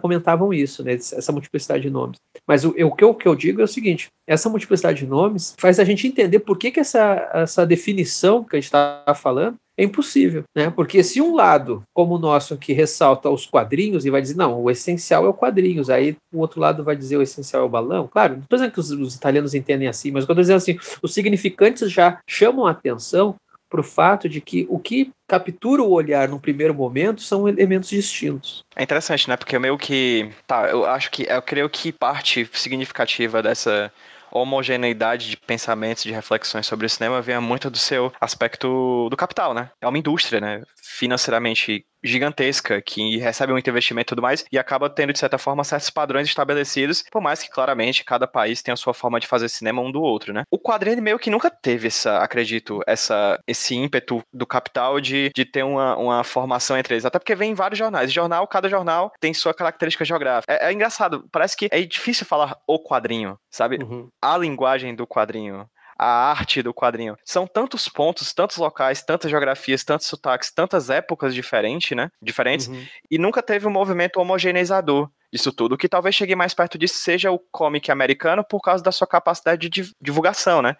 comentavam 0.00 0.52
isso, 0.52 0.84
né? 0.84 0.92
Essa 0.92 1.32
multiplicidade 1.32 1.82
de 1.82 1.90
nomes. 1.90 2.18
Mas 2.46 2.64
o, 2.64 2.68
o, 2.68 2.94
que, 2.94 3.02
eu, 3.02 3.10
o 3.10 3.14
que 3.14 3.26
eu 3.26 3.34
digo 3.34 3.62
é 3.62 3.64
o 3.64 3.68
seguinte: 3.68 4.08
essa 4.26 4.50
multiplicidade 4.50 4.98
de 5.00 5.06
nomes 5.06 5.54
faz 5.58 5.80
a 5.80 5.84
gente 5.84 6.06
entender 6.06 6.40
por 6.40 6.58
que, 6.58 6.70
que 6.70 6.80
essa, 6.80 7.30
essa 7.32 7.66
definição 7.66 8.44
que 8.44 8.56
a 8.56 8.58
gente 8.58 8.66
está 8.66 9.04
falando 9.16 9.56
é 9.78 9.84
impossível, 9.84 10.42
né? 10.54 10.70
Porque 10.70 11.04
se 11.04 11.20
um 11.22 11.36
lado, 11.36 11.84
como 11.94 12.16
o 12.16 12.18
nosso, 12.18 12.58
que 12.58 12.72
ressalta 12.72 13.30
os 13.30 13.46
quadrinhos 13.46 14.04
e 14.04 14.10
vai 14.10 14.20
dizer, 14.20 14.36
não, 14.36 14.60
o 14.60 14.68
essencial 14.68 15.24
é 15.24 15.28
o 15.28 15.34
quadrinhos, 15.34 15.88
aí 15.88 16.16
o 16.34 16.40
outro 16.40 16.60
lado 16.60 16.82
vai 16.82 16.96
dizer 16.96 17.16
o 17.16 17.22
essencial 17.22 17.62
é 17.62 17.64
o 17.64 17.68
balão, 17.68 18.08
claro, 18.08 18.34
não 18.34 18.42
estou 18.42 18.58
dizendo 18.58 18.72
que 18.72 18.80
os, 18.80 18.90
os 18.90 19.14
italianos 19.14 19.54
entendem 19.54 19.86
assim, 19.86 20.10
mas 20.10 20.24
quando 20.24 20.38
eu 20.38 20.42
estou 20.42 20.56
dizendo 20.58 20.78
assim, 20.78 20.98
os 21.00 21.14
significantes 21.14 21.90
já 21.90 22.18
chamam 22.28 22.66
a 22.66 22.72
atenção 22.72 23.36
para 23.70 23.80
o 23.80 23.84
fato 23.84 24.28
de 24.28 24.40
que 24.40 24.66
o 24.68 24.78
que 24.78 25.10
captura 25.28 25.82
o 25.82 25.90
olhar 25.90 26.28
no 26.28 26.40
primeiro 26.40 26.74
momento 26.74 27.20
são 27.20 27.48
elementos 27.48 27.90
distintos. 27.90 28.64
É 28.74 28.82
interessante, 28.82 29.28
né? 29.28 29.36
Porque 29.36 29.58
meio 29.58 29.76
que. 29.76 30.30
Tá, 30.46 30.70
eu 30.70 30.86
acho 30.86 31.10
que. 31.10 31.24
Eu 31.24 31.42
creio 31.42 31.68
que 31.68 31.92
parte 31.92 32.48
significativa 32.54 33.42
dessa 33.42 33.92
homogeneidade 34.30 35.30
de 35.30 35.36
pensamentos, 35.36 36.02
de 36.02 36.12
reflexões 36.12 36.66
sobre 36.66 36.86
o 36.86 36.90
cinema 36.90 37.20
vem 37.20 37.38
muito 37.40 37.70
do 37.70 37.78
seu 37.78 38.12
aspecto 38.20 39.08
do 39.10 39.16
capital, 39.16 39.54
né? 39.54 39.70
É 39.80 39.86
uma 39.88 39.98
indústria, 39.98 40.40
né? 40.40 40.62
Financeiramente 40.82 41.84
gigantesca, 42.02 42.80
que 42.80 43.18
recebe 43.18 43.52
muito 43.52 43.68
investimento 43.68 44.08
e 44.08 44.10
tudo 44.10 44.22
mais, 44.22 44.44
e 44.50 44.58
acaba 44.58 44.88
tendo, 44.88 45.12
de 45.12 45.18
certa 45.18 45.38
forma, 45.38 45.64
certos 45.64 45.90
padrões 45.90 46.28
estabelecidos, 46.28 47.04
por 47.10 47.20
mais 47.20 47.42
que, 47.42 47.50
claramente, 47.50 48.04
cada 48.04 48.26
país 48.26 48.62
tem 48.62 48.72
a 48.72 48.76
sua 48.76 48.94
forma 48.94 49.20
de 49.20 49.26
fazer 49.26 49.48
cinema 49.48 49.82
um 49.82 49.90
do 49.90 50.00
outro, 50.00 50.32
né? 50.32 50.44
O 50.50 50.58
quadrinho 50.58 51.02
meio 51.02 51.18
que 51.18 51.30
nunca 51.30 51.50
teve 51.50 51.88
essa, 51.88 52.18
acredito, 52.18 52.80
essa, 52.86 53.38
esse 53.46 53.74
ímpeto 53.74 54.22
do 54.32 54.46
capital 54.46 55.00
de, 55.00 55.30
de 55.34 55.44
ter 55.44 55.62
uma, 55.62 55.96
uma 55.96 56.24
formação 56.24 56.76
entre 56.76 56.94
eles, 56.94 57.04
até 57.04 57.18
porque 57.18 57.34
vem 57.34 57.52
em 57.52 57.54
vários 57.54 57.78
jornais. 57.78 58.12
Jornal, 58.12 58.46
cada 58.46 58.68
jornal 58.68 59.12
tem 59.20 59.34
sua 59.34 59.54
característica 59.54 60.04
geográfica. 60.04 60.52
É, 60.52 60.68
é 60.68 60.72
engraçado, 60.72 61.28
parece 61.30 61.56
que 61.56 61.68
é 61.70 61.80
difícil 61.82 62.26
falar 62.26 62.56
o 62.66 62.78
quadrinho, 62.78 63.38
sabe? 63.50 63.78
Uhum. 63.82 64.08
A 64.22 64.36
linguagem 64.36 64.94
do 64.94 65.06
quadrinho 65.06 65.68
a 65.98 66.30
arte 66.30 66.62
do 66.62 66.72
quadrinho. 66.72 67.16
São 67.24 67.46
tantos 67.46 67.88
pontos, 67.88 68.32
tantos 68.32 68.56
locais, 68.56 69.02
tantas 69.02 69.30
geografias, 69.30 69.82
tantos 69.82 70.06
sotaques, 70.06 70.50
tantas 70.52 70.88
épocas 70.88 71.34
diferentes, 71.34 71.96
né? 71.96 72.10
Diferentes, 72.22 72.68
uhum. 72.68 72.86
e 73.10 73.18
nunca 73.18 73.42
teve 73.42 73.66
um 73.66 73.70
movimento 73.70 74.20
homogeneizador 74.20 75.10
disso 75.32 75.52
tudo. 75.52 75.74
O 75.74 75.78
que 75.78 75.88
talvez 75.88 76.14
chegue 76.14 76.34
mais 76.34 76.54
perto 76.54 76.78
disso 76.78 76.96
seja 76.96 77.30
o 77.30 77.38
comic 77.38 77.90
americano 77.90 78.44
por 78.44 78.60
causa 78.60 78.82
da 78.82 78.92
sua 78.92 79.06
capacidade 79.06 79.68
de 79.68 79.92
divulgação, 80.00 80.62
né? 80.62 80.76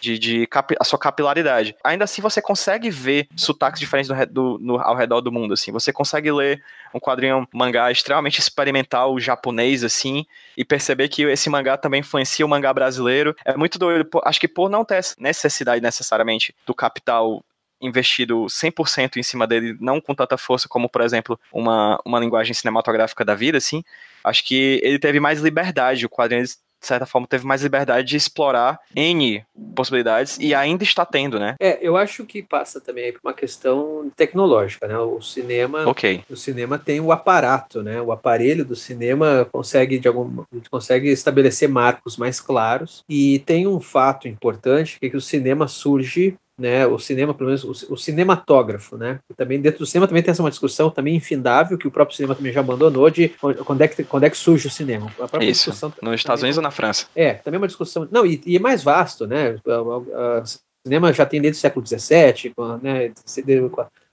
De, 0.00 0.18
de 0.18 0.48
a 0.78 0.84
sua 0.84 0.98
capilaridade. 0.98 1.74
Ainda 1.82 2.04
assim, 2.04 2.22
você 2.22 2.40
consegue 2.40 2.90
ver 2.90 3.28
sotaques 3.36 3.80
diferentes 3.80 4.08
do, 4.08 4.26
do, 4.26 4.58
no, 4.60 4.80
ao 4.80 4.96
redor 4.96 5.20
do 5.20 5.32
mundo, 5.32 5.54
assim. 5.54 5.72
Você 5.72 5.92
consegue 5.92 6.30
ler 6.30 6.62
um 6.94 7.00
quadrinho 7.00 7.38
um 7.38 7.46
mangá 7.52 7.90
extremamente 7.90 8.38
experimental 8.38 9.18
japonês, 9.18 9.84
assim, 9.84 10.24
e 10.56 10.64
perceber 10.64 11.08
que 11.08 11.22
esse 11.22 11.50
mangá 11.50 11.76
também 11.76 12.00
influencia 12.00 12.44
o 12.44 12.48
mangá 12.48 12.72
brasileiro. 12.72 13.34
É 13.44 13.56
muito 13.56 13.78
doido. 13.78 14.08
Acho 14.24 14.40
que 14.40 14.48
por 14.48 14.68
não 14.68 14.84
ter 14.84 15.00
necessidade 15.18 15.82
necessariamente 15.82 16.54
do 16.66 16.74
capital 16.74 17.44
investido 17.80 18.46
100% 18.46 19.16
em 19.16 19.22
cima 19.22 19.46
dele, 19.46 19.76
não 19.80 20.00
com 20.00 20.14
tanta 20.14 20.36
força 20.36 20.68
como, 20.68 20.88
por 20.88 21.00
exemplo, 21.00 21.38
uma, 21.52 22.00
uma 22.04 22.18
linguagem 22.18 22.52
cinematográfica 22.52 23.24
da 23.24 23.34
vida, 23.34 23.58
assim, 23.58 23.84
acho 24.24 24.44
que 24.44 24.80
ele 24.82 24.98
teve 24.98 25.20
mais 25.20 25.40
liberdade, 25.40 26.04
o 26.04 26.10
quadrinho 26.10 26.44
de 26.80 26.86
certa 26.86 27.06
forma, 27.06 27.26
teve 27.26 27.46
mais 27.46 27.62
liberdade 27.62 28.06
de 28.06 28.16
explorar 28.16 28.78
N 28.94 29.44
possibilidades 29.74 30.38
e 30.40 30.54
ainda 30.54 30.84
está 30.84 31.04
tendo, 31.04 31.38
né? 31.38 31.56
É, 31.60 31.78
eu 31.80 31.96
acho 31.96 32.24
que 32.24 32.42
passa 32.42 32.80
também 32.80 33.12
por 33.12 33.20
uma 33.24 33.34
questão 33.34 34.10
tecnológica, 34.16 34.86
né? 34.86 34.98
O 34.98 35.20
cinema, 35.20 35.88
okay. 35.88 36.22
o 36.30 36.36
cinema 36.36 36.78
tem 36.78 37.00
o 37.00 37.12
aparato, 37.12 37.82
né? 37.82 38.00
O 38.00 38.12
aparelho 38.12 38.64
do 38.64 38.76
cinema 38.76 39.46
consegue 39.50 39.98
de 39.98 40.08
algum, 40.08 40.44
consegue 40.70 41.08
estabelecer 41.08 41.68
marcos 41.68 42.16
mais 42.16 42.40
claros 42.40 43.04
e 43.08 43.40
tem 43.40 43.66
um 43.66 43.80
fato 43.80 44.28
importante 44.28 44.98
que, 44.98 45.06
é 45.06 45.10
que 45.10 45.16
o 45.16 45.20
cinema 45.20 45.66
surge 45.68 46.36
né, 46.58 46.86
o 46.86 46.98
cinema, 46.98 47.32
pelo 47.32 47.48
menos 47.48 47.62
o, 47.64 47.94
o, 47.94 47.96
cinematógrafo, 47.96 48.96
né, 48.96 49.20
também 49.36 49.60
dentro 49.60 49.78
do 49.78 49.86
cinema 49.86 50.08
também 50.08 50.22
tem 50.22 50.32
essa 50.32 50.42
uma 50.42 50.50
discussão 50.50 50.90
também 50.90 51.14
infindável 51.14 51.78
que 51.78 51.86
o 51.86 51.90
próprio 51.90 52.16
cinema 52.16 52.34
também 52.34 52.52
já 52.52 52.60
abandonou 52.60 53.08
de 53.08 53.28
quando 53.64 53.82
é 53.82 53.88
que, 53.88 54.02
quando 54.04 54.24
é 54.24 54.30
que 54.30 54.36
surge 54.36 54.66
o 54.66 54.70
cinema. 54.70 55.10
Isso, 55.40 55.70
nos 56.02 56.14
Estados 56.14 56.42
Unidos 56.42 56.58
ou 56.58 56.62
na 56.62 56.70
França? 56.70 57.06
É, 57.14 57.34
também 57.34 57.58
é 57.58 57.60
uma 57.60 57.68
discussão, 57.68 58.08
não, 58.10 58.26
e, 58.26 58.40
e 58.44 58.56
é 58.56 58.58
mais 58.58 58.82
vasto, 58.82 59.26
né, 59.26 59.56
o 59.64 60.42
cinema 60.84 61.12
já 61.12 61.24
tem 61.24 61.40
desde 61.40 61.58
o 61.58 61.60
século 61.60 61.86
XVII, 61.86 62.52
né, 62.82 63.12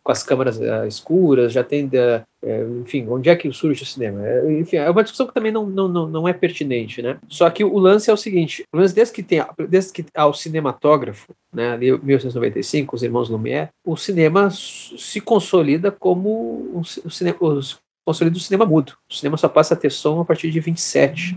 com 0.06 0.12
as 0.12 0.22
câmaras 0.22 0.60
uh, 0.60 0.86
escuras, 0.88 1.52
já 1.52 1.64
tem, 1.64 1.88
uh, 1.88 2.82
enfim, 2.82 3.08
onde 3.10 3.28
é 3.28 3.36
que 3.36 3.52
surge 3.52 3.82
o 3.82 3.86
cinema? 3.88 4.24
É, 4.24 4.60
enfim, 4.60 4.78
é 4.78 4.88
uma 4.88 5.02
discussão 5.02 5.26
que 5.26 5.34
também 5.34 5.52
não, 5.52 5.66
não, 5.66 6.08
não 6.08 6.28
é 6.28 6.32
pertinente, 6.32 7.02
né? 7.02 7.18
Só 7.28 7.50
que 7.50 7.64
o 7.64 7.80
lance 7.80 8.12
é 8.12 8.14
o 8.14 8.18
seguinte, 8.18 8.64
desde 8.72 9.12
que, 9.12 9.24
tem, 9.24 9.44
desde 9.68 9.92
que 9.92 10.06
há 10.14 10.28
o 10.28 10.34
cinematógrafo, 10.34 11.34
né, 11.52 11.72
ali 11.72 11.92
1995, 11.92 12.96
os 12.96 13.02
irmãos 13.02 13.30
Lumière, 13.30 13.70
o 13.84 13.98
cinema 13.98 14.52
se 14.52 15.20
consolida 15.20 15.92
como 15.92 16.70
um, 16.76 16.82
o 16.82 17.10
cinema, 17.10 17.38
os, 17.42 17.80
consolida 18.06 18.38
o 18.38 18.40
cinema 18.40 18.64
mudo. 18.64 18.94
O 19.10 19.14
cinema 19.14 19.38
só 19.38 19.50
passa 19.50 19.74
a 19.74 19.78
ter 19.78 19.92
som 19.92 20.22
a 20.22 20.26
partir 20.26 20.52
de 20.52 20.60
27. 20.60 21.36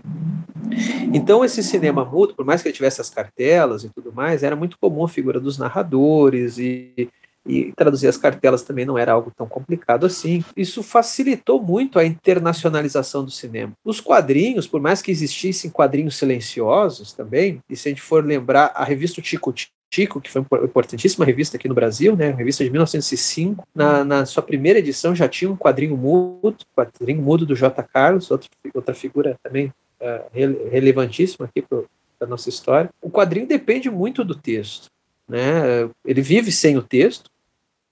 Então, 1.15 1.43
esse 1.43 1.63
cinema 1.63 2.05
mudo, 2.05 2.35
por 2.35 2.45
mais 2.45 2.61
que 2.61 2.69
ele 2.69 2.77
tivesse 2.77 3.01
as 3.01 3.09
cartelas 3.09 3.83
e 3.83 3.89
tudo 3.89 4.13
mais, 4.13 4.43
era 4.43 4.55
muito 4.55 4.77
comum 4.79 5.05
a 5.05 5.09
figura 5.09 5.41
dos 5.41 5.57
narradores 5.57 6.59
e 6.59 7.09
e 7.49 7.73
traduzir 7.73 8.07
as 8.07 8.17
cartelas 8.17 8.63
também 8.63 8.85
não 8.85 8.99
era 8.99 9.13
algo 9.13 9.33
tão 9.35 9.49
complicado 9.49 10.05
assim. 10.05 10.45
Isso 10.57 10.83
facilitou 10.83 11.61
muito 11.61 11.99
a 11.99 12.05
internacionalização 12.05 13.25
do 13.25 13.31
cinema. 13.31 13.73
Os 13.85 14.01
quadrinhos, 14.01 14.67
por 14.67 14.81
mais 14.81 15.01
que 15.01 15.11
existissem 15.11 15.71
quadrinhos 15.71 16.17
silenciosos 16.17 17.13
também, 17.13 17.61
e 17.69 17.75
se 17.75 17.89
a 17.89 17.91
gente 17.91 18.03
for 18.03 18.25
lembrar 18.25 18.73
a 18.75 18.85
revista 18.85 19.23
Chico 19.23 19.53
Chico, 19.91 20.21
que 20.21 20.31
foi 20.31 20.45
uma 20.51 20.65
importantíssima 20.65 21.25
revista 21.25 21.57
aqui 21.57 21.67
no 21.67 21.75
Brasil, 21.75 22.15
né, 22.15 22.31
revista 22.31 22.63
de 22.63 22.71
1905, 22.71 23.67
na, 23.75 24.05
na 24.05 24.27
sua 24.27 24.43
primeira 24.43 24.79
edição 24.79 25.15
já 25.15 25.27
tinha 25.27 25.51
um 25.51 25.57
quadrinho 25.57 25.97
mudo, 25.97 26.59
quadrinho 26.77 27.23
mudo 27.23 27.47
do 27.47 27.57
J. 27.57 27.83
Carlos, 27.85 28.31
outra, 28.31 28.51
outra 28.75 28.95
figura 28.95 29.37
também 29.43 29.73
uh, 30.01 30.71
relevantíssima 30.71 31.47
aqui 31.47 31.63
para 31.63 31.85
a 32.21 32.27
nossa 32.27 32.51
história. 32.51 32.91
O 33.01 33.11
quadrinho 33.11 33.47
depende 33.47 33.91
muito 33.91 34.23
do 34.23 34.35
texto. 34.35 34.91
Né? 35.27 35.89
Ele 36.05 36.21
vive 36.21 36.53
sem 36.53 36.77
o 36.77 36.83
texto, 36.83 37.31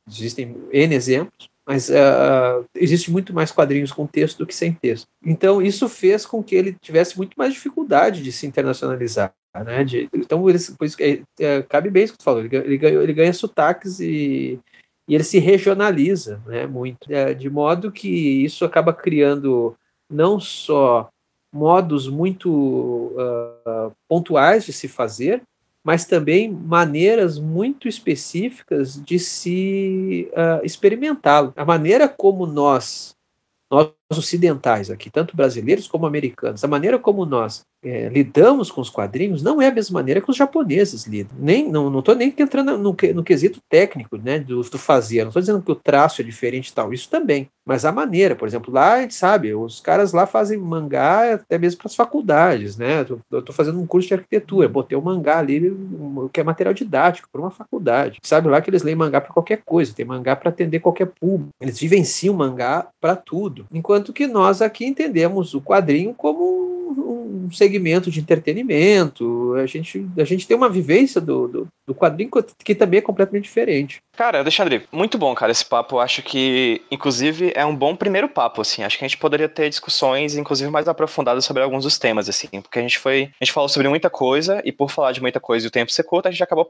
Existem 0.08 0.56
N 0.72 0.94
exemplos, 0.94 1.48
mas 1.66 1.88
uh, 1.88 2.64
existe 2.74 3.10
muito 3.10 3.34
mais 3.34 3.50
quadrinhos 3.50 3.92
com 3.92 4.06
texto 4.06 4.38
do 4.38 4.46
que 4.46 4.54
sem 4.54 4.72
texto. 4.72 5.08
Então, 5.24 5.60
isso 5.60 5.88
fez 5.88 6.24
com 6.24 6.42
que 6.42 6.54
ele 6.54 6.76
tivesse 6.80 7.16
muito 7.16 7.34
mais 7.36 7.52
dificuldade 7.52 8.22
de 8.22 8.30
se 8.30 8.46
internacionalizar. 8.46 9.34
Né? 9.64 9.82
De, 9.82 10.08
então, 10.14 10.48
ele, 10.48 10.58
pois, 10.78 10.94
é, 11.00 11.22
é, 11.40 11.62
cabe 11.62 11.90
bem 11.90 12.04
isso 12.04 12.12
que 12.12 12.18
tu 12.18 12.24
falou, 12.24 12.44
ele, 12.44 12.56
ele, 12.56 12.78
ganha, 12.78 13.02
ele 13.02 13.12
ganha 13.12 13.32
sotaques 13.32 13.98
e, 13.98 14.60
e 15.08 15.14
ele 15.14 15.24
se 15.24 15.38
regionaliza 15.38 16.40
né, 16.46 16.66
muito, 16.66 17.12
é, 17.12 17.34
de 17.34 17.50
modo 17.50 17.90
que 17.90 18.08
isso 18.08 18.64
acaba 18.64 18.92
criando 18.92 19.74
não 20.08 20.38
só 20.38 21.08
modos 21.52 22.08
muito 22.08 22.50
uh, 22.50 23.92
pontuais 24.08 24.64
de 24.64 24.72
se 24.72 24.86
fazer, 24.86 25.42
mas 25.86 26.04
também 26.04 26.50
maneiras 26.50 27.38
muito 27.38 27.86
específicas 27.86 29.00
de 29.00 29.20
se 29.20 30.28
uh, 30.32 30.66
experimentá-lo. 30.66 31.52
A 31.54 31.64
maneira 31.64 32.08
como 32.08 32.44
nós, 32.44 33.14
nós 33.70 33.92
ocidentais 34.10 34.90
aqui, 34.90 35.08
tanto 35.08 35.36
brasileiros 35.36 35.86
como 35.86 36.04
americanos, 36.04 36.64
a 36.64 36.66
maneira 36.66 36.98
como 36.98 37.24
nós 37.24 37.64
é, 37.86 38.08
lidamos 38.08 38.70
com 38.70 38.80
os 38.80 38.90
quadrinhos 38.90 39.42
não 39.42 39.62
é 39.62 39.68
a 39.68 39.72
mesma 39.72 40.00
maneira 40.00 40.20
que 40.20 40.28
os 40.28 40.36
japoneses 40.36 41.06
lidam. 41.06 41.36
Nem, 41.38 41.70
não 41.70 41.96
estou 41.98 42.16
nem 42.16 42.34
entrando 42.36 42.76
no, 42.76 42.96
no, 43.14 43.24
quesito 43.24 43.60
técnico 43.68 44.16
né, 44.16 44.40
do, 44.40 44.60
do 44.60 44.78
fazer, 44.78 45.20
não 45.20 45.28
estou 45.28 45.40
dizendo 45.40 45.62
que 45.62 45.70
o 45.70 45.76
traço 45.76 46.20
é 46.20 46.24
diferente 46.24 46.68
e 46.68 46.72
tal, 46.72 46.92
isso 46.92 47.08
também. 47.08 47.48
Mas 47.64 47.84
a 47.84 47.92
maneira, 47.92 48.36
por 48.36 48.46
exemplo, 48.46 48.72
lá 48.72 48.94
a 48.94 49.00
gente 49.00 49.14
sabe, 49.14 49.54
os 49.54 49.80
caras 49.80 50.12
lá 50.12 50.26
fazem 50.26 50.56
mangá 50.56 51.34
até 51.34 51.58
mesmo 51.58 51.78
para 51.78 51.88
as 51.88 51.96
faculdades, 51.96 52.76
né? 52.76 53.04
Eu 53.08 53.38
estou 53.38 53.54
fazendo 53.54 53.80
um 53.80 53.86
curso 53.86 54.06
de 54.06 54.14
arquitetura, 54.14 54.68
botei 54.68 54.96
o 54.96 55.00
um 55.00 55.04
mangá 55.04 55.38
ali, 55.38 55.76
que 56.32 56.40
é 56.40 56.44
material 56.44 56.72
didático, 56.72 57.28
para 57.30 57.40
uma 57.40 57.50
faculdade. 57.50 58.18
Sabe 58.22 58.48
lá 58.48 58.60
que 58.60 58.70
eles 58.70 58.84
leem 58.84 58.96
mangá 58.96 59.20
para 59.20 59.32
qualquer 59.32 59.62
coisa, 59.64 59.92
tem 59.92 60.04
mangá 60.04 60.36
para 60.36 60.50
atender 60.50 60.78
qualquer 60.78 61.06
público. 61.06 61.50
Eles 61.60 61.78
vivenciam 61.78 62.34
mangá 62.34 62.86
para 63.00 63.16
tudo. 63.16 63.66
Enquanto 63.72 64.12
que 64.12 64.28
nós 64.28 64.62
aqui 64.62 64.86
entendemos 64.86 65.52
o 65.52 65.60
quadrinho 65.60 66.14
como 66.14 66.75
um 67.36 67.50
segmento 67.50 68.10
de 68.10 68.20
entretenimento. 68.20 69.54
A 69.54 69.66
gente, 69.66 70.06
a 70.16 70.24
gente 70.24 70.46
tem 70.46 70.56
uma 70.56 70.68
vivência 70.68 71.20
do, 71.20 71.46
do, 71.46 71.68
do 71.86 71.94
quadrinho 71.94 72.30
que 72.64 72.74
também 72.74 72.98
é 72.98 73.02
completamente 73.02 73.44
diferente. 73.44 74.00
Cara, 74.16 74.38
Alexandre, 74.40 74.86
muito 74.90 75.18
bom, 75.18 75.34
cara, 75.34 75.52
esse 75.52 75.64
papo. 75.64 75.98
Acho 75.98 76.22
que, 76.22 76.82
inclusive, 76.90 77.52
é 77.54 77.64
um 77.64 77.76
bom 77.76 77.94
primeiro 77.94 78.28
papo, 78.28 78.62
assim. 78.62 78.82
Acho 78.82 78.98
que 78.98 79.04
a 79.04 79.08
gente 79.08 79.18
poderia 79.18 79.48
ter 79.48 79.68
discussões, 79.68 80.36
inclusive, 80.36 80.70
mais 80.70 80.88
aprofundadas 80.88 81.44
sobre 81.44 81.62
alguns 81.62 81.84
dos 81.84 81.98
temas, 81.98 82.28
assim. 82.28 82.48
Porque 82.62 82.78
a 82.78 82.82
gente 82.82 82.98
foi. 82.98 83.30
A 83.40 83.44
gente 83.44 83.52
falou 83.52 83.68
sobre 83.68 83.88
muita 83.88 84.08
coisa, 84.08 84.62
e 84.64 84.72
por 84.72 84.90
falar 84.90 85.12
de 85.12 85.20
muita 85.20 85.38
coisa 85.38 85.66
e 85.66 85.68
o 85.68 85.70
tempo 85.70 85.92
ser 85.92 86.02
curto, 86.02 86.26
a 86.26 86.30
gente 86.30 86.42
acabou 86.42 86.66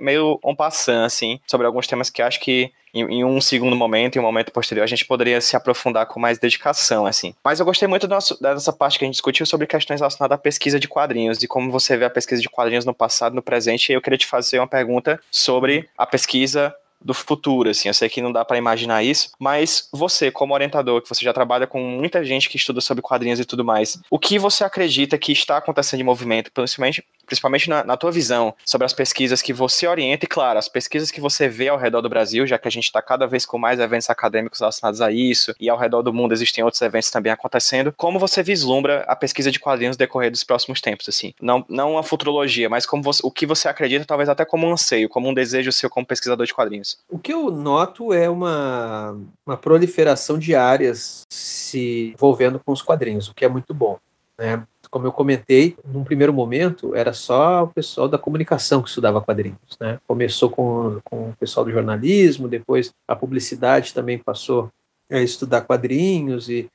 meio 0.00 0.40
um 0.42 0.54
passando, 0.54 1.04
assim, 1.04 1.38
sobre 1.46 1.66
alguns 1.66 1.86
temas 1.86 2.08
que 2.08 2.22
acho 2.22 2.40
que 2.40 2.72
em, 2.94 3.24
um 3.24 3.40
segundo 3.40 3.76
momento, 3.76 4.16
em 4.16 4.18
um 4.18 4.22
momento 4.22 4.50
posterior, 4.50 4.82
a 4.82 4.86
gente 4.86 5.04
poderia 5.04 5.40
se 5.40 5.54
aprofundar 5.54 6.06
com 6.06 6.18
mais 6.18 6.38
dedicação, 6.38 7.04
assim. 7.04 7.34
Mas 7.44 7.60
eu 7.60 7.66
gostei 7.66 7.86
muito 7.86 8.08
nosso, 8.08 8.40
dessa 8.40 8.72
parte 8.72 8.98
que 8.98 9.04
a 9.04 9.06
gente 9.06 9.14
discutiu 9.14 9.44
sobre 9.44 9.66
questões 9.66 10.00
relacionadas 10.00 10.34
à 10.34 10.38
pesquisa 10.38 10.80
de 10.80 10.88
quadrinhos, 10.88 11.42
e 11.42 11.48
como 11.48 11.70
você 11.70 11.96
vê 11.96 12.06
a 12.06 12.10
pesquisa 12.10 12.40
de 12.40 12.48
quadrinhos 12.48 12.84
no 12.84 12.94
passado, 12.94 13.34
no 13.34 13.42
presente, 13.42 13.90
e 13.90 13.94
eu 13.94 14.00
queria 14.00 14.18
te 14.18 14.26
fazer 14.26 14.55
uma 14.58 14.66
pergunta 14.66 15.20
sobre 15.30 15.88
a 15.96 16.06
pesquisa 16.06 16.74
do 17.00 17.14
futuro, 17.14 17.70
assim. 17.70 17.88
Eu 17.88 17.94
sei 17.94 18.08
que 18.08 18.20
não 18.20 18.32
dá 18.32 18.44
para 18.44 18.58
imaginar 18.58 19.02
isso, 19.02 19.30
mas 19.38 19.88
você, 19.92 20.30
como 20.30 20.54
orientador, 20.54 21.00
que 21.00 21.08
você 21.08 21.24
já 21.24 21.32
trabalha 21.32 21.66
com 21.66 21.80
muita 21.80 22.24
gente 22.24 22.48
que 22.48 22.56
estuda 22.56 22.80
sobre 22.80 23.02
quadrinhos 23.02 23.38
e 23.38 23.44
tudo 23.44 23.64
mais, 23.64 23.98
o 24.10 24.18
que 24.18 24.38
você 24.38 24.64
acredita 24.64 25.16
que 25.16 25.32
está 25.32 25.58
acontecendo 25.58 25.98
de 25.98 26.04
movimento, 26.04 26.50
principalmente, 26.52 27.04
principalmente 27.26 27.68
na, 27.68 27.84
na, 27.84 27.96
tua 27.96 28.10
visão, 28.10 28.54
sobre 28.64 28.84
as 28.84 28.92
pesquisas 28.92 29.42
que 29.42 29.52
você 29.52 29.86
orienta 29.86 30.24
e, 30.24 30.28
claro, 30.28 30.58
as 30.58 30.68
pesquisas 30.68 31.10
que 31.10 31.20
você 31.20 31.48
vê 31.48 31.68
ao 31.68 31.78
redor 31.78 32.00
do 32.00 32.08
Brasil, 32.08 32.46
já 32.46 32.58
que 32.58 32.68
a 32.68 32.70
gente 32.70 32.84
está 32.84 33.02
cada 33.02 33.26
vez 33.26 33.44
com 33.44 33.58
mais 33.58 33.80
eventos 33.80 34.08
acadêmicos 34.08 34.60
relacionados 34.60 35.00
a 35.00 35.10
isso, 35.10 35.54
e 35.60 35.68
ao 35.68 35.78
redor 35.78 36.02
do 36.02 36.12
mundo 36.12 36.32
existem 36.32 36.62
outros 36.62 36.80
eventos 36.82 37.10
também 37.10 37.32
acontecendo, 37.32 37.92
como 37.96 38.18
você 38.18 38.42
vislumbra 38.42 39.04
a 39.08 39.16
pesquisa 39.16 39.50
de 39.50 39.58
quadrinhos 39.58 39.96
decorrer 39.96 40.30
dos 40.30 40.44
próximos 40.44 40.80
tempos, 40.80 41.08
assim? 41.08 41.34
Não, 41.40 41.64
não 41.68 41.92
uma 41.92 42.02
futurologia, 42.02 42.68
mas 42.68 42.86
como 42.86 43.02
você, 43.02 43.20
o 43.24 43.30
que 43.30 43.46
você 43.46 43.68
acredita, 43.68 44.04
talvez 44.04 44.28
até 44.28 44.44
como 44.44 44.66
um 44.66 44.72
anseio, 44.72 45.08
como 45.08 45.28
um 45.28 45.34
desejo 45.34 45.72
seu 45.72 45.90
como 45.90 46.06
pesquisador 46.06 46.46
de 46.46 46.54
quadrinhos. 46.54 46.98
O 47.08 47.18
que 47.18 47.32
eu 47.32 47.50
noto 47.50 48.12
é 48.12 48.28
uma, 48.28 49.18
uma 49.44 49.56
proliferação 49.56 50.38
de 50.38 50.54
áreas 50.54 51.22
se 51.30 52.12
envolvendo 52.14 52.60
com 52.60 52.72
os 52.72 52.82
quadrinhos, 52.82 53.28
o 53.28 53.34
que 53.34 53.44
é 53.44 53.48
muito 53.48 53.74
bom. 53.74 53.98
Né? 54.38 54.62
Como 54.90 55.06
eu 55.06 55.12
comentei, 55.12 55.76
num 55.84 56.04
primeiro 56.04 56.32
momento 56.32 56.94
era 56.94 57.12
só 57.12 57.64
o 57.64 57.68
pessoal 57.68 58.08
da 58.08 58.18
comunicação 58.18 58.82
que 58.82 58.88
estudava 58.88 59.20
quadrinhos. 59.20 59.76
Né? 59.80 59.98
Começou 60.06 60.50
com, 60.50 61.00
com 61.04 61.30
o 61.30 61.36
pessoal 61.38 61.64
do 61.64 61.72
jornalismo, 61.72 62.48
depois 62.48 62.92
a 63.06 63.16
publicidade 63.16 63.94
também 63.94 64.18
passou 64.18 64.70
a 65.10 65.20
estudar 65.20 65.62
quadrinhos 65.62 66.48
e, 66.48 66.68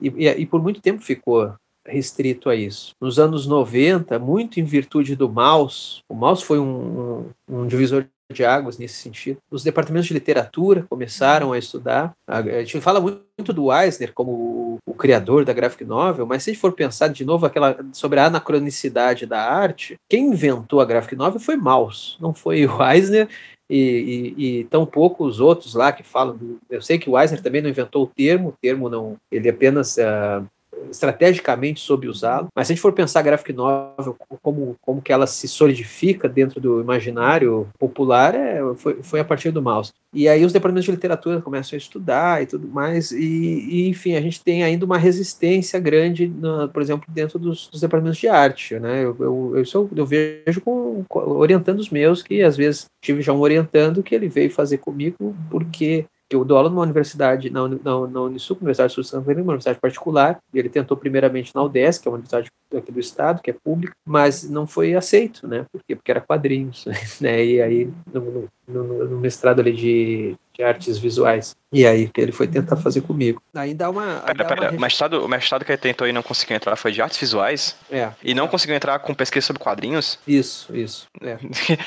e, 0.00 0.28
e 0.28 0.46
por 0.46 0.62
muito 0.62 0.80
tempo 0.80 1.02
ficou 1.02 1.52
restrito 1.86 2.50
a 2.50 2.54
isso. 2.54 2.94
Nos 3.00 3.18
anos 3.18 3.46
90, 3.46 4.18
muito 4.18 4.60
em 4.60 4.64
virtude 4.64 5.16
do 5.16 5.28
mouse, 5.28 6.02
o 6.08 6.14
mouse 6.14 6.44
foi 6.44 6.58
um, 6.58 7.30
um, 7.48 7.60
um 7.62 7.66
divisor 7.66 8.06
de 8.32 8.44
águas 8.44 8.76
nesse 8.76 8.94
sentido. 8.94 9.38
Os 9.50 9.64
departamentos 9.64 10.06
de 10.06 10.14
literatura 10.14 10.84
começaram 10.88 11.52
a 11.52 11.58
estudar. 11.58 12.12
A 12.26 12.42
gente 12.42 12.80
fala 12.80 13.00
muito 13.00 13.52
do 13.52 13.72
Eisner 13.72 14.12
como 14.12 14.78
o, 14.86 14.94
criador 14.98 15.44
da 15.44 15.52
graphic 15.52 15.84
novel, 15.84 16.26
mas 16.26 16.42
se 16.42 16.50
a 16.50 16.52
gente 16.52 16.60
for 16.60 16.72
pensar 16.72 17.06
de 17.06 17.24
novo 17.24 17.46
aquela, 17.46 17.78
sobre 17.92 18.18
a 18.18 18.26
anacronicidade 18.26 19.26
da 19.26 19.40
arte, 19.40 19.96
quem 20.08 20.32
inventou 20.32 20.80
a 20.80 20.84
graphic 20.84 21.14
novel 21.14 21.38
foi 21.38 21.56
Maus, 21.56 22.18
não 22.20 22.34
foi 22.34 22.66
o 22.66 22.82
Eisner 22.82 23.28
e, 23.70 24.34
e, 24.36 24.58
e 24.60 24.64
tão 24.64 24.84
pouco 24.84 25.24
os 25.24 25.38
outros 25.38 25.74
lá 25.74 25.92
que 25.92 26.02
falam. 26.02 26.36
Eu 26.68 26.82
sei 26.82 26.98
que 26.98 27.08
o 27.08 27.18
Eisner 27.18 27.40
também 27.40 27.62
não 27.62 27.70
inventou 27.70 28.02
o 28.02 28.06
termo, 28.08 28.48
o 28.48 28.54
termo 28.60 28.88
não, 28.88 29.16
ele 29.30 29.48
apenas 29.48 29.96
uh, 29.98 30.44
estrategicamente 30.90 31.80
soube 31.80 32.08
usá-lo. 32.08 32.48
Mas 32.54 32.66
se 32.66 32.72
a 32.72 32.74
gente 32.74 32.82
for 32.82 32.92
pensar 32.92 33.22
graphic 33.22 33.52
novel 33.52 34.16
como, 34.42 34.76
como 34.80 35.02
que 35.02 35.12
ela 35.12 35.26
se 35.26 35.48
solidifica 35.48 36.28
dentro 36.28 36.60
do 36.60 36.80
imaginário 36.80 37.68
popular, 37.78 38.34
é, 38.34 38.60
foi, 38.76 39.02
foi 39.02 39.20
a 39.20 39.24
partir 39.24 39.50
do 39.50 39.62
mouse. 39.62 39.92
E 40.12 40.26
aí 40.26 40.44
os 40.44 40.52
departamentos 40.52 40.86
de 40.86 40.90
literatura 40.90 41.40
começam 41.40 41.76
a 41.76 41.78
estudar 41.78 42.42
e 42.42 42.46
tudo 42.46 42.66
mais, 42.66 43.10
e, 43.10 43.18
e 43.18 43.88
enfim, 43.88 44.16
a 44.16 44.20
gente 44.20 44.42
tem 44.42 44.64
ainda 44.64 44.86
uma 44.86 44.96
resistência 44.96 45.78
grande, 45.78 46.28
na, 46.28 46.66
por 46.66 46.80
exemplo, 46.80 47.06
dentro 47.12 47.38
dos, 47.38 47.68
dos, 47.68 47.80
departamentos 47.80 48.18
de 48.18 48.26
arte. 48.26 48.78
Né? 48.78 49.04
Eu, 49.04 49.16
eu, 49.20 49.52
eu, 49.56 49.90
eu 49.94 50.06
vejo 50.06 50.60
com, 50.62 51.04
orientando 51.10 51.78
os 51.78 51.90
meus, 51.90 52.22
que 52.22 52.42
às 52.42 52.56
vezes 52.56 52.86
tive 53.02 53.20
já 53.20 53.32
um 53.32 53.40
orientando 53.40 54.02
que 54.02 54.14
ele 54.14 54.28
veio 54.28 54.50
fazer 54.50 54.78
comigo 54.78 55.36
porque 55.50 56.06
que 56.28 56.36
eu 56.36 56.44
dou 56.44 56.58
aula 56.58 56.68
numa 56.68 56.82
universidade, 56.82 57.48
na, 57.48 57.66
na, 57.66 58.06
na 58.06 58.20
Unisul, 58.22 58.56
Universidade 58.56 58.94
de 58.94 59.04
Santa 59.04 59.22
Catarina, 59.22 59.42
uma 59.42 59.52
universidade 59.52 59.80
particular, 59.80 60.38
e 60.52 60.58
ele 60.58 60.68
tentou 60.68 60.96
primeiramente 60.96 61.54
na 61.54 61.62
UDESC, 61.62 62.02
que 62.02 62.08
é 62.08 62.10
uma 62.10 62.16
universidade 62.16 62.50
aqui 62.76 62.92
do 62.92 63.00
estado, 63.00 63.40
que 63.40 63.50
é 63.50 63.54
pública, 63.54 63.94
mas 64.06 64.48
não 64.48 64.66
foi 64.66 64.94
aceito, 64.94 65.48
né? 65.48 65.64
Por 65.72 65.82
quê? 65.82 65.96
Porque 65.96 66.10
era 66.10 66.20
quadrinhos, 66.20 66.84
né? 67.20 67.44
E 67.44 67.62
aí, 67.62 67.90
no, 68.12 68.48
no, 68.66 69.04
no 69.08 69.18
mestrado 69.18 69.60
ali 69.60 69.72
de, 69.72 70.36
de 70.58 70.64
artes 70.64 70.98
visuais. 70.98 71.56
E 71.72 71.86
aí 71.86 72.08
que 72.08 72.20
ele 72.20 72.32
foi 72.32 72.48
tentar 72.48 72.76
fazer 72.76 73.02
comigo. 73.02 73.40
Aí 73.54 73.74
dá 73.74 73.88
uma. 73.90 74.20
Pera, 74.20 74.44
pera, 74.44 74.70
uma... 74.70 74.78
o, 74.78 74.80
mestrado, 74.80 75.24
o 75.24 75.28
mestrado 75.28 75.64
que 75.64 75.70
ele 75.70 75.78
tentou 75.78 76.08
e 76.08 76.12
não 76.12 76.22
conseguiu 76.22 76.56
entrar 76.56 76.74
foi 76.76 76.90
de 76.90 77.00
artes 77.00 77.18
visuais? 77.18 77.76
É. 77.90 78.10
E 78.22 78.34
não 78.34 78.46
é. 78.46 78.48
conseguiu 78.48 78.74
entrar 78.74 78.98
com 78.98 79.14
pesquisa 79.14 79.46
sobre 79.46 79.62
quadrinhos? 79.62 80.18
Isso, 80.26 80.74
isso. 80.74 81.06
É. 81.22 81.38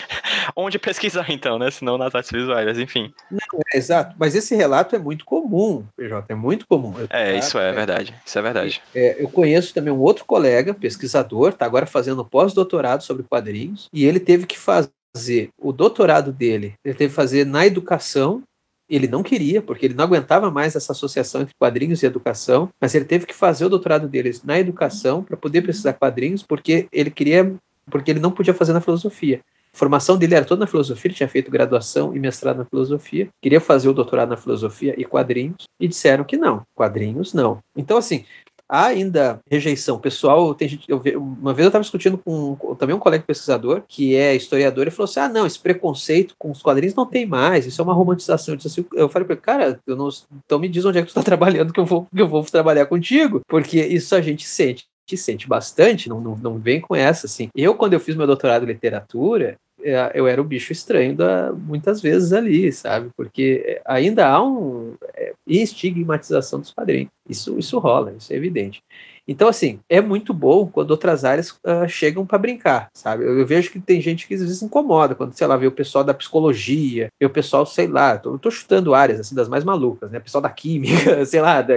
Onde 0.55 0.79
pesquisar 0.79 1.25
então, 1.29 1.59
né? 1.59 1.69
Se 1.71 1.83
não 1.83 1.97
nas 1.97 2.13
artes 2.15 2.31
visuais, 2.31 2.77
enfim. 2.77 3.11
Não, 3.29 3.59
é, 3.73 3.77
exato. 3.77 4.15
Mas 4.17 4.35
esse 4.35 4.55
relato 4.55 4.95
é 4.95 4.99
muito 4.99 5.25
comum, 5.25 5.83
PJ, 5.97 6.25
é 6.29 6.35
muito 6.35 6.65
comum. 6.67 6.93
É, 7.09 7.35
isso 7.37 7.57
é, 7.57 7.69
é, 7.69 7.73
verdade. 7.73 8.13
Isso 8.25 8.37
é 8.37 8.41
verdade. 8.41 8.81
É, 8.95 9.21
eu 9.21 9.29
conheço 9.29 9.73
também 9.73 9.91
um 9.91 9.99
outro 9.99 10.23
colega, 10.25 10.73
pesquisador, 10.73 11.53
tá 11.53 11.65
agora 11.65 11.87
fazendo 11.87 12.23
pós-doutorado 12.23 13.03
sobre 13.03 13.23
quadrinhos, 13.23 13.89
e 13.91 14.05
ele 14.05 14.19
teve 14.19 14.45
que 14.45 14.57
fazer 14.57 14.91
fazer 15.15 15.49
o 15.59 15.71
doutorado 15.71 16.31
dele, 16.31 16.73
ele 16.83 16.95
teve 16.95 17.09
que 17.09 17.15
fazer 17.15 17.45
na 17.45 17.65
educação. 17.65 18.41
Ele 18.91 19.07
não 19.07 19.23
queria, 19.23 19.61
porque 19.61 19.85
ele 19.85 19.93
não 19.93 20.03
aguentava 20.03 20.51
mais 20.51 20.75
essa 20.75 20.91
associação 20.91 21.41
entre 21.41 21.55
quadrinhos 21.57 22.03
e 22.03 22.05
educação, 22.05 22.69
mas 22.79 22.93
ele 22.93 23.05
teve 23.05 23.25
que 23.25 23.33
fazer 23.33 23.63
o 23.63 23.69
doutorado 23.69 24.05
dele 24.07 24.37
na 24.43 24.59
educação 24.59 25.23
para 25.23 25.37
poder 25.37 25.61
precisar 25.61 25.93
quadrinhos, 25.93 26.43
porque 26.43 26.87
ele 26.91 27.09
queria, 27.09 27.55
porque 27.89 28.11
ele 28.11 28.19
não 28.19 28.31
podia 28.31 28.53
fazer 28.53 28.73
na 28.73 28.81
filosofia. 28.81 29.39
A 29.73 29.77
formação 29.77 30.17
dele 30.17 30.35
era 30.35 30.43
toda 30.43 30.59
na 30.59 30.67
filosofia, 30.67 31.07
ele 31.07 31.15
tinha 31.15 31.29
feito 31.29 31.49
graduação 31.49 32.13
e 32.13 32.19
mestrado 32.19 32.57
na 32.57 32.65
filosofia, 32.65 33.29
queria 33.41 33.61
fazer 33.61 33.87
o 33.87 33.93
doutorado 33.93 34.27
na 34.27 34.35
filosofia 34.35 34.93
e 34.97 35.05
quadrinhos, 35.05 35.63
e 35.79 35.87
disseram 35.87 36.25
que 36.25 36.35
não, 36.35 36.63
quadrinhos 36.75 37.33
não. 37.33 37.59
Então, 37.75 37.97
assim, 37.97 38.25
há 38.71 38.85
ainda 38.85 39.41
rejeição. 39.49 39.99
pessoal, 39.99 40.55
tem 40.55 40.69
gente, 40.69 40.85
eu, 40.87 40.97
uma 41.19 41.53
vez 41.53 41.65
eu 41.65 41.69
estava 41.69 41.83
discutindo 41.83 42.17
com, 42.17 42.55
também 42.79 42.95
um 42.95 42.99
colega 42.99 43.25
pesquisador, 43.27 43.83
que 43.85 44.15
é 44.15 44.33
historiador, 44.33 44.87
e 44.87 44.91
falou 44.91 45.09
assim: 45.09 45.19
ah, 45.19 45.27
não, 45.27 45.45
esse 45.45 45.59
preconceito 45.59 46.33
com 46.39 46.49
os 46.49 46.61
quadrinhos 46.61 46.95
não 46.95 47.05
tem 47.05 47.25
mais, 47.25 47.65
isso 47.65 47.81
é 47.81 47.83
uma 47.83 47.93
romantização. 47.93 48.53
Eu, 48.53 48.57
disse 48.57 48.67
assim, 48.69 48.85
eu 48.93 49.09
falei 49.09 49.25
para 49.25 49.33
ele, 49.33 49.41
cara, 49.41 49.79
eu 49.85 49.95
não, 49.97 50.07
então 50.45 50.57
me 50.57 50.69
diz 50.69 50.85
onde 50.85 50.97
é 50.97 51.01
que 51.01 51.07
tu 51.07 51.17
está 51.17 51.21
trabalhando, 51.21 51.73
que 51.73 51.79
eu, 51.79 51.85
vou, 51.85 52.07
que 52.15 52.21
eu 52.21 52.27
vou 52.27 52.43
trabalhar 52.45 52.85
contigo, 52.85 53.41
porque 53.47 53.83
isso 53.85 54.15
a 54.15 54.21
gente 54.21 54.47
sente 54.47 54.85
sente 55.17 55.45
bastante, 55.45 56.07
não, 56.07 56.21
não, 56.21 56.37
não 56.37 56.57
vem 56.57 56.79
com 56.79 56.95
essa, 56.95 57.25
assim. 57.25 57.49
Eu, 57.53 57.75
quando 57.75 57.91
eu 57.91 57.99
fiz 57.99 58.15
meu 58.15 58.25
doutorado 58.25 58.63
em 58.63 58.67
literatura, 58.67 59.57
eu 60.13 60.27
era 60.27 60.41
o 60.41 60.45
bicho 60.45 60.71
estranho 60.71 61.15
da, 61.15 61.51
muitas 61.51 62.01
vezes 62.01 62.33
ali, 62.33 62.71
sabe? 62.71 63.09
Porque 63.15 63.81
ainda 63.85 64.27
há 64.27 64.43
um 64.43 64.95
é, 65.15 65.33
estigmatização 65.47 66.59
dos 66.59 66.71
quadrinhos. 66.71 67.09
Isso, 67.27 67.57
isso 67.57 67.79
rola, 67.79 68.13
isso 68.17 68.31
é 68.33 68.35
evidente. 68.35 68.83
Então, 69.27 69.47
assim, 69.47 69.79
é 69.87 70.01
muito 70.01 70.33
bom 70.33 70.67
quando 70.67 70.91
outras 70.91 71.23
áreas 71.23 71.51
uh, 71.51 71.87
chegam 71.87 72.25
para 72.25 72.37
brincar, 72.37 72.89
sabe? 72.93 73.23
Eu, 73.23 73.39
eu, 73.39 73.45
vejo 73.45 73.71
que 73.71 73.79
tem 73.79 74.01
gente 74.01 74.27
que 74.27 74.33
às 74.33 74.41
vezes 74.41 74.61
incomoda, 74.61 75.15
quando, 75.15 75.33
sei 75.33 75.45
lá, 75.45 75.55
vê 75.55 75.67
o 75.67 75.71
pessoal 75.71 76.03
da 76.03 76.13
psicologia, 76.13 77.09
vê 77.19 77.25
o 77.25 77.29
pessoal, 77.29 77.65
sei 77.65 77.87
lá, 77.87 78.17
tô, 78.17 78.37
tô 78.37 78.49
chutando 78.49 78.95
áreas, 78.95 79.19
assim, 79.19 79.35
das 79.35 79.47
mais 79.47 79.63
malucas, 79.63 80.11
né? 80.11 80.17
O 80.17 80.21
pessoal 80.21 80.41
da 80.41 80.49
química, 80.49 81.23
sei 81.25 81.39
lá, 81.39 81.61
da, 81.61 81.75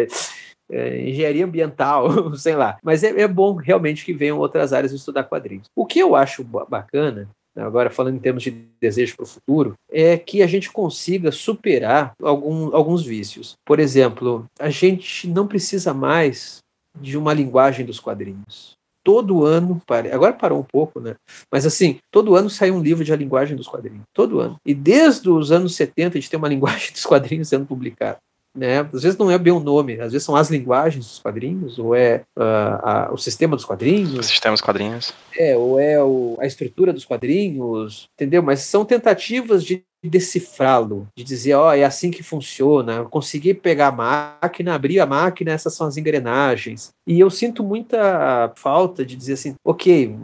é, 0.71 1.09
engenharia 1.09 1.45
ambiental, 1.45 2.35
sei 2.37 2.57
lá. 2.57 2.79
Mas 2.83 3.05
é, 3.05 3.21
é, 3.21 3.29
bom 3.29 3.55
realmente 3.55 4.05
que 4.05 4.13
venham 4.13 4.39
outras 4.39 4.73
áreas 4.73 4.93
estudar 4.93 5.25
quadrinhos. 5.25 5.69
O 5.77 5.87
que 5.87 5.99
eu 5.99 6.17
acho 6.17 6.43
bacana 6.69 7.29
agora 7.57 7.91
falando 7.91 8.17
em 8.17 8.21
termos 8.21 8.43
de 8.43 8.51
desejo 8.81 9.17
para 9.17 9.25
o 9.25 9.29
futuro, 9.29 9.75
é 9.91 10.17
que 10.17 10.43
a 10.43 10.47
gente 10.47 10.71
consiga 10.71 11.31
superar 11.31 12.13
algum, 12.23 12.75
alguns 12.75 13.05
vícios. 13.05 13.55
Por 13.65 13.79
exemplo, 13.79 14.47
a 14.59 14.71
gente 14.71 15.29
não 15.29 15.47
precisa 15.47 15.95
mais 15.95 16.59
de 17.01 17.17
uma 17.17 17.33
linguagem 17.33 17.85
dos 17.85 18.01
quadrinhos. 18.01 18.75
Todo 19.05 19.45
ano, 19.45 19.83
agora 20.13 20.33
parou 20.33 20.59
um 20.59 20.65
pouco, 20.65 20.99
né? 20.99 21.15
Mas 21.53 21.67
assim, 21.67 21.99
todo 22.11 22.35
ano 22.35 22.49
sai 22.49 22.71
um 22.71 22.81
livro 22.81 23.05
de 23.05 23.13
a 23.13 23.17
linguagem 23.17 23.55
dos 23.55 23.69
quadrinhos. 23.69 24.05
Todo 24.15 24.41
ano. 24.41 24.57
E 24.65 24.73
desde 24.73 25.29
os 25.29 25.53
anos 25.53 25.75
70 25.75 26.17
a 26.17 26.21
gente 26.21 26.31
tem 26.31 26.39
uma 26.39 26.49
linguagem 26.51 26.91
dos 26.91 27.05
quadrinhos 27.05 27.49
sendo 27.49 27.67
publicada 27.67 28.19
né? 28.55 28.81
Às 28.93 29.03
vezes 29.03 29.19
não 29.19 29.31
é 29.31 29.39
bem 29.39 29.53
o 29.53 29.61
nome, 29.61 30.01
às 30.01 30.13
vezes 30.13 30.25
são 30.25 30.37
as 30.37 30.51
linguagens 30.51 31.07
dos 31.07 31.19
quadrinhos, 31.19 31.79
ou 31.79 31.95
é 31.95 32.23
uh, 32.39 32.43
a, 32.83 33.11
o 33.13 33.17
sistema 33.17 33.57
dos 33.57 33.65
quadrinhos. 33.65 34.19
O 34.19 34.23
sistema 34.23 34.55
dos 34.55 34.61
quadrinhos. 34.61 35.13
É, 35.37 35.57
ou 35.57 35.81
é 35.81 36.03
o, 36.03 36.37
a 36.39 36.47
estrutura 36.47 36.93
dos 36.93 37.05
quadrinhos, 37.05 38.09
entendeu? 38.15 38.43
Mas 38.43 38.61
são 38.61 38.85
tentativas 38.85 39.65
de 39.65 39.85
decifrá-lo, 40.03 41.09
de 41.17 41.25
dizer, 41.25 41.55
ó, 41.55 41.71
oh, 41.71 41.73
é 41.73 41.83
assim 41.83 42.11
que 42.11 42.23
funciona, 42.23 42.97
eu 42.97 43.09
consegui 43.09 43.55
pegar 43.55 43.89
a 43.89 43.93
máquina, 43.93 44.75
abrir 44.75 45.01
a 45.01 45.07
máquina, 45.07 45.53
essas 45.53 45.75
são 45.75 45.87
as 45.87 45.97
engrenagens. 45.97 46.91
E 47.07 47.19
eu 47.19 47.31
sinto 47.31 47.65
muita 47.65 48.53
falta 48.55 49.05
de 49.05 49.17
dizer 49.17 49.33
assim, 49.33 49.55
ok, 49.65 50.15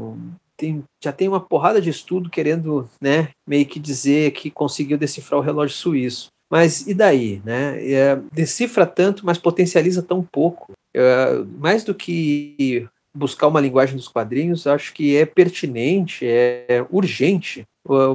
tem, 0.56 0.84
já 1.02 1.12
tem 1.12 1.28
uma 1.28 1.40
porrada 1.40 1.80
de 1.80 1.88
estudo 1.88 2.28
querendo, 2.28 2.88
né, 3.00 3.30
meio 3.48 3.64
que 3.64 3.80
dizer 3.80 4.32
que 4.32 4.50
conseguiu 4.50 4.98
decifrar 4.98 5.40
o 5.40 5.42
relógio 5.42 5.76
suíço. 5.76 6.28
Mas 6.50 6.86
e 6.86 6.94
daí? 6.94 7.40
Né? 7.44 7.92
É, 7.92 8.18
decifra 8.32 8.84
tanto, 8.84 9.24
mas 9.24 9.38
potencializa 9.38 10.02
tão 10.02 10.22
pouco. 10.22 10.72
É, 10.94 11.44
mais 11.58 11.84
do 11.84 11.94
que 11.94 12.88
buscar 13.14 13.48
uma 13.48 13.60
linguagem 13.60 13.96
dos 13.96 14.08
quadrinhos, 14.08 14.66
acho 14.66 14.92
que 14.92 15.16
é 15.16 15.24
pertinente, 15.24 16.26
é 16.26 16.84
urgente 16.90 17.64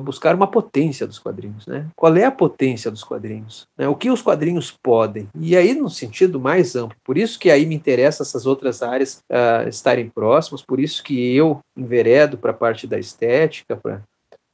buscar 0.03 0.35
uma 0.35 0.47
potência 0.47 1.07
dos 1.07 1.19
quadrinhos, 1.19 1.65
né? 1.65 1.87
Qual 1.95 2.15
é 2.15 2.23
a 2.23 2.31
potência 2.31 2.91
dos 2.91 3.03
quadrinhos? 3.03 3.67
Né? 3.77 3.87
O 3.87 3.95
que 3.95 4.09
os 4.09 4.21
quadrinhos 4.21 4.71
podem? 4.71 5.27
E 5.39 5.57
aí 5.57 5.73
no 5.73 5.89
sentido 5.89 6.39
mais 6.39 6.75
amplo. 6.75 6.95
Por 7.03 7.17
isso 7.17 7.39
que 7.39 7.49
aí 7.49 7.65
me 7.65 7.75
interessa 7.75 8.23
essas 8.23 8.45
outras 8.45 8.83
áreas 8.83 9.19
uh, 9.31 9.67
estarem 9.67 10.07
próximas. 10.07 10.61
Por 10.61 10.79
isso 10.79 11.03
que 11.03 11.35
eu 11.35 11.59
enveredo 11.75 12.37
para 12.37 12.51
a 12.51 12.55
parte 12.55 12.85
da 12.85 12.99
estética, 12.99 13.81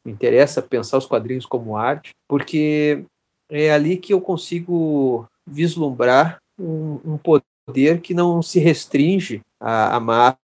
me 0.03 0.11
interessa 0.11 0.61
pensar 0.61 0.97
os 0.97 1.05
quadrinhos 1.05 1.45
como 1.45 1.77
arte, 1.77 2.11
porque 2.27 3.03
é 3.51 3.69
ali 3.69 3.97
que 3.97 4.13
eu 4.13 4.21
consigo 4.21 5.25
vislumbrar 5.45 6.37
um, 6.57 6.99
um 7.03 7.17
poder 7.17 7.99
que 7.99 8.13
não 8.13 8.41
se 8.41 8.59
restringe 8.59 9.41
à, 9.59 9.97
à 9.97 9.99
massa 9.99 10.37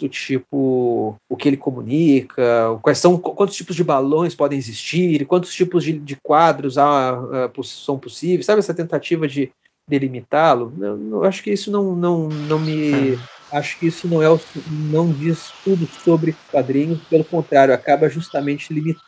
do 0.00 0.08
tipo 0.08 1.16
o 1.28 1.36
que 1.36 1.48
ele 1.48 1.56
comunica, 1.56 2.78
quais 2.82 2.98
são 2.98 3.18
quantos 3.18 3.56
tipos 3.56 3.76
de 3.76 3.84
balões 3.84 4.34
podem 4.34 4.58
existir, 4.58 5.26
quantos 5.26 5.52
tipos 5.52 5.84
de, 5.84 5.98
de 5.98 6.16
quadros 6.16 6.78
há, 6.78 7.18
são 7.64 7.98
possíveis, 7.98 8.46
sabe 8.46 8.60
essa 8.60 8.72
tentativa 8.72 9.26
de 9.26 9.50
delimitá-lo? 9.88 10.72
Eu, 10.80 11.24
acho 11.24 11.42
que 11.42 11.50
isso 11.50 11.70
não, 11.70 11.96
não, 11.96 12.28
não 12.28 12.60
me 12.60 13.18
acho 13.52 13.78
que 13.78 13.86
isso 13.86 14.06
não 14.08 14.22
é 14.22 14.30
o, 14.30 14.38
não 14.90 15.10
diz 15.10 15.52
tudo 15.64 15.86
sobre 16.04 16.36
quadrinhos, 16.50 17.00
pelo 17.08 17.24
contrário, 17.24 17.74
acaba 17.74 18.08
justamente 18.08 18.72
limitando 18.72 19.04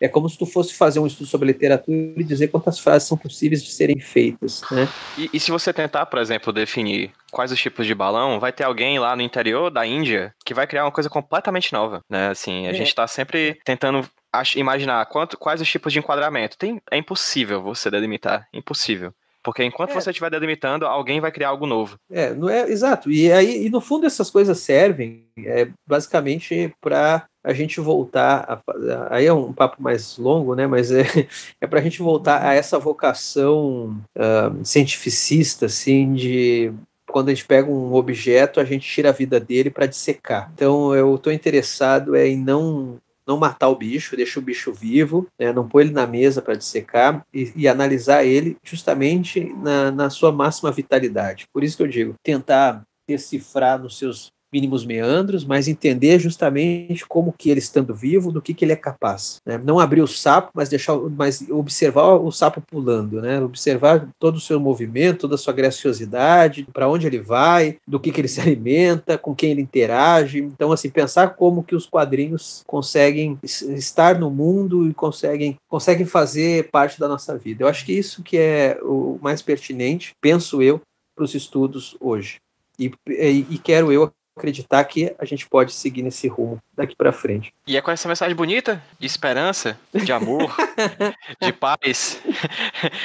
é 0.00 0.08
como 0.08 0.28
se 0.28 0.38
tu 0.38 0.46
fosse 0.46 0.74
fazer 0.74 1.00
um 1.00 1.06
estudo 1.06 1.26
sobre 1.26 1.46
literatura 1.46 1.96
e 2.16 2.24
dizer 2.24 2.48
quantas 2.48 2.78
frases 2.78 3.08
são 3.08 3.16
possíveis 3.16 3.62
de 3.62 3.70
serem 3.70 4.00
feitas, 4.00 4.62
né? 4.70 4.88
E, 5.18 5.30
e, 5.34 5.40
se 5.40 5.50
você 5.50 5.72
tentar, 5.72 6.06
por 6.06 6.18
exemplo, 6.18 6.52
definir 6.52 7.10
quais 7.30 7.52
os 7.52 7.60
tipos 7.60 7.86
de 7.86 7.94
balão, 7.94 8.40
vai 8.40 8.52
ter 8.52 8.64
alguém 8.64 8.98
lá 8.98 9.14
no 9.14 9.22
interior 9.22 9.70
da 9.70 9.86
Índia 9.86 10.34
que 10.44 10.54
vai 10.54 10.66
criar 10.66 10.84
uma 10.84 10.92
coisa 10.92 11.10
completamente 11.10 11.72
nova, 11.72 12.02
né? 12.08 12.28
Assim, 12.28 12.66
a 12.66 12.70
é. 12.70 12.74
gente 12.74 12.88
está 12.88 13.06
sempre 13.06 13.58
tentando 13.64 14.08
imaginar 14.56 15.04
quanto, 15.06 15.36
quais 15.36 15.60
os 15.60 15.68
tipos 15.68 15.92
de 15.92 15.98
enquadramento. 15.98 16.56
Tem, 16.56 16.80
é 16.90 16.96
impossível 16.96 17.60
você 17.60 17.90
delimitar, 17.90 18.46
impossível. 18.52 19.12
Porque 19.42 19.64
enquanto 19.64 19.90
é. 19.90 19.94
você 19.94 20.10
estiver 20.10 20.30
delimitando, 20.30 20.86
alguém 20.86 21.20
vai 21.20 21.32
criar 21.32 21.48
algo 21.48 21.66
novo. 21.66 21.96
É, 22.10 22.34
não 22.34 22.48
é 22.48 22.68
exato. 22.68 23.10
E 23.10 23.32
aí, 23.32 23.66
e 23.66 23.70
no 23.70 23.80
fundo, 23.80 24.06
essas 24.06 24.30
coisas 24.30 24.58
servem 24.58 25.24
é, 25.38 25.68
basicamente 25.86 26.72
para 26.80 27.26
a 27.42 27.52
gente 27.52 27.80
voltar. 27.80 28.62
A, 28.68 29.16
aí 29.16 29.26
é 29.26 29.32
um 29.32 29.52
papo 29.52 29.82
mais 29.82 30.18
longo, 30.18 30.54
né? 30.54 30.66
Mas 30.66 30.92
é, 30.92 31.04
é 31.60 31.66
para 31.66 31.80
a 31.80 31.82
gente 31.82 32.02
voltar 32.02 32.44
a 32.44 32.54
essa 32.54 32.78
vocação 32.78 33.96
uh, 34.16 34.64
cientificista, 34.64 35.66
assim, 35.66 36.12
de 36.12 36.72
quando 37.10 37.28
a 37.28 37.34
gente 37.34 37.46
pega 37.46 37.70
um 37.70 37.94
objeto, 37.94 38.60
a 38.60 38.64
gente 38.64 38.88
tira 38.88 39.08
a 39.08 39.12
vida 39.12 39.40
dele 39.40 39.70
para 39.70 39.86
dissecar. 39.86 40.50
Então, 40.54 40.94
eu 40.94 41.14
estou 41.14 41.32
interessado 41.32 42.14
é, 42.14 42.28
em 42.28 42.36
não 42.36 42.98
não 43.30 43.38
matar 43.38 43.68
o 43.68 43.76
bicho, 43.76 44.16
deixa 44.16 44.40
o 44.40 44.42
bicho 44.42 44.72
vivo, 44.72 45.28
né, 45.38 45.52
não 45.52 45.68
pôr 45.68 45.82
ele 45.82 45.92
na 45.92 46.04
mesa 46.04 46.42
para 46.42 46.56
dissecar 46.56 47.24
e, 47.32 47.52
e, 47.54 47.68
analisar 47.68 48.24
ele 48.24 48.56
justamente 48.64 49.54
na, 49.54 49.92
na 49.92 50.10
sua 50.10 50.32
máxima 50.32 50.72
vitalidade. 50.72 51.46
Por 51.52 51.62
isso 51.62 51.76
que 51.76 51.84
eu 51.84 51.88
digo, 51.88 52.14
tentar 52.24 52.82
decifrar 53.08 53.80
nos 53.80 53.96
seus 53.96 54.32
mínimos 54.52 54.84
meandros, 54.84 55.44
mas 55.44 55.68
entender 55.68 56.18
justamente 56.18 57.06
como 57.06 57.32
que 57.36 57.50
ele 57.50 57.60
estando 57.60 57.94
vivo, 57.94 58.32
do 58.32 58.42
que, 58.42 58.54
que 58.54 58.64
ele 58.64 58.72
é 58.72 58.76
capaz. 58.76 59.38
Né? 59.46 59.58
Não 59.58 59.78
abrir 59.78 60.02
o 60.02 60.06
sapo, 60.06 60.50
mas 60.54 60.68
deixar, 60.68 60.96
mas 60.96 61.44
observar 61.50 62.14
o 62.14 62.30
sapo 62.30 62.60
pulando, 62.60 63.20
né? 63.20 63.40
Observar 63.40 64.08
todo 64.18 64.36
o 64.36 64.40
seu 64.40 64.58
movimento, 64.58 65.20
toda 65.20 65.34
a 65.34 65.38
sua 65.38 65.52
graciosidade, 65.52 66.66
para 66.72 66.88
onde 66.88 67.06
ele 67.06 67.20
vai, 67.20 67.76
do 67.86 68.00
que, 68.00 68.10
que 68.10 68.20
ele 68.20 68.28
se 68.28 68.40
alimenta, 68.40 69.16
com 69.16 69.34
quem 69.34 69.50
ele 69.50 69.62
interage. 69.62 70.40
Então, 70.40 70.72
assim, 70.72 70.90
pensar 70.90 71.30
como 71.34 71.62
que 71.62 71.74
os 71.74 71.86
quadrinhos 71.86 72.62
conseguem 72.66 73.38
estar 73.42 74.18
no 74.18 74.30
mundo 74.30 74.88
e 74.88 74.94
conseguem, 74.94 75.56
conseguem 75.68 76.06
fazer 76.06 76.70
parte 76.70 76.98
da 76.98 77.08
nossa 77.08 77.36
vida. 77.36 77.64
Eu 77.64 77.68
acho 77.68 77.84
que 77.84 77.92
isso 77.92 78.22
que 78.22 78.36
é 78.36 78.78
o 78.82 79.18
mais 79.22 79.42
pertinente, 79.42 80.12
penso 80.20 80.62
eu, 80.62 80.80
para 81.14 81.24
os 81.24 81.34
estudos 81.34 81.96
hoje. 82.00 82.36
E, 82.78 82.90
e, 83.06 83.46
e, 83.50 83.58
quero 83.58 83.92
eu 83.92 84.10
acreditar 84.40 84.82
que 84.84 85.14
a 85.18 85.24
gente 85.24 85.46
pode 85.46 85.72
seguir 85.72 86.02
nesse 86.02 86.26
rumo 86.26 86.58
daqui 86.74 86.96
para 86.96 87.12
frente. 87.12 87.52
E 87.66 87.76
é 87.76 87.82
com 87.82 87.90
essa 87.90 88.08
mensagem 88.08 88.34
bonita? 88.34 88.82
De 88.98 89.06
esperança, 89.06 89.78
de 89.94 90.10
amor, 90.10 90.56
de 91.40 91.52
paz, 91.52 92.20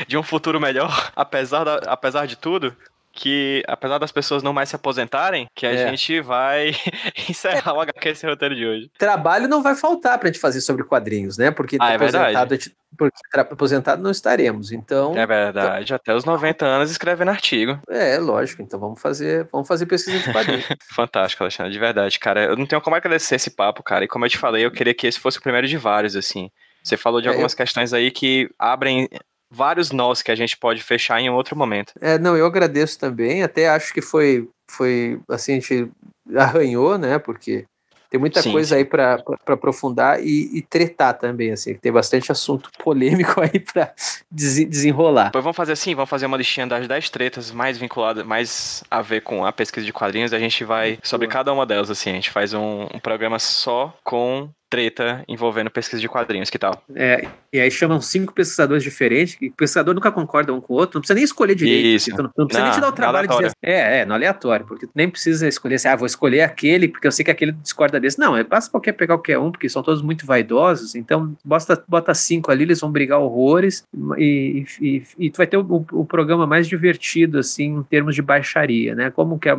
de 0.08 0.18
um 0.18 0.24
futuro 0.24 0.60
melhor, 0.60 1.12
apesar, 1.16 1.66
da, 1.66 1.76
apesar 1.86 2.26
de 2.26 2.38
tudo, 2.38 2.76
que, 3.16 3.64
apesar 3.66 3.98
das 3.98 4.12
pessoas 4.12 4.44
não 4.44 4.52
mais 4.52 4.68
se 4.68 4.76
aposentarem, 4.76 5.48
que 5.56 5.66
a 5.66 5.72
é. 5.72 5.90
gente 5.90 6.20
vai 6.20 6.72
encerrar 7.30 7.74
o 7.74 7.80
HQ 7.80 8.10
esse 8.10 8.28
roteiro 8.28 8.54
de 8.54 8.68
hoje. 8.68 8.92
Trabalho 8.98 9.48
não 9.48 9.64
vai 9.64 9.74
faltar 9.74 10.20
pra 10.20 10.28
gente 10.28 10.40
fazer 10.40 10.60
sobre 10.60 10.84
quadrinhos, 10.84 11.38
né? 11.38 11.50
Porque 11.50 11.78
ah, 11.80 11.94
é 11.94 11.96
aposentado, 11.96 12.56
gente, 12.56 12.76
porque 12.98 13.18
aposentado 13.40 14.04
não 14.04 14.12
estaremos, 14.12 14.74
então... 14.74 15.18
É 15.18 15.26
verdade, 15.26 15.86
então... 15.86 15.96
até 15.96 16.14
os 16.14 16.26
90 16.26 16.66
anos 16.66 16.92
escrevendo 16.92 17.30
artigo. 17.30 17.80
É, 17.90 18.18
lógico, 18.18 18.62
então 18.62 18.80
vamos 18.80 19.02
fazer, 19.02 19.48
vamos 19.50 19.68
fazer 19.68 19.86
pesquisa 19.86 20.20
de 20.20 20.34
quadrinhos. 20.34 20.66
Fantástico, 20.94 21.42
Alexandre, 21.42 21.72
de 21.72 21.80
verdade, 21.80 22.20
cara. 22.20 22.44
Eu 22.44 22.58
não 22.58 22.66
tenho 22.66 22.82
como 22.82 22.98
agradecer 22.98 23.36
esse 23.36 23.50
papo, 23.50 23.82
cara, 23.82 24.04
e 24.04 24.10
como 24.10 24.26
eu 24.26 24.30
te 24.30 24.38
falei, 24.38 24.66
eu 24.66 24.72
queria 24.72 24.94
que 24.94 25.08
esse 25.08 25.20
fosse 25.20 25.40
o 25.40 25.42
primeiro 25.42 25.68
de 25.68 25.78
vários, 25.78 26.18
assim. 26.18 26.52
Você 26.84 26.98
falou 26.98 27.22
de 27.22 27.28
é, 27.28 27.32
algumas 27.32 27.54
eu... 27.54 27.58
questões 27.58 27.94
aí 27.94 28.12
que 28.12 28.50
abrem 28.60 29.10
vários 29.56 29.92
nós 29.92 30.22
que 30.22 30.32
a 30.32 30.36
gente 30.36 30.58
pode 30.58 30.84
fechar 30.84 31.20
em 31.20 31.30
outro 31.30 31.56
momento. 31.56 31.94
É, 32.02 32.20
não, 32.20 32.36
eu 32.36 32.46
agradeço 32.46 33.00
também, 33.00 33.42
até 33.42 33.70
acho 33.70 33.94
que 33.94 34.02
foi, 34.02 34.48
foi 34.70 35.20
assim, 35.30 35.54
a 35.54 35.56
gente 35.56 35.90
arranhou, 36.36 36.98
né, 36.98 37.18
porque 37.18 37.66
tem 38.10 38.20
muita 38.20 38.42
sim, 38.42 38.52
coisa 38.52 38.70
sim. 38.70 38.76
aí 38.76 38.86
para 38.86 39.22
aprofundar 39.48 40.22
e, 40.22 40.58
e, 40.58 40.62
tretar 40.62 41.18
também, 41.18 41.52
assim, 41.52 41.74
tem 41.74 41.92
bastante 41.92 42.32
assunto 42.32 42.70
polêmico 42.84 43.42
aí 43.42 43.60
para 43.60 43.94
desenrolar. 44.32 45.32
Pois 45.32 45.44
vamos 45.44 45.58
fazer 45.58 45.74
assim, 45.74 45.96
vamos 45.96 46.10
fazer 46.10 46.26
uma 46.26 46.38
listinha 46.38 46.68
das 46.68 46.88
10 46.88 47.10
tretas 47.10 47.52
mais 47.52 47.78
vinculadas, 47.78 48.26
mais 48.26 48.84
a 48.90 49.02
ver 49.02 49.22
com 49.22 49.46
a 49.46 49.52
pesquisa 49.52 49.86
de 49.86 49.94
quadrinhos, 49.94 50.34
a 50.34 50.40
gente 50.40 50.64
vai 50.64 50.98
sobre 51.04 51.28
cada 51.28 51.52
uma 51.52 51.66
delas, 51.66 51.90
assim, 51.90 52.10
a 52.10 52.14
gente 52.14 52.30
faz 52.30 52.54
um, 52.54 52.84
um 52.94 53.00
programa 53.00 53.40
só 53.40 53.94
com 54.04 54.50
treta 54.76 55.24
envolvendo 55.26 55.70
pesquisa 55.72 56.02
de 56.02 56.10
quadrinhos, 56.10 56.50
que 56.50 56.60
tal? 56.60 56.84
É, 56.94 57.26
e 57.54 57.62
aí 57.62 57.72
chamam 57.72 58.02
cinco 58.02 58.34
pesquisadores 58.34 58.84
diferentes, 58.84 59.36
que 59.36 59.48
o 59.48 59.54
pesquisador 59.54 59.96
nunca 59.96 60.12
concorda 60.12 60.54
um 60.54 60.60
com 60.60 60.74
o 60.74 60.78
outro, 60.78 60.98
não 60.98 61.02
precisa 61.02 61.16
nem 61.16 61.24
escolher 61.24 61.56
direito. 61.56 61.86
Isso. 61.86 62.10
Não, 62.12 62.30
não, 62.38 62.46
precisa 62.46 62.60
não, 62.60 62.66
nem 62.66 62.74
te 62.74 62.82
dar 62.82 62.90
o 62.90 62.92
trabalho 62.92 63.28
de 63.30 63.36
dizer, 63.38 63.52
é, 63.64 64.00
é, 64.00 64.06
no 64.06 64.14
aleatório, 64.14 64.66
porque 64.66 64.86
tu 64.86 64.92
nem 64.94 65.10
precisa 65.10 65.48
escolher 65.48 65.76
assim, 65.76 65.88
ah, 65.88 65.96
vou 65.96 66.06
escolher 66.06 66.42
aquele, 66.42 66.90
porque 66.90 67.08
eu 67.08 67.12
sei 67.12 67.24
que 67.24 67.32
aquele 67.32 67.54
discorda 67.54 68.00
desse. 68.00 68.20
Não, 68.20 68.36
é 68.36 68.44
basta 68.44 68.70
qualquer 68.70 68.92
pegar 68.92 69.16
qualquer 69.16 69.40
um, 69.40 69.50
porque 69.50 69.70
são 69.70 69.82
todos 69.82 70.02
muito 70.02 70.26
vaidosos, 70.26 70.94
então 70.94 71.34
bota, 71.44 71.82
bota 71.88 72.14
cinco 72.14 72.52
ali, 72.52 72.64
eles 72.64 72.82
vão 72.82 72.92
brigar 72.92 73.20
horrores, 73.20 73.84
e, 74.18 74.66
e, 74.82 75.04
e 75.18 75.30
tu 75.30 75.38
vai 75.38 75.48
ter 75.48 75.58
o, 75.58 75.86
o, 75.92 76.06
programa 76.06 76.46
mais 76.46 76.68
divertido, 76.68 77.40
assim, 77.40 77.78
em 77.78 77.84
termos 77.84 78.14
de 78.14 78.22
baixaria, 78.22 78.94
né? 78.94 79.10
Como 79.10 79.40
que 79.40 79.48
a, 79.48 79.58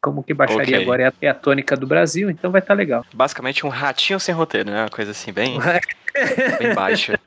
como 0.00 0.22
que 0.22 0.32
baixaria 0.32 0.62
okay. 0.62 0.82
agora 0.82 1.02
é 1.02 1.06
a, 1.06 1.12
é 1.20 1.28
a, 1.28 1.34
tônica 1.34 1.76
do 1.76 1.86
Brasil, 1.86 2.30
então 2.30 2.50
vai 2.50 2.60
estar 2.60 2.74
tá 2.74 2.78
legal. 2.78 3.04
Basicamente 3.12 3.66
um 3.66 3.68
ratinho 3.68 4.18
sem 4.18 4.34
roteiro, 4.34 4.70
né? 4.70 4.82
Uma 4.82 4.88
coisa 4.88 5.10
assim, 5.10 5.32
bem, 5.32 5.58
bem 6.58 6.74
baixa. 6.74 7.20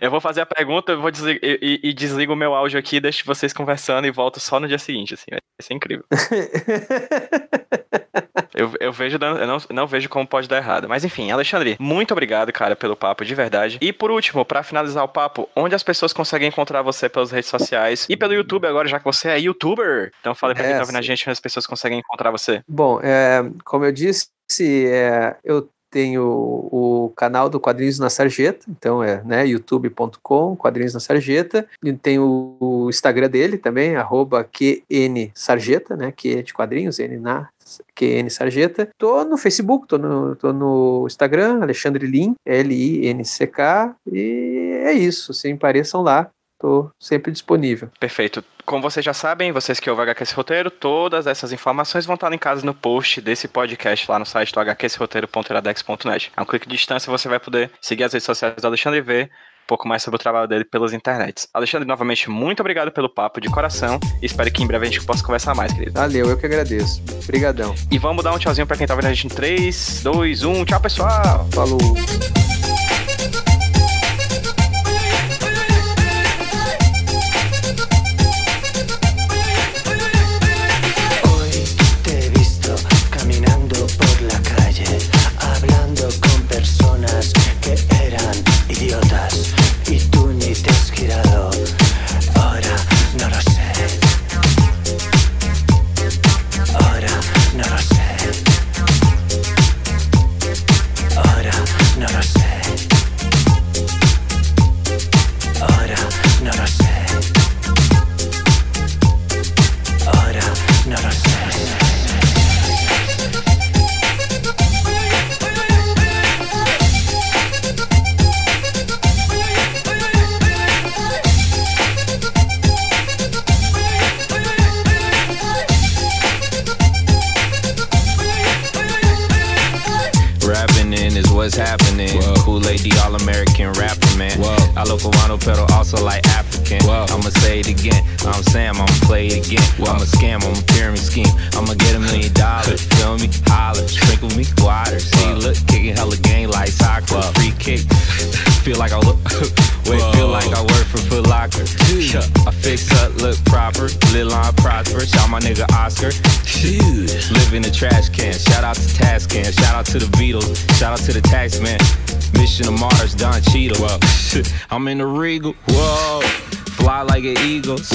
Eu 0.00 0.10
vou 0.10 0.20
fazer 0.20 0.42
a 0.42 0.46
pergunta 0.46 0.92
eu 0.92 1.00
vou 1.00 1.10
desligar, 1.10 1.40
e, 1.42 1.80
e, 1.82 1.94
desligo 1.94 2.32
o 2.32 2.36
meu 2.36 2.54
áudio 2.54 2.78
aqui, 2.78 3.00
deixo 3.00 3.24
vocês 3.24 3.52
conversando 3.52 4.06
e 4.06 4.10
volto 4.10 4.40
só 4.40 4.60
no 4.60 4.68
dia 4.68 4.78
seguinte, 4.78 5.14
assim, 5.14 5.30
vai 5.30 5.40
ser 5.60 5.74
incrível. 5.74 6.04
Eu, 8.58 8.72
eu 8.80 8.92
vejo, 8.92 9.16
eu 9.20 9.46
não, 9.46 9.58
não 9.70 9.86
vejo 9.86 10.08
como 10.08 10.26
pode 10.26 10.48
dar 10.48 10.56
errado. 10.56 10.88
Mas 10.88 11.04
enfim, 11.04 11.30
Alexandre, 11.30 11.76
muito 11.78 12.10
obrigado, 12.10 12.52
cara, 12.52 12.74
pelo 12.74 12.96
papo, 12.96 13.24
de 13.24 13.32
verdade. 13.32 13.78
E 13.80 13.92
por 13.92 14.10
último, 14.10 14.44
para 14.44 14.64
finalizar 14.64 15.04
o 15.04 15.08
papo, 15.08 15.48
onde 15.54 15.76
as 15.76 15.84
pessoas 15.84 16.12
conseguem 16.12 16.48
encontrar 16.48 16.82
você 16.82 17.08
pelas 17.08 17.30
redes 17.30 17.48
sociais 17.48 18.04
e 18.08 18.16
pelo 18.16 18.34
YouTube 18.34 18.66
agora, 18.66 18.88
já 18.88 18.98
que 18.98 19.04
você 19.04 19.28
é 19.28 19.38
youtuber? 19.38 20.10
Então 20.20 20.34
fala 20.34 20.56
pra 20.56 20.64
é, 20.64 20.70
quem 20.70 20.78
tá 20.78 20.84
vendo 20.84 20.98
a 20.98 21.02
gente 21.02 21.22
onde 21.22 21.32
as 21.32 21.40
pessoas 21.40 21.68
conseguem 21.68 22.00
encontrar 22.00 22.32
você. 22.32 22.60
Bom, 22.66 22.98
é, 23.00 23.48
como 23.64 23.84
eu 23.84 23.92
disse, 23.92 24.28
é, 24.60 25.36
eu 25.44 25.68
tenho 25.90 26.22
o 26.22 27.12
canal 27.16 27.48
do 27.48 27.60
Quadrinhos 27.60 27.98
na 27.98 28.10
Sarjeta, 28.10 28.66
então 28.68 29.02
é 29.02 29.22
né, 29.24 29.46
youtube.com, 29.46 30.56
Quadrinhos 30.56 30.94
na 30.94 31.00
Sarjeta, 31.00 31.66
e 31.82 31.92
tem 31.92 32.18
o, 32.18 32.88
Instagram 32.90 33.28
dele 33.28 33.58
também, 33.58 33.96
arroba 33.96 34.44
QNSarjeta, 34.44 35.96
né, 35.96 36.12
que 36.12 36.36
é 36.36 36.42
de 36.42 36.52
quadrinhos, 36.52 36.98
N 36.98 37.18
na 37.18 37.48
QN 37.94 38.28
Sarjeta. 38.30 38.88
Tô 38.98 39.24
no 39.24 39.36
Facebook, 39.36 39.86
tô 39.86 39.98
no, 39.98 40.36
tô 40.36 40.52
no 40.52 41.04
Instagram, 41.06 41.62
Alexandre 41.62 42.06
Lin, 42.06 42.34
L-I-N-C-K, 42.46 43.96
e 44.10 44.82
é 44.84 44.92
isso, 44.92 45.32
assim, 45.32 45.56
pareçam 45.56 46.02
lá, 46.02 46.30
tô 46.58 46.90
sempre 46.98 47.30
disponível. 47.32 47.88
Perfeito. 48.00 48.44
Como 48.66 48.82
vocês 48.82 49.02
já 49.02 49.14
sabem, 49.14 49.50
vocês 49.50 49.80
que 49.80 49.88
ouvem 49.88 50.04
o 50.04 50.10
HQS 50.10 50.32
Roteiro, 50.32 50.70
todas 50.70 51.26
essas 51.26 51.52
informações 51.52 52.04
vão 52.04 52.16
estar 52.16 52.28
linkadas 52.28 52.62
no 52.62 52.74
post 52.74 53.20
desse 53.20 53.48
podcast 53.48 54.10
lá 54.10 54.18
no 54.18 54.26
site 54.26 54.52
do 54.52 54.60
hqsroteiro.iradex.net. 54.60 56.32
A 56.36 56.42
um 56.42 56.44
clique 56.44 56.68
de 56.68 56.76
distância 56.76 57.10
você 57.10 57.28
vai 57.28 57.40
poder 57.40 57.70
seguir 57.80 58.04
as 58.04 58.12
redes 58.12 58.26
sociais 58.26 58.56
do 58.56 58.66
Alexandre 58.66 58.98
e 58.98 59.02
ver 59.02 59.30
pouco 59.68 59.86
mais 59.86 60.02
sobre 60.02 60.16
o 60.16 60.18
trabalho 60.18 60.48
dele 60.48 60.64
pelas 60.64 60.92
internets. 60.92 61.46
Alexandre, 61.52 61.86
novamente, 61.86 62.30
muito 62.30 62.60
obrigado 62.60 62.90
pelo 62.90 63.08
papo 63.08 63.40
de 63.40 63.48
coração 63.48 64.00
e 64.22 64.26
espero 64.26 64.50
que 64.50 64.62
em 64.62 64.66
breve 64.66 64.86
a 64.86 64.90
gente 64.90 65.04
possa 65.04 65.22
conversar 65.22 65.54
mais, 65.54 65.72
querido. 65.72 65.92
Valeu, 65.92 66.26
eu 66.30 66.38
que 66.38 66.46
agradeço. 66.46 67.02
Obrigadão. 67.22 67.74
E 67.90 67.98
vamos 67.98 68.24
dar 68.24 68.32
um 68.32 68.38
tchauzinho 68.38 68.66
pra 68.66 68.76
quem 68.76 68.86
tá 68.86 68.94
vendo 68.94 69.06
a 69.06 69.12
gente 69.12 69.26
em 69.26 69.30
3, 69.30 70.00
2, 70.02 70.42
1. 70.42 70.64
Tchau, 70.64 70.80
pessoal! 70.80 71.46
Falou! 71.52 72.37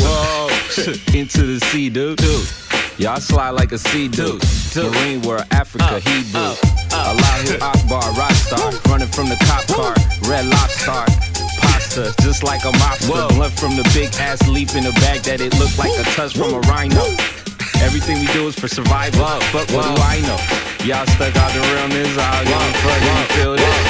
Whoa. 0.04 0.48
Into 1.18 1.42
the 1.46 1.60
sea, 1.72 1.90
dude. 1.90 2.18
dude. 2.18 2.48
Y'all 2.98 3.20
slide 3.20 3.52
like 3.52 3.72
a 3.72 3.78
sea 3.78 4.08
dude. 4.08 4.42
Marine 4.76 5.22
world, 5.22 5.46
Africa, 5.52 5.98
uh, 5.98 6.00
Hebrew. 6.00 6.42
Uh, 6.42 6.56
uh, 6.92 7.16
Allahu 7.16 7.58
Akbar, 7.62 8.12
rock 8.14 8.32
star. 8.34 8.72
Running 8.92 9.08
from 9.08 9.30
the 9.30 9.38
cop 9.48 9.66
car. 9.68 9.96
Red 10.30 10.46
lobster. 10.46 11.06
Pasta, 11.60 12.14
just 12.22 12.44
like 12.44 12.64
a 12.66 12.72
mobster. 12.84 13.30
Blunt 13.36 13.54
from 13.54 13.76
the 13.76 13.84
big 13.94 14.14
ass 14.16 14.48
leap 14.48 14.76
in 14.76 14.84
the 14.84 14.94
bag 15.02 15.22
that 15.24 15.42
it 15.42 15.58
looked 15.58 15.78
like 15.78 15.94
a 15.98 16.04
touch 16.16 16.36
from 16.36 16.54
a 16.54 16.60
rhino. 16.70 17.04
Everything 17.82 18.20
we 18.20 18.28
do 18.34 18.48
is 18.48 18.56
for 18.58 18.68
survival. 18.68 19.40
But 19.52 19.72
what 19.74 19.84
do 19.84 20.02
I 20.02 20.22
know? 20.22 20.40
Y'all 20.86 21.06
stuck 21.08 21.36
out 21.36 21.52
the 21.54 21.62
realness 21.74 22.18
out. 22.18 22.46
Y'all 22.46 22.74
fucking 22.84 23.36
feel 23.36 23.56
this. 23.56 23.84